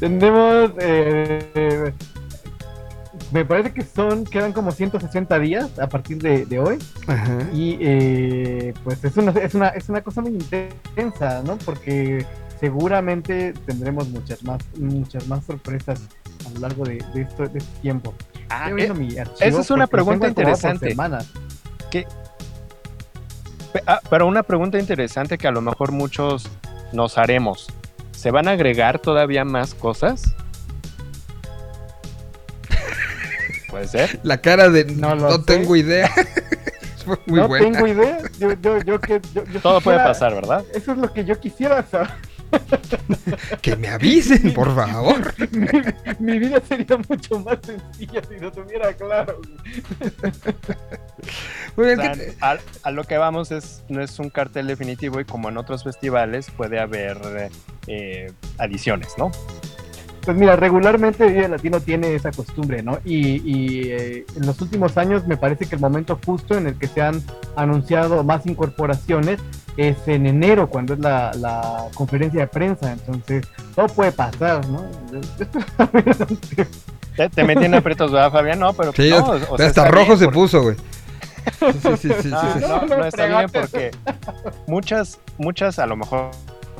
[0.00, 1.92] Tenemos, eh, eh,
[3.32, 6.78] me parece que son, quedan como 160 días a partir de, de hoy.
[7.06, 7.38] Ajá.
[7.52, 11.56] Y eh, pues es una, es, una, es una cosa muy intensa, ¿no?
[11.58, 12.26] Porque
[12.58, 16.00] seguramente tendremos muchas más, muchas más sorpresas
[16.46, 18.12] a lo largo de, de esto, de este tiempo.
[18.48, 20.90] Ah, mi archivo esa es una pregunta interesante.
[20.90, 21.30] semanas.
[21.92, 22.06] Pe-
[23.86, 26.48] ah, pero una pregunta interesante que a lo mejor muchos
[26.92, 27.68] nos haremos.
[28.12, 30.34] ¿Se van a agregar todavía más cosas?
[33.70, 34.18] ¿Puede ser?
[34.22, 36.10] La cara de no, No tengo idea.
[37.26, 37.64] Muy no buena.
[37.70, 38.18] tengo idea.
[38.38, 40.64] Yo, yo, yo que, yo- yo Todo puede pasar, ¿verdad?
[40.74, 42.10] Eso es lo que yo quisiera saber.
[43.62, 45.34] Que me avisen, por favor.
[46.20, 49.40] mi, vida sería mucho más sencilla si lo tuviera claro.
[51.76, 54.30] Muy bien, O sea, ¿qué te- a, a lo que vamos es no es un
[54.30, 57.50] cartel definitivo y como en otros festivales puede haber
[57.86, 59.30] eh, adiciones, ¿no?
[60.24, 62.98] Pues mira, regularmente Vive Latino tiene esa costumbre, ¿no?
[63.04, 66.74] Y, y, eh, en los últimos años me parece que el momento justo en el
[66.78, 67.22] que se han
[67.56, 69.40] anunciado más incorporaciones
[69.78, 72.92] es en enero, cuando es la, la conferencia de prensa.
[72.92, 74.84] Entonces, todo puede pasar, ¿no?
[77.16, 78.58] Te, te metí en aprietos, ¿verdad, Fabián?
[78.60, 80.76] No, pero Sí, no, o- o pero sea, hasta está rojo se porque- puso, güey.
[81.60, 82.66] Sí, sí, sí, sí, Ah, sí, sí.
[82.68, 83.90] no, No, no está bien porque
[84.66, 86.30] muchas, muchas a lo mejor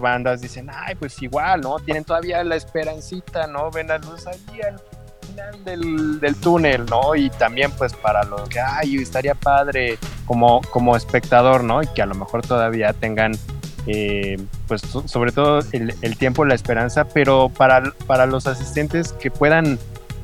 [0.01, 1.79] bandas dicen, ay, pues igual, ¿no?
[1.79, 3.71] Tienen todavía la esperancita, ¿no?
[3.71, 4.81] Ven la luz ahí al
[5.27, 7.15] final del, del túnel, ¿no?
[7.15, 11.83] Y también pues para los que, ay, estaría padre como, como espectador, ¿no?
[11.83, 13.33] Y que a lo mejor todavía tengan,
[13.87, 14.37] eh,
[14.67, 19.31] pues so- sobre todo el, el tiempo, la esperanza, pero para, para los asistentes que
[19.31, 19.79] puedan...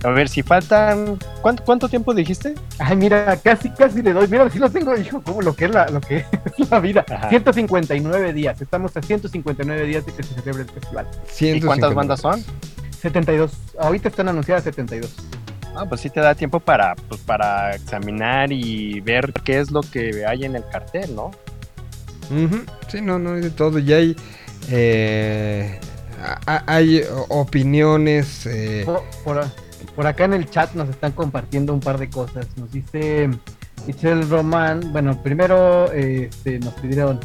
[0.05, 1.19] A ver, si faltan...
[1.43, 2.55] ¿Cuánto, cuánto tiempo dijiste?
[2.79, 4.29] Ay, mira, casi, casi le doy.
[4.29, 6.19] Mira, si lo tengo, hijo, como lo que es la, lo que
[6.59, 7.05] es la vida.
[7.11, 7.29] Ajá.
[7.31, 8.61] 159 días.
[8.61, 11.07] Estamos a 159 días de que se celebre el festival.
[11.41, 12.45] ¿Y cuántas bandas son?
[13.01, 13.53] 72.
[13.79, 15.13] Ahorita están anunciadas 72.
[15.75, 19.81] Ah, pues sí te da tiempo para, pues, para examinar y ver qué es lo
[19.83, 21.31] que hay en el cartel, ¿no?
[22.31, 23.79] Ujú, Sí, no, no hay de todo.
[23.79, 24.17] Y hay,
[24.71, 25.79] eh,
[26.47, 28.47] hay opiniones.
[28.47, 32.47] eh, Por, por- por acá en el chat nos están compartiendo un par de cosas.
[32.57, 33.31] Nos dice
[33.87, 34.93] Itzel Román.
[34.93, 37.21] Bueno, primero este, nos pidieron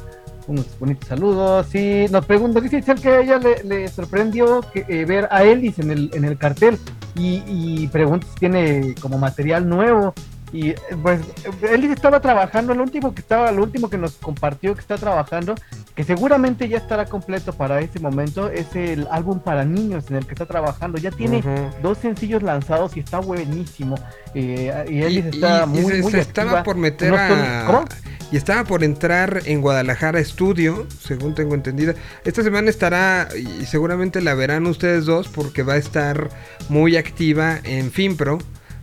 [0.48, 1.68] unos bonitos saludos.
[1.70, 5.44] Sí, nos pregunta, dice Itzel que a ella le, le sorprendió que, eh, ver a
[5.44, 6.78] Ellis en el, en el cartel
[7.16, 10.14] y, y pregunta si tiene como material nuevo.
[10.54, 11.22] Y eh, pues
[11.62, 15.56] Ellis estaba trabajando, lo último que estaba, lo último que nos compartió que está trabajando,
[16.02, 20.26] que seguramente ya estará completo para ese momento, es el álbum para niños en el
[20.26, 20.98] que está trabajando.
[20.98, 21.44] Ya tiene
[21.84, 23.96] dos sencillos lanzados y está buenísimo.
[24.34, 27.18] Eh, y y, Ellis está y- y muy, se, muy se estaba por meter No
[27.18, 27.64] a.
[27.68, 27.86] ¿Cómo?
[28.32, 31.94] Y estaba por entrar en Guadalajara Estudio, según tengo entendido.
[32.26, 36.30] Esta semana estará, y seguramente la verán ustedes dos, porque va a estar
[36.70, 38.40] muy activa en FinPro,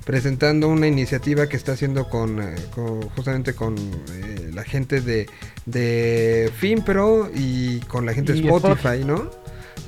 [0.08, 5.26] presentando una iniciativa que está haciendo con, eh, con- justamente con eh, la gente de,
[5.66, 9.30] de FinPro y con la gente de Spotify, ¿no?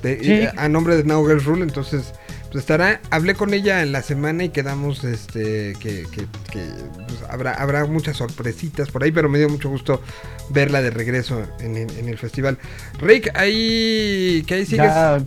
[0.02, 0.46] De- Sí.
[0.58, 2.12] a nombre de Now Girls Rule, entonces
[2.52, 6.66] pues estará, hablé con ella en la semana y quedamos este que, que- que,
[7.06, 10.02] pues, habrá, habrá muchas sorpresitas por ahí, pero me dio mucho gusto
[10.50, 12.58] verla de regreso en, el- en el festival.
[13.00, 15.18] Rick, ahí que ahí sigues Ya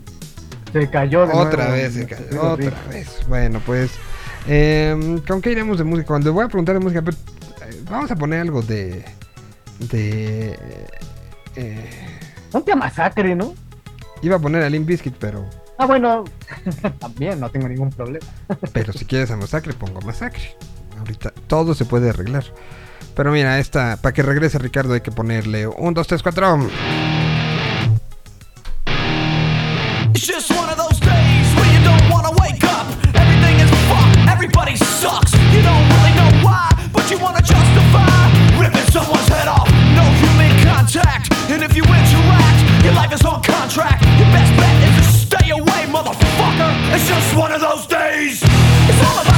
[0.72, 3.07] se cayó de otra nuevo, vez, se cayó, otra vez.
[3.28, 3.90] Bueno, pues
[4.48, 6.07] em, ¿con qué iremos de música?
[6.07, 7.18] Cuando voy a preguntar de música, pero,
[7.65, 9.06] eh, vamos a poner algo de
[9.80, 10.57] de
[11.56, 11.90] eh,
[12.52, 13.56] Ponte a masacre, ¿no?
[14.22, 15.45] iba a poner a Limp Bizkit, pero
[15.78, 16.24] Ah, bueno,
[16.99, 18.26] también no tengo ningún problema.
[18.74, 20.56] Pero si quieres a masacre, pongo masacre.
[20.99, 22.45] Ahorita todo se puede arreglar.
[23.15, 26.70] Pero mira, esta, para que regrese Ricardo hay que ponerle un, dos, tres, cuatro.
[35.03, 35.34] Sucks.
[35.51, 38.23] You don't really know why, but you wanna justify
[38.55, 39.67] ripping someone's head off.
[39.99, 43.99] No human contact, and if you interact, your life is on contract.
[44.19, 46.71] Your best bet is to stay away, motherfucker.
[46.95, 48.41] It's just one of those days.
[48.89, 49.32] It's all about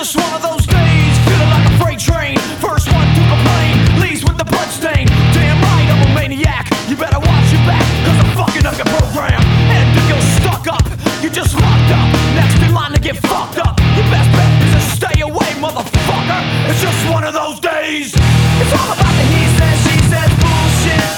[0.00, 2.32] just one of those days, feeling like a freight train.
[2.56, 5.04] First one to complain, leaves with the blood stain.
[5.36, 6.72] Damn right, I'm a maniac.
[6.88, 9.36] You better watch your back, cause I'm fucking up your program.
[9.68, 10.80] And if you're stuck up,
[11.20, 12.08] you're just locked up.
[12.32, 13.76] Next in line to get fucked up.
[13.92, 16.40] Your best bet is to stay away, motherfucker.
[16.72, 18.16] It's just one of those days.
[18.16, 21.08] It's all about the he says, she says bullshit.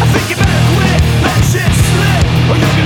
[0.00, 2.85] I think you better quit, let shit slip, or you'll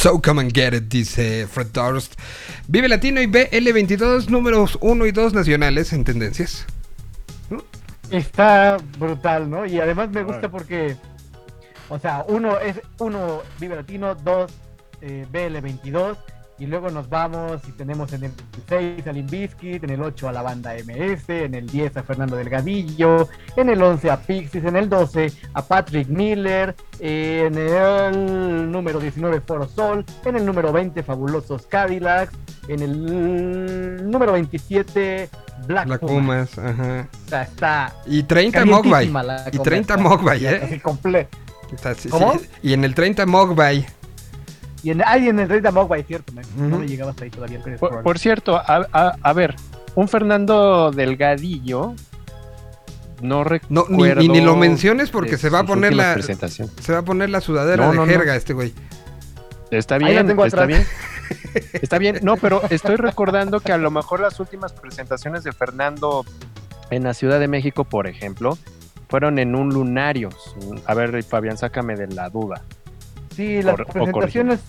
[0.00, 2.18] So come and get it, dice Fred Durst.
[2.68, 6.64] Vive Latino y BL22, números 1 y 2 nacionales en tendencias.
[8.10, 9.66] Está brutal, ¿no?
[9.66, 10.96] Y además me gusta porque,
[11.90, 14.50] o sea, uno es uno Vive Latino, dos
[15.02, 16.16] eh, BL22,
[16.60, 18.32] y luego nos vamos y tenemos en el
[18.68, 22.36] 6 a Limbiskit, en el 8 a la banda MS, en el 10 a Fernando
[22.36, 29.00] Delgadillo, en el 11 a Pixies, en el 12 a Patrick Miller, en el número
[29.00, 32.32] 19 Foro Sol, en el número 20 Fabulosos Cadillacs,
[32.68, 35.28] en el número 27
[35.66, 36.50] Black, Black Pumas.
[36.50, 37.08] Pumas, ajá.
[37.26, 39.06] O sea, está Y 30 Mogwai.
[39.06, 40.80] Y cosa, 30 está Mogwai, Así ¿eh?
[40.84, 41.26] comple-
[41.72, 42.34] Está- sí, ¿Cómo?
[42.38, 42.48] sí.
[42.62, 43.86] Y en el 30 Mogwai.
[44.82, 47.30] Y en, ay, en el Rey de Mogwai, cierto, me- no me llegaba hasta ahí
[47.30, 47.60] todavía.
[47.78, 49.54] Por, por cierto, a, a- a ver,
[49.94, 51.94] un Fernando Delgadillo.
[53.20, 53.86] No No, recuerdo.
[53.90, 56.74] ni, ni, ni lo menciones porque de se va a poner la presentaciones.
[56.80, 58.12] se va a poner la sudadera No, de no, no.
[58.12, 58.72] jerga este güey.
[59.70, 60.68] Está Ahí la bien, tengo está atrás.
[60.68, 60.86] bien.
[61.74, 66.24] Está bien, no, pero estoy recordando que a lo mejor las últimas presentaciones de Fernando
[66.90, 68.56] en la Ciudad de México, por ejemplo,
[69.10, 70.30] fueron en un lunario.
[70.86, 72.62] A ver, Fabián, sácame de la duda.
[73.30, 74.60] Sí, las o presentaciones,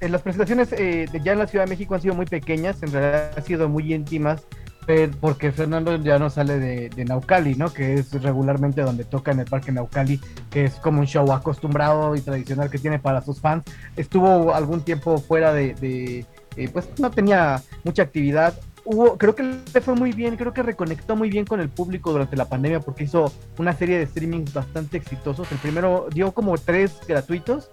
[0.00, 2.82] eh, las presentaciones eh, de- ya en la Ciudad de México han sido muy pequeñas,
[2.82, 4.42] en realidad han sido muy íntimas,
[4.86, 7.72] pero- porque Fernando ya no sale de, de Naucali, ¿no?
[7.72, 10.20] Que es regularmente donde toca en el Parque Naucali,
[10.50, 13.64] que es como un show acostumbrado y tradicional que tiene para sus fans.
[13.96, 16.24] Estuvo algún tiempo fuera de, de,
[16.56, 18.54] eh, pues no tenía mucha actividad.
[18.88, 22.12] Hubo, creo que le fue muy bien, creo que reconectó muy bien con el público
[22.12, 25.50] durante la pandemia porque hizo una serie de streamings bastante exitosos.
[25.50, 27.68] El primero dio como tres gratuitos,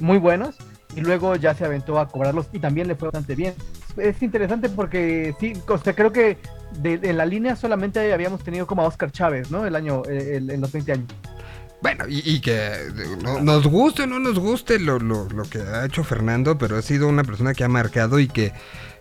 [0.00, 0.56] muy buenos,
[0.96, 3.54] y luego ya se aventó a cobrarlos y también le fue bastante bien.
[3.96, 6.38] Es interesante porque sí, o sea, creo que
[6.80, 9.66] de, la línea solamente habíamos tenido como a Oscar Chávez, ¿no?
[9.66, 11.06] El año, eh, el- en los 20 años.
[11.82, 12.70] Bueno, y, y que
[13.22, 16.76] no- nos guste o no nos guste lo, lo- lo que ha hecho Fernando, pero
[16.78, 18.52] ha sido una persona que ha marcado y que,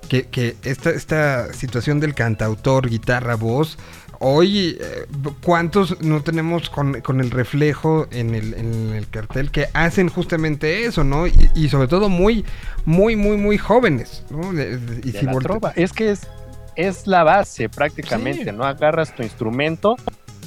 [0.09, 3.77] que, que esta, esta situación del cantautor, guitarra, voz,
[4.25, 5.05] hoy, eh,
[5.43, 10.85] ¿cuántos no tenemos con, con el reflejo en el, en el cartel que hacen justamente
[10.85, 11.27] eso, ¿no?
[11.27, 12.45] Y, y sobre todo muy,
[12.85, 14.53] muy, muy, muy jóvenes, ¿no?
[14.53, 15.73] De- de- y de si la trova.
[15.75, 16.21] Es que es,
[16.75, 18.51] es la base prácticamente, Sí.
[18.55, 18.63] ¿no?
[18.63, 19.97] Agarras tu instrumento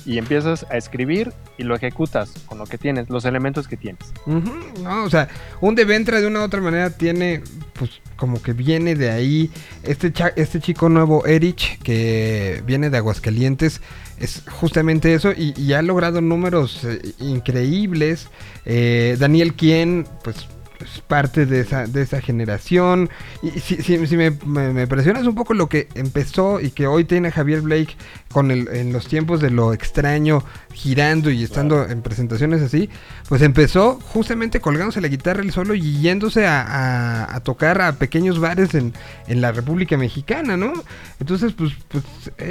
[0.07, 4.01] y empiezas a escribir y lo ejecutas con lo que tienes, los elementos que tienes.
[4.25, 5.29] No, o sea,
[5.61, 7.43] un Deventra de una u otra manera tiene,
[7.75, 9.51] pues, como que viene de ahí.
[9.83, 13.81] Este, cha- este chico nuevo, Erich, que viene de Aguascalientes,
[14.19, 18.29] es justamente eso y, y ha logrado números eh, increíbles.
[18.65, 20.47] Eh, Daniel Quien, pues,
[20.85, 23.09] es parte de esa, de esa generación.
[23.43, 26.87] Y si, si- si me, me- me presionas un poco lo que empezó y que
[26.87, 27.97] hoy tiene Javier Blake
[28.33, 30.43] con el, en los tiempos de lo extraño,
[30.75, 32.91] girando y estando en presentaciones así,
[33.29, 37.93] pues empezó justamente colgándose la guitarra él solo y yéndose a, a- a tocar a
[37.93, 38.93] pequeños bares en,
[39.29, 40.73] en la República Mexicana, ¿no?
[41.21, 42.05] Entonces, pues, pues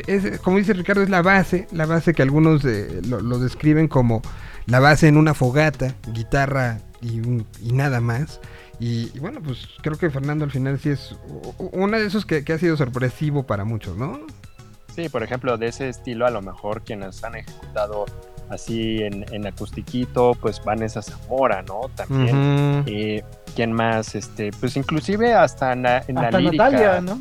[0.08, 3.88] es- como dice Ricardo, es la base, la base que algunos eh, lo, lo describen
[3.88, 4.22] como
[4.66, 8.40] la base en una fogata, guitarra y, un- y nada más.
[8.80, 11.16] Y, y bueno, pues creo que Fernando al final sí es
[11.72, 14.20] uno de esos que, que ha sido sorpresivo para muchos, ¿no?
[14.96, 18.06] Sí, por ejemplo, de ese estilo, a lo mejor quienes han ejecutado
[18.50, 21.82] así en, en acustiquito, pues Vanessa Zamora, ¿no?
[21.96, 22.84] También.
[22.86, 23.24] Eh,
[23.56, 24.16] ¿Quién más?
[24.16, 26.70] Este, pues inclusive hasta en la, en la Hasta lírica.
[26.70, 27.20] Natalia, ¿no?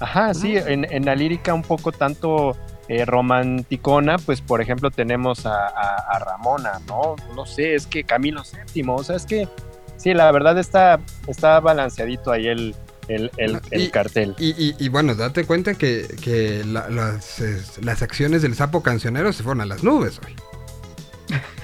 [0.00, 2.54] Ajá, sí, en, en la lírica un poco tanto
[2.88, 7.16] eh, romanticona, pues por ejemplo tenemos a, a- a Ramona, ¿no?
[7.34, 8.42] No sé, es que Camilo
[8.74, 9.48] VII, o sea, es que
[9.96, 12.74] sí, la verdad está, está balanceadito ahí el,
[13.08, 14.34] el, el- el Y- cartel.
[14.38, 17.42] Y, y- y bueno, date cuenta que, que la- las,
[17.80, 20.34] las acciones del sapo cancionero se fueron a las nubes hoy.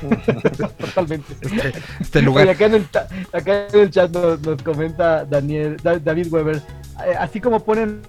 [0.79, 1.35] Totalmente.
[1.41, 2.49] Este, este Oye, lugar.
[2.49, 6.57] acá en el, ta- acá en el chat nos, nos comenta Daniel, Da- David Weber,
[6.57, 8.03] eh, así como ponen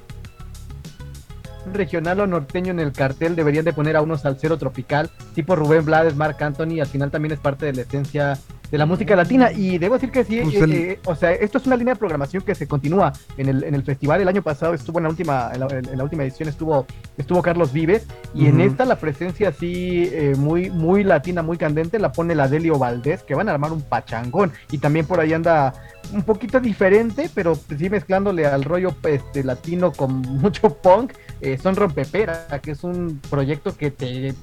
[1.72, 5.86] regional o norteño en el cartel, deberían de poner a uno salsero tropical, tipo Rubén
[5.86, 8.38] Blades, Marc Anthony, al final también es parte de la esencia
[8.74, 9.52] de la música latina.
[9.52, 11.94] Y debo decir que sí, Pues eh, el- eh, o sea, esto es una línea
[11.94, 14.20] de programación que se continúa en el, en el festival.
[14.20, 17.44] El año pasado estuvo en la última, en la, en la última edición estuvo, estuvo
[17.44, 22.12] Carlos Vives, y en esta la presencia así eh, muy, muy latina, muy candente, la
[22.12, 24.52] pone la Delio Valdés, que van a armar un pachangón.
[24.72, 25.76] Y también por ahí anda
[26.12, 31.14] un poquito diferente, pero sí mezclándole al rollo este, latino con mucho punk.
[31.42, 34.34] eh, son Rompepera, que es un proyecto que te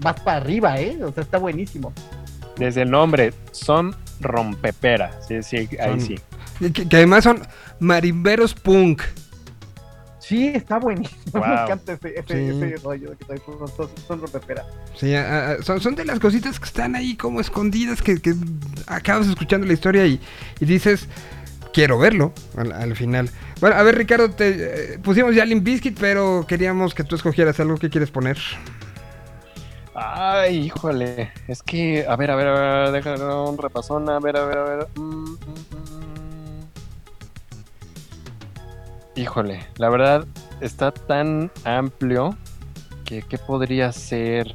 [0.00, 0.98] vas para arriba, ¿eh?
[1.04, 1.92] O sea, está buenísimo.
[2.58, 6.18] Desde el nombre, son rompepera, sí, sí, ahí Son- sí.
[6.58, 7.40] Que, que además son
[7.80, 9.02] marimberos punk.
[10.18, 11.20] Sí, está buenísimo.
[11.34, 11.48] Me Wow.
[11.64, 12.64] encanta ese, ese, Sí.
[12.64, 14.64] ese rollo de que son, son, son Rompepera.
[14.98, 18.34] Sí, a- a- son, son de las cositas que están ahí como escondidas, que, que
[18.88, 20.20] acabas escuchando la historia y,
[20.58, 21.08] y dices,
[21.72, 23.30] quiero verlo al, al final.
[23.60, 27.60] Bueno, a ver, Ricardo, te eh, pusimos ya Limp Bizkit, pero queríamos que tú escogieras
[27.60, 28.36] algo que quieres poner.
[29.98, 31.32] Ay, híjole.
[31.48, 34.08] Es que, a ver, a ver, a ver, déjame un repasón.
[34.10, 34.88] A ver, a ver, a ver.
[34.96, 35.36] Mm, mm,
[35.80, 36.68] mm.
[39.14, 40.26] Híjole, la verdad
[40.60, 42.36] está tan amplio
[43.06, 44.52] que qué podría ser.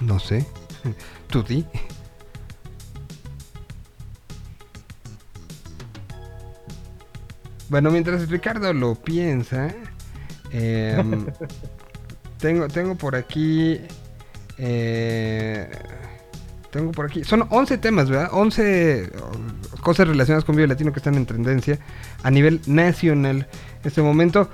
[0.00, 0.46] No sé.
[1.28, 1.66] Tú di.
[7.70, 9.72] Bueno, mientras Ricardo lo piensa,
[10.50, 11.24] em,
[12.38, 13.80] tengo, tengo por aquí.
[14.58, 15.70] eh,
[16.70, 17.24] tengo por aquí.
[17.24, 18.28] Son 11 temas, ¿verdad?
[18.32, 21.78] 11 oh, cosas relacionadas con Vive Latino que están en tendencia
[22.22, 23.48] a nivel nacional.
[23.82, 24.50] En este momento,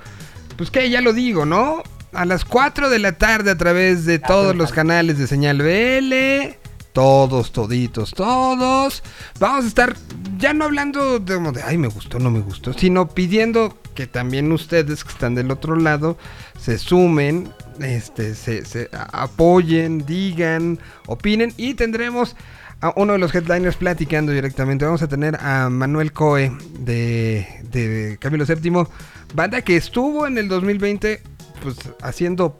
[0.55, 1.83] pues que ya lo digo, ¿no?
[2.13, 6.55] A las 4 de la tarde a través de todos los canales de señal BL.
[6.97, 9.03] Todos, toditos, todos.
[9.39, 9.95] Vamos a estar
[10.39, 15.03] ya no hablando de, ay, me gustó, no me gustó, sino pidiendo que también ustedes
[15.03, 16.17] que están del otro lado
[16.59, 22.35] se sumen, este, se, apoyen, digan, opinen y tendremos
[22.81, 24.83] a uno de los headliners platicando directamente.
[24.83, 28.87] Vamos a tener a Manuel Coe de, de Camilo VII,
[29.35, 31.21] banda que estuvo en el 2020
[31.61, 32.57] pues haciendo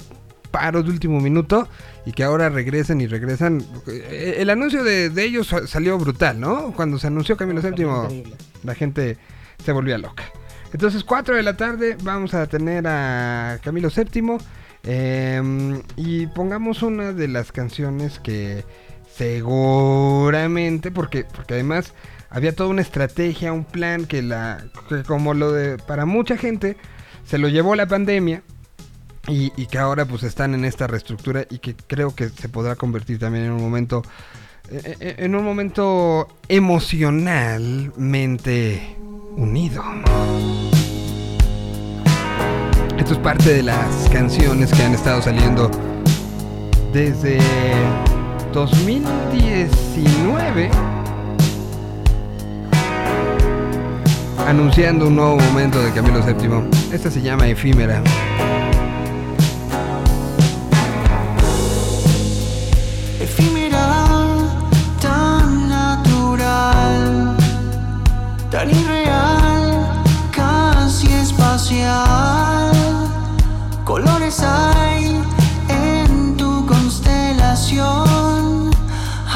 [0.52, 1.68] paros de último minuto
[2.06, 3.64] y que ahora regresan y regresan.
[3.88, 6.74] Eh, El anuncio de, de ellos sa- salió brutal, ¿no?
[6.74, 8.34] Cuando se anunció Camilo VII, Increíble.
[8.64, 9.18] la gente
[9.64, 10.24] se volvía loca.
[10.74, 14.38] Entonces, 4 de la tarde vamos a tener a Camilo VII
[14.84, 18.64] eh, y pongamos una de las canciones que
[19.16, 21.94] seguramente, porque, porque además
[22.30, 26.78] había toda una estrategia, un plan que la que como lo de para mucha gente
[27.26, 28.44] se lo llevó la pandemia
[29.28, 33.20] y, que ahora pues están en esta reestructura y que creo que se podrá convertir
[33.20, 34.02] también en un momento
[34.70, 38.98] eh, eh, en un momento emocionalmente
[39.36, 39.84] unido.
[42.98, 45.72] Esto es parte de las canciones que han estado saliendo
[46.92, 47.38] desde
[48.54, 50.70] 2019
[54.48, 56.94] anunciando un nuevo momento de Camilo VII.
[56.94, 58.02] Esta se llama efímera,
[68.58, 69.86] tan irreal,
[70.32, 72.72] casi espacial.
[73.86, 75.22] Colores hay
[75.70, 78.72] en tu constelación.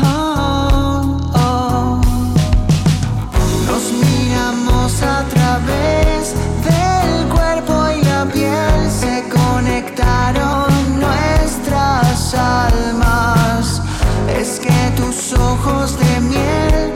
[0.01, 2.01] Oh, oh.
[3.67, 6.33] Nos miramos a través
[6.67, 13.83] del cuerpo y la piel se conectaron nuestras almas.
[14.39, 16.90] Es que tus ojos de miel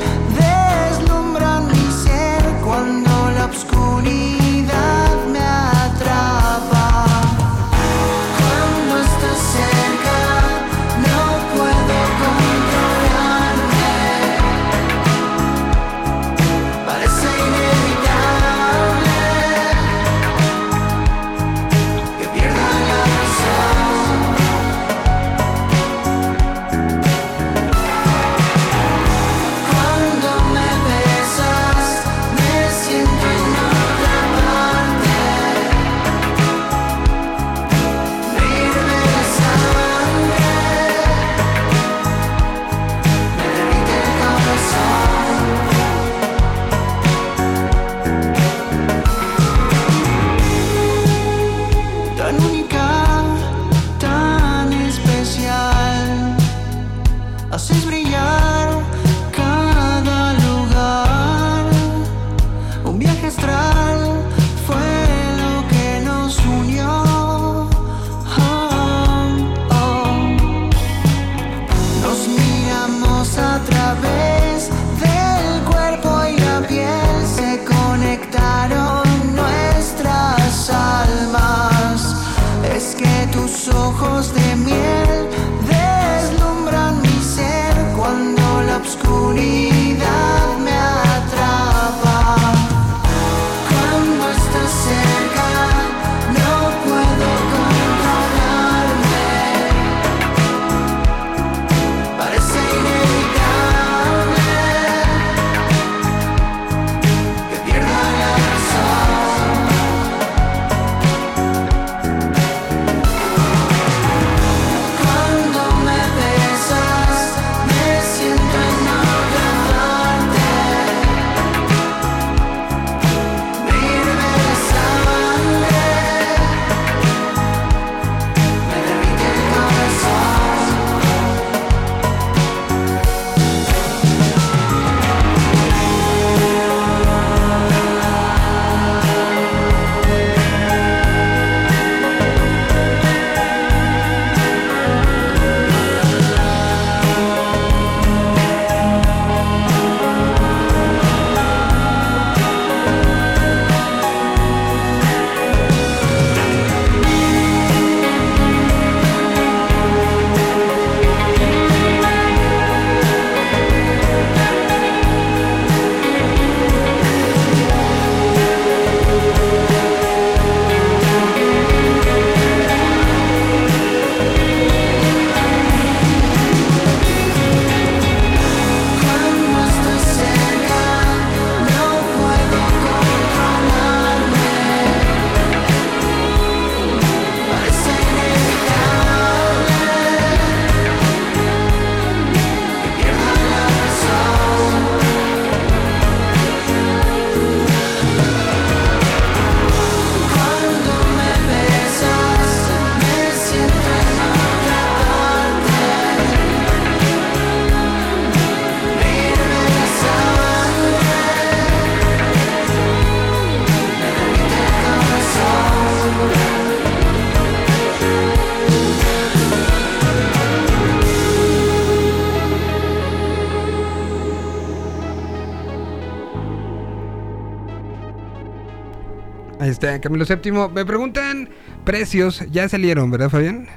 [230.02, 230.70] Camilo Séptimo.
[230.70, 231.50] Me preguntan
[231.84, 233.68] precios, ya salieron, ¿verdad, Fabián?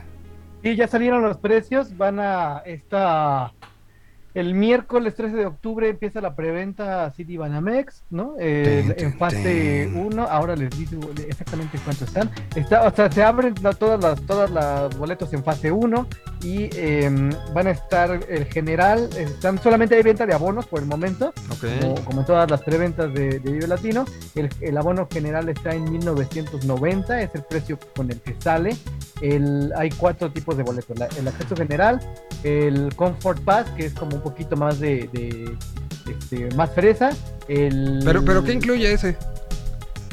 [0.63, 3.53] Y ya salieron los precios, van a esta
[4.39, 8.35] el miércoles 13 de octubre empieza la preventa City Banamex, ¿no?
[8.39, 9.97] Eh, Ten, ten, en fase ten.
[9.97, 12.31] 1, ahora les digo exactamente cuánto están.
[12.55, 16.07] Está, o sea, se abren todas las todas las boletos en fase 1
[16.43, 20.87] y em, van a estar el general, están solamente hay venta de abonos por el
[20.87, 21.33] momento,
[21.81, 24.05] como, como en todas las preventas de, de Vive Latino.
[24.35, 28.77] El, el abono general está en 1990, es el precio con el que sale.
[29.21, 32.01] El, hay cuatro tipos de boletos: la- el acceso general,
[32.45, 35.57] el Comfort Pass, que es como un poquito más de, de,
[36.11, 37.11] este, más fresa.
[37.49, 39.17] El, Pero, pero ¿qué incluye ese?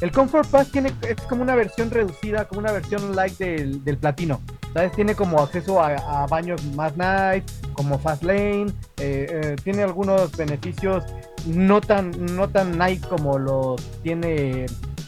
[0.01, 3.97] el Comfort Pass tiene, es como una versión reducida, como una versión light del, del
[3.97, 4.41] platino.
[4.73, 4.91] ¿Sabes?
[4.91, 8.67] Tiene como acceso a, a baños más nice, como Fast Lane,
[8.97, 11.05] eh, eh, tiene algunos beneficios
[11.45, 14.65] no tan, no tan nice como los tiene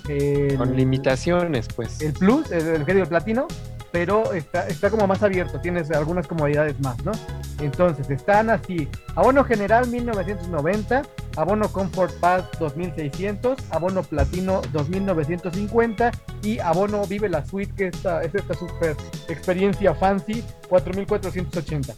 [0.08, 2.00] el, Con limitaciones, pues.
[2.02, 3.48] el Plus, el, el, el platino,
[3.92, 7.12] pero está, está como más abierto, tienes algunas comodidades más, ¿no?
[7.60, 11.04] Entonces, están así, abono general 1990,
[11.36, 16.12] abono Comfort Pass 2600, abono platino 2950
[16.44, 18.96] y abono Vive la Suite, que esta, es esta super
[19.28, 21.94] experiencia fancy 4480.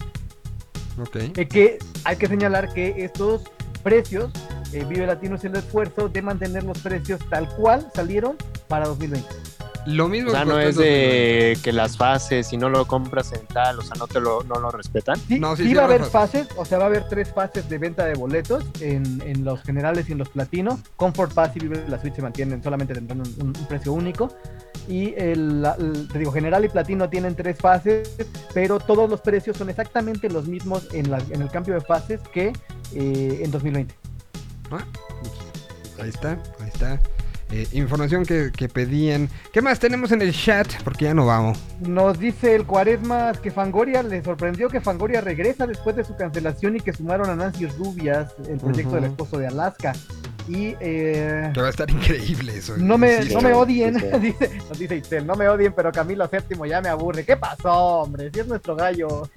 [1.01, 1.15] Ok.
[1.15, 3.43] Eh, que hay que señalar que estos
[3.83, 4.31] precios,
[4.73, 8.37] eh, Vive Latino es el esfuerzo de mantener los precios tal cual salieron
[8.67, 9.27] para 2020.
[9.85, 13.31] Lo mismo O sea, que no es de que las fases, si no lo compras
[13.33, 15.17] en tal, o sea, no te lo, no lo respetan.
[15.27, 17.31] Sí, No, sí, sí sí va a haber fases, o sea, va a haber tres
[17.33, 20.79] fases de venta de boletos en, en los generales y en los platino.
[20.95, 24.35] Comfort Pass y Vive la Suite se mantienen, solamente tendrán un, un- un precio único.
[24.87, 28.15] Y el, el- te digo, general y platino tienen tres fases,
[28.53, 32.19] pero todos los precios son exactamente los mismos en, la- en el cambio de fases
[32.33, 32.53] que
[32.93, 33.95] eh, en 2020.
[34.71, 34.83] Ah,
[35.21, 35.33] pues,
[35.99, 36.99] Ahí está, ahí está.
[37.51, 39.27] Eh, información que, que pedían.
[39.51, 40.67] ¿Qué más tenemos en el chat?
[40.83, 41.57] Porque ya no vamos.
[41.79, 46.75] Nos dice el Cuaresma que Fangoria le sorprendió que Fangoria regresa después de su cancelación
[46.75, 49.93] y que sumaron a Nancy Rubias, el proyecto del esposo de Alaska.
[50.47, 52.75] Y eh, Que va a estar increíble eso.
[52.77, 56.67] no me, no me odien, dice, nos dice Itzel, no me odien, pero Camilo VII
[56.69, 57.23] ya me aburre.
[57.23, 57.71] ¿Qué pasó,
[58.01, 58.31] hombre?
[58.33, 59.29] Si es nuestro gallo.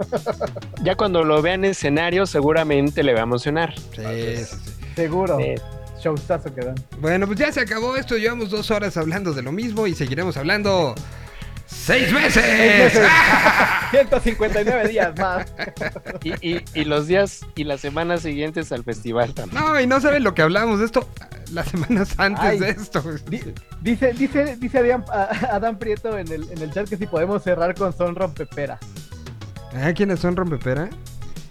[0.82, 3.74] Ya cuando lo vean en escenario, seguramente le va a emocionar.
[3.94, 4.02] Sí,
[4.36, 4.56] sí, sí.
[4.96, 5.38] Seguro.
[5.38, 5.54] Sí.
[6.02, 6.74] Showstazo que dan.
[7.00, 8.16] Bueno, pues ya se acabó esto.
[8.16, 10.94] Llevamos dos horas hablando de lo mismo y seguiremos hablando
[11.66, 12.44] seis meses.
[12.44, 13.08] meses.
[13.90, 15.46] 159 días más.
[16.22, 19.62] Y, y- y los días y las semanas siguientes al festival también.
[19.62, 21.08] No, y no saben lo que hablamos de esto
[21.52, 22.58] las semanas antes Ay.
[22.58, 23.02] de esto.
[23.28, 23.42] Di-
[23.82, 24.96] Dice, dice, dice
[25.50, 28.78] Adán Prieto en el, en el chat que si podemos cerrar con Son Rompepera.
[29.74, 30.88] Ah, ¿quiénes son Rompepera?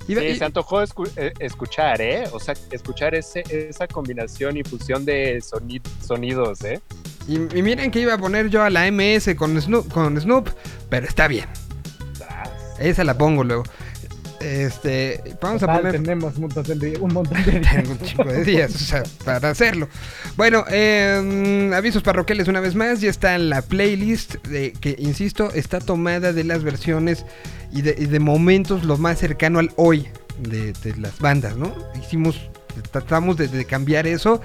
[0.07, 2.23] Iba- Sí, y- se antojó escu- eh, escuchar, ¿eh?
[2.31, 6.79] O sea, escuchar ese, esa combinación y fusión de soni- sonidos, ¿eh?
[7.27, 10.49] Y, y miren que iba a poner yo a la MS con Snoop, con Snoop,
[10.89, 11.45] pero está bien.
[12.79, 13.63] Esa la pongo luego.
[14.41, 17.75] Este, vamos a poner Tenemos un montón de, un montón de días.
[17.75, 19.87] Tengo un chico de días, o sea, para hacerlo.
[20.37, 25.51] Bueno, eh, avisos parroquiales una vez más, ya está en la playlist de, que, insisto,
[25.53, 27.25] está tomada de las versiones
[27.71, 30.07] y de, y de momentos lo más cercano al hoy
[30.39, 31.73] de, de las bandas, ¿no?
[32.01, 32.49] Hicimos,
[32.91, 34.41] tratamos de cambiar eso.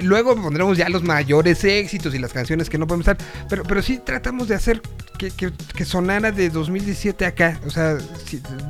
[0.00, 3.82] Luego pondremos ya los mayores éxitos y las canciones que no podemos estar, pero, pero
[3.82, 4.80] sí tratamos de hacer
[5.18, 7.98] que, que, que sonara de 2017 acá, o sea,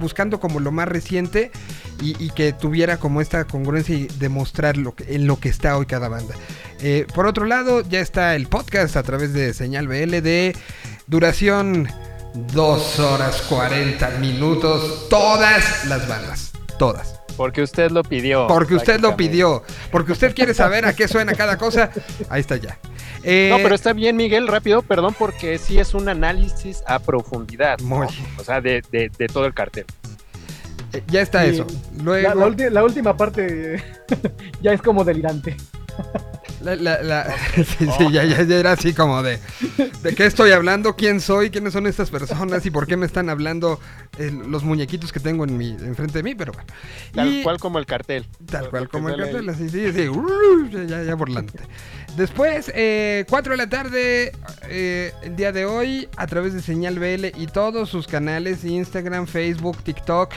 [0.01, 1.51] buscando como lo más reciente
[2.03, 5.87] y, que tuviera como esta congruencia y demostrar lo que, en lo que está hoy
[5.87, 6.35] cada banda.
[6.81, 10.57] Eh, por otro lado, ya está el podcast a través de Señal BL de
[11.07, 11.89] duración
[12.53, 17.22] 2 horas 40 minutos, todas las bandas, todas.
[17.37, 18.47] Porque usted lo pidió.
[18.47, 21.91] Porque usted lo pidió, porque usted quiere saber a qué suena cada cosa,
[22.29, 22.79] ahí está ya.
[23.25, 27.79] Eh, No, pero está bien, Miguel, rápido, perdón, porque sí es un análisis a profundidad.
[27.81, 27.87] ¿no?
[27.87, 28.07] Muy.
[28.39, 29.87] O sea, de, de- de todo el cartel.
[30.93, 31.67] eh, ya está eso.
[32.03, 32.35] Luego,
[32.71, 33.83] la última parte
[34.63, 35.57] ya es como delirante.
[36.63, 37.65] La- la- la- sí,
[37.99, 39.41] sí, ya, ya- ya era así como de
[40.03, 40.95] ¿De qué estoy hablando?
[40.95, 41.51] ¿Quién soy?
[41.51, 42.65] ¿Quiénes son estas personas?
[42.65, 43.81] ¿Y por qué me están hablando
[44.17, 46.37] eh, los muñequitos que tengo en mi, enfrente de mí?
[46.37, 46.69] Pero bueno.
[47.15, 48.29] Tal Y- cual como el cartel.
[48.47, 51.65] Tal cual como el cartel, así, sí, sí, uh, ya, ya, burlándote.
[52.17, 54.33] Después, eh, 4 de la tarde,
[54.69, 59.27] eh, el día de hoy, a través de Señal BL y todos sus canales, Instagram,
[59.27, 60.33] Facebook, TikTok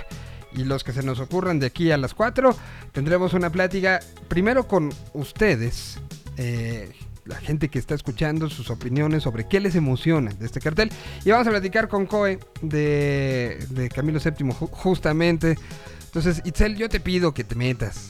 [0.56, 2.56] y los que se nos ocurran de aquí a las 4,
[2.92, 6.00] tendremos una plática primero con ustedes,
[6.38, 6.92] eh,
[7.26, 10.92] la gente que está escuchando sus opiniones sobre qué les emociona de este cartel.
[11.24, 15.58] Y vamos a platicar con Coe de, Camilo VII, ju- justamente.
[16.06, 18.10] Entonces, Itzel, yo te pido que te metas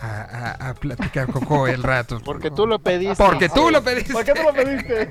[0.00, 2.20] a, a- a platicar con Joe el rato.
[2.24, 3.16] Porque tú lo pediste.
[3.16, 4.12] Porque tú lo pediste.
[4.12, 5.08] ¿Por qué no lo pediste?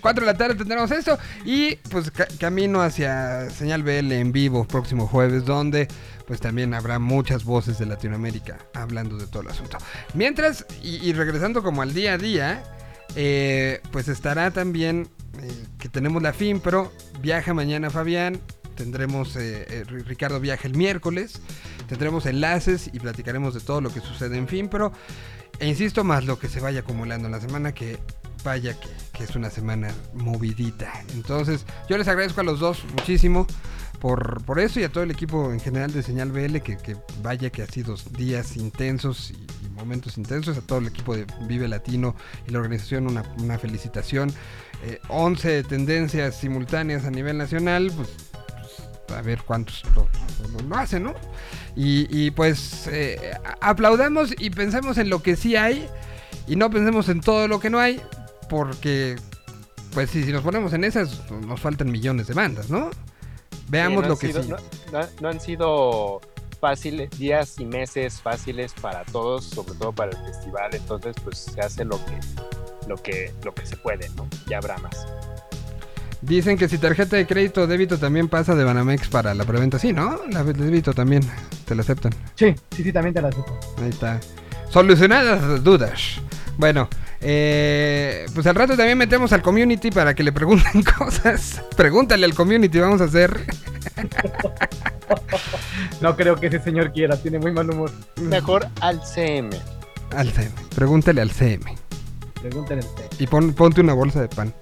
[0.00, 1.18] 4 de la tarde tendremos esto.
[1.44, 5.88] Y pues ca- camino hacia Señal BL en vivo próximo jueves, donde
[6.26, 9.76] pues también habrá muchas voces de Latinoamérica hablando de todo el asunto.
[10.14, 12.62] Mientras, y, y regresando como al día a día,
[13.14, 15.08] eh, pues estará también
[15.42, 16.90] eh, que tenemos la FIM, pero
[17.20, 18.40] viaja mañana Fabián.
[18.74, 21.40] Tendremos, eh, eh, Ri- Ricardo viaja el miércoles.
[21.88, 24.92] Tendremos enlaces y platicaremos de todo lo que sucede en FIM, pero
[25.58, 27.98] e insisto más lo que se vaya acumulando en la semana que
[28.42, 28.76] vaya
[29.12, 30.92] que, es una semana movidita.
[31.14, 33.46] Entonces, yo les agradezco a los dos muchísimo
[34.00, 36.96] por, por eso y a todo el equipo en general de Señal BL, que, que
[37.22, 40.56] vaya que ha sido días intensos y, momentos intensos.
[40.58, 42.14] A todo el equipo de Vive Latino
[42.46, 44.32] y la organización, una, una felicitación.
[44.84, 48.08] Eh, 11 tendencias simultáneas a nivel nacional, pues,
[49.16, 50.08] a ver cuántos lo,
[50.52, 51.14] lo- lo hacen, ¿no?
[51.76, 55.88] Y, y, pues eh, aplaudamos y pensemos en lo que sí hay
[56.46, 58.00] y no pensemos en todo lo que no hay,
[58.48, 59.16] porque
[59.92, 62.90] pues si, si nos ponemos en esas nos faltan millones de bandas, ¿no?
[63.68, 64.64] Veamos Sí, no lo que sido- sí.
[64.92, 66.20] No, no- no han sido
[66.60, 70.70] fáciles, días y meses fáciles para todos, sobre todo para el festival.
[70.74, 72.18] Entonces, pues se hace lo que,
[72.88, 74.26] lo que, lo que se puede, ¿no?
[74.48, 75.06] Ya habrá más.
[76.26, 79.78] Dicen que si tarjeta de crédito o débito también pasa de Banamex para la preventa,
[79.78, 80.20] sí, ¿no?
[80.30, 81.22] La de débito también,
[81.66, 82.14] te la aceptan.
[82.34, 83.58] Sí, sí, sí, también te la acepto.
[83.82, 84.20] Ahí está.
[84.70, 86.20] Solucionadas las dudas.
[86.56, 86.88] Bueno,
[87.20, 91.62] eh, pues al rato también metemos al community para que le pregunten cosas.
[91.76, 93.44] Pregúntale al community, vamos a hacer.
[96.00, 97.90] No creo que ese señor quiera, tiene muy mal humor.
[98.20, 99.50] Mejor al CM.
[100.16, 100.50] Al CM.
[100.74, 101.76] Pregúntale al CM.
[102.40, 103.04] Pregúntale a usted.
[103.18, 104.52] Y pon- ponte una bolsa de pan.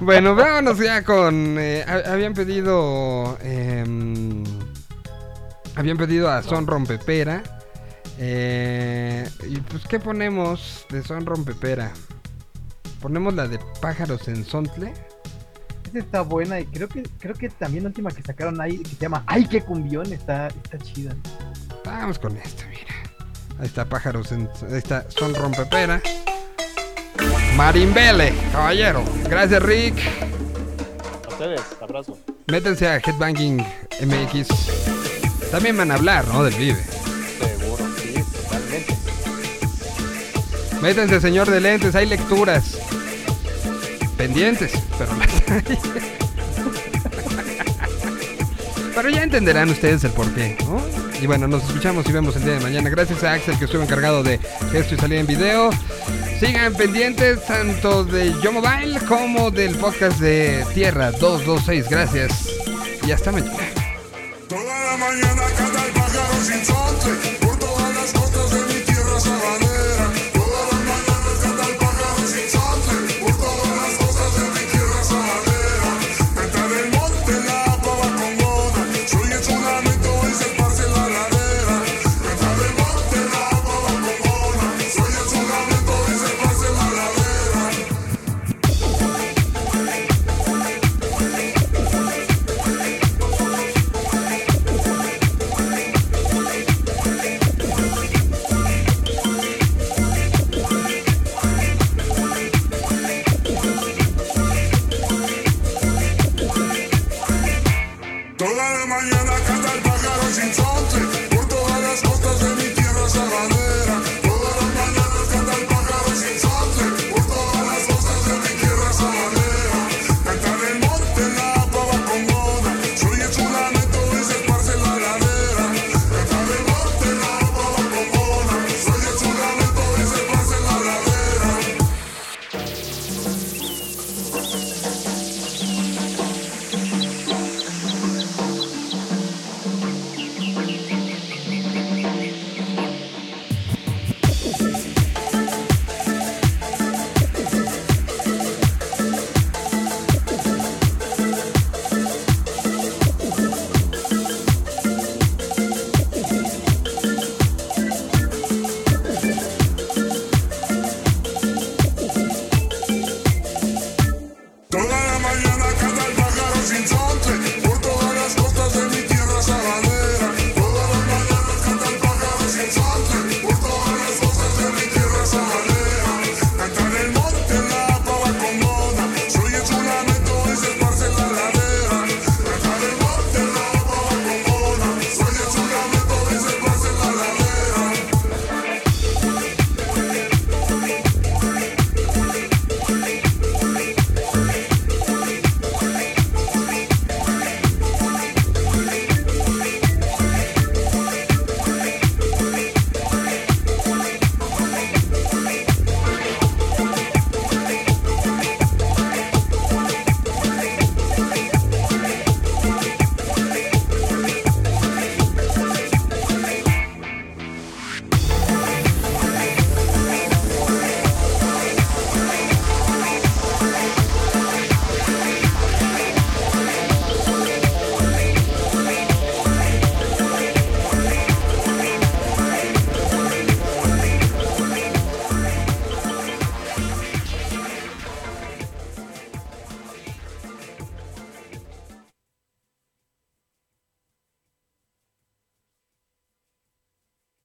[0.00, 1.56] Bueno, vámonos ya con.
[1.58, 3.38] eh, ha- habían pedido.
[3.42, 4.44] em,
[5.76, 7.42] habían pedido a Son Rompepera.
[8.18, 11.92] Eh, y pues, ¿qué ponemos de Son Rompepera?
[13.00, 14.92] Ponemos la de Pájaros en Sontle.
[15.88, 18.90] Esa está buena y creo que creo que también la última que sacaron ahí que
[18.90, 21.14] se llama Ay qué cumbión está está chida.
[21.84, 22.94] Vamos con esta, mira.
[23.60, 24.48] Ahí está Pájaros en.
[24.70, 26.02] Ahí está Son Rompepera.
[27.58, 29.02] Marimbele, caballero.
[29.28, 29.98] Gracias, Rick.
[31.26, 32.16] A ustedes, abrazo.
[32.46, 33.66] Métanse a Headbanging
[34.00, 34.46] MX.
[35.50, 36.44] También van a hablar, ¿no?
[36.44, 36.80] Del Vive.
[36.80, 38.14] Seguro, sí,
[38.44, 38.96] totalmente.
[40.80, 42.78] Métanse, señor de lentes, hay lecturas.
[44.16, 45.78] Pendientes, pero las hay.
[48.94, 50.80] Pero ya entenderán ustedes el porqué, ¿no?
[51.22, 52.90] Y bueno, nos escuchamos y vemos el día de mañana.
[52.90, 54.40] Gracias a Axel que estuvo encargado de
[54.72, 55.70] que esto y salida en video.
[56.40, 61.88] Sigan pendientes tanto de Yo Mobile como del podcast de Tierra 226.
[61.88, 62.32] Gracias
[63.04, 63.58] y hasta mañana.
[64.48, 67.37] Toda la mañana canta el pájaro sin sonte.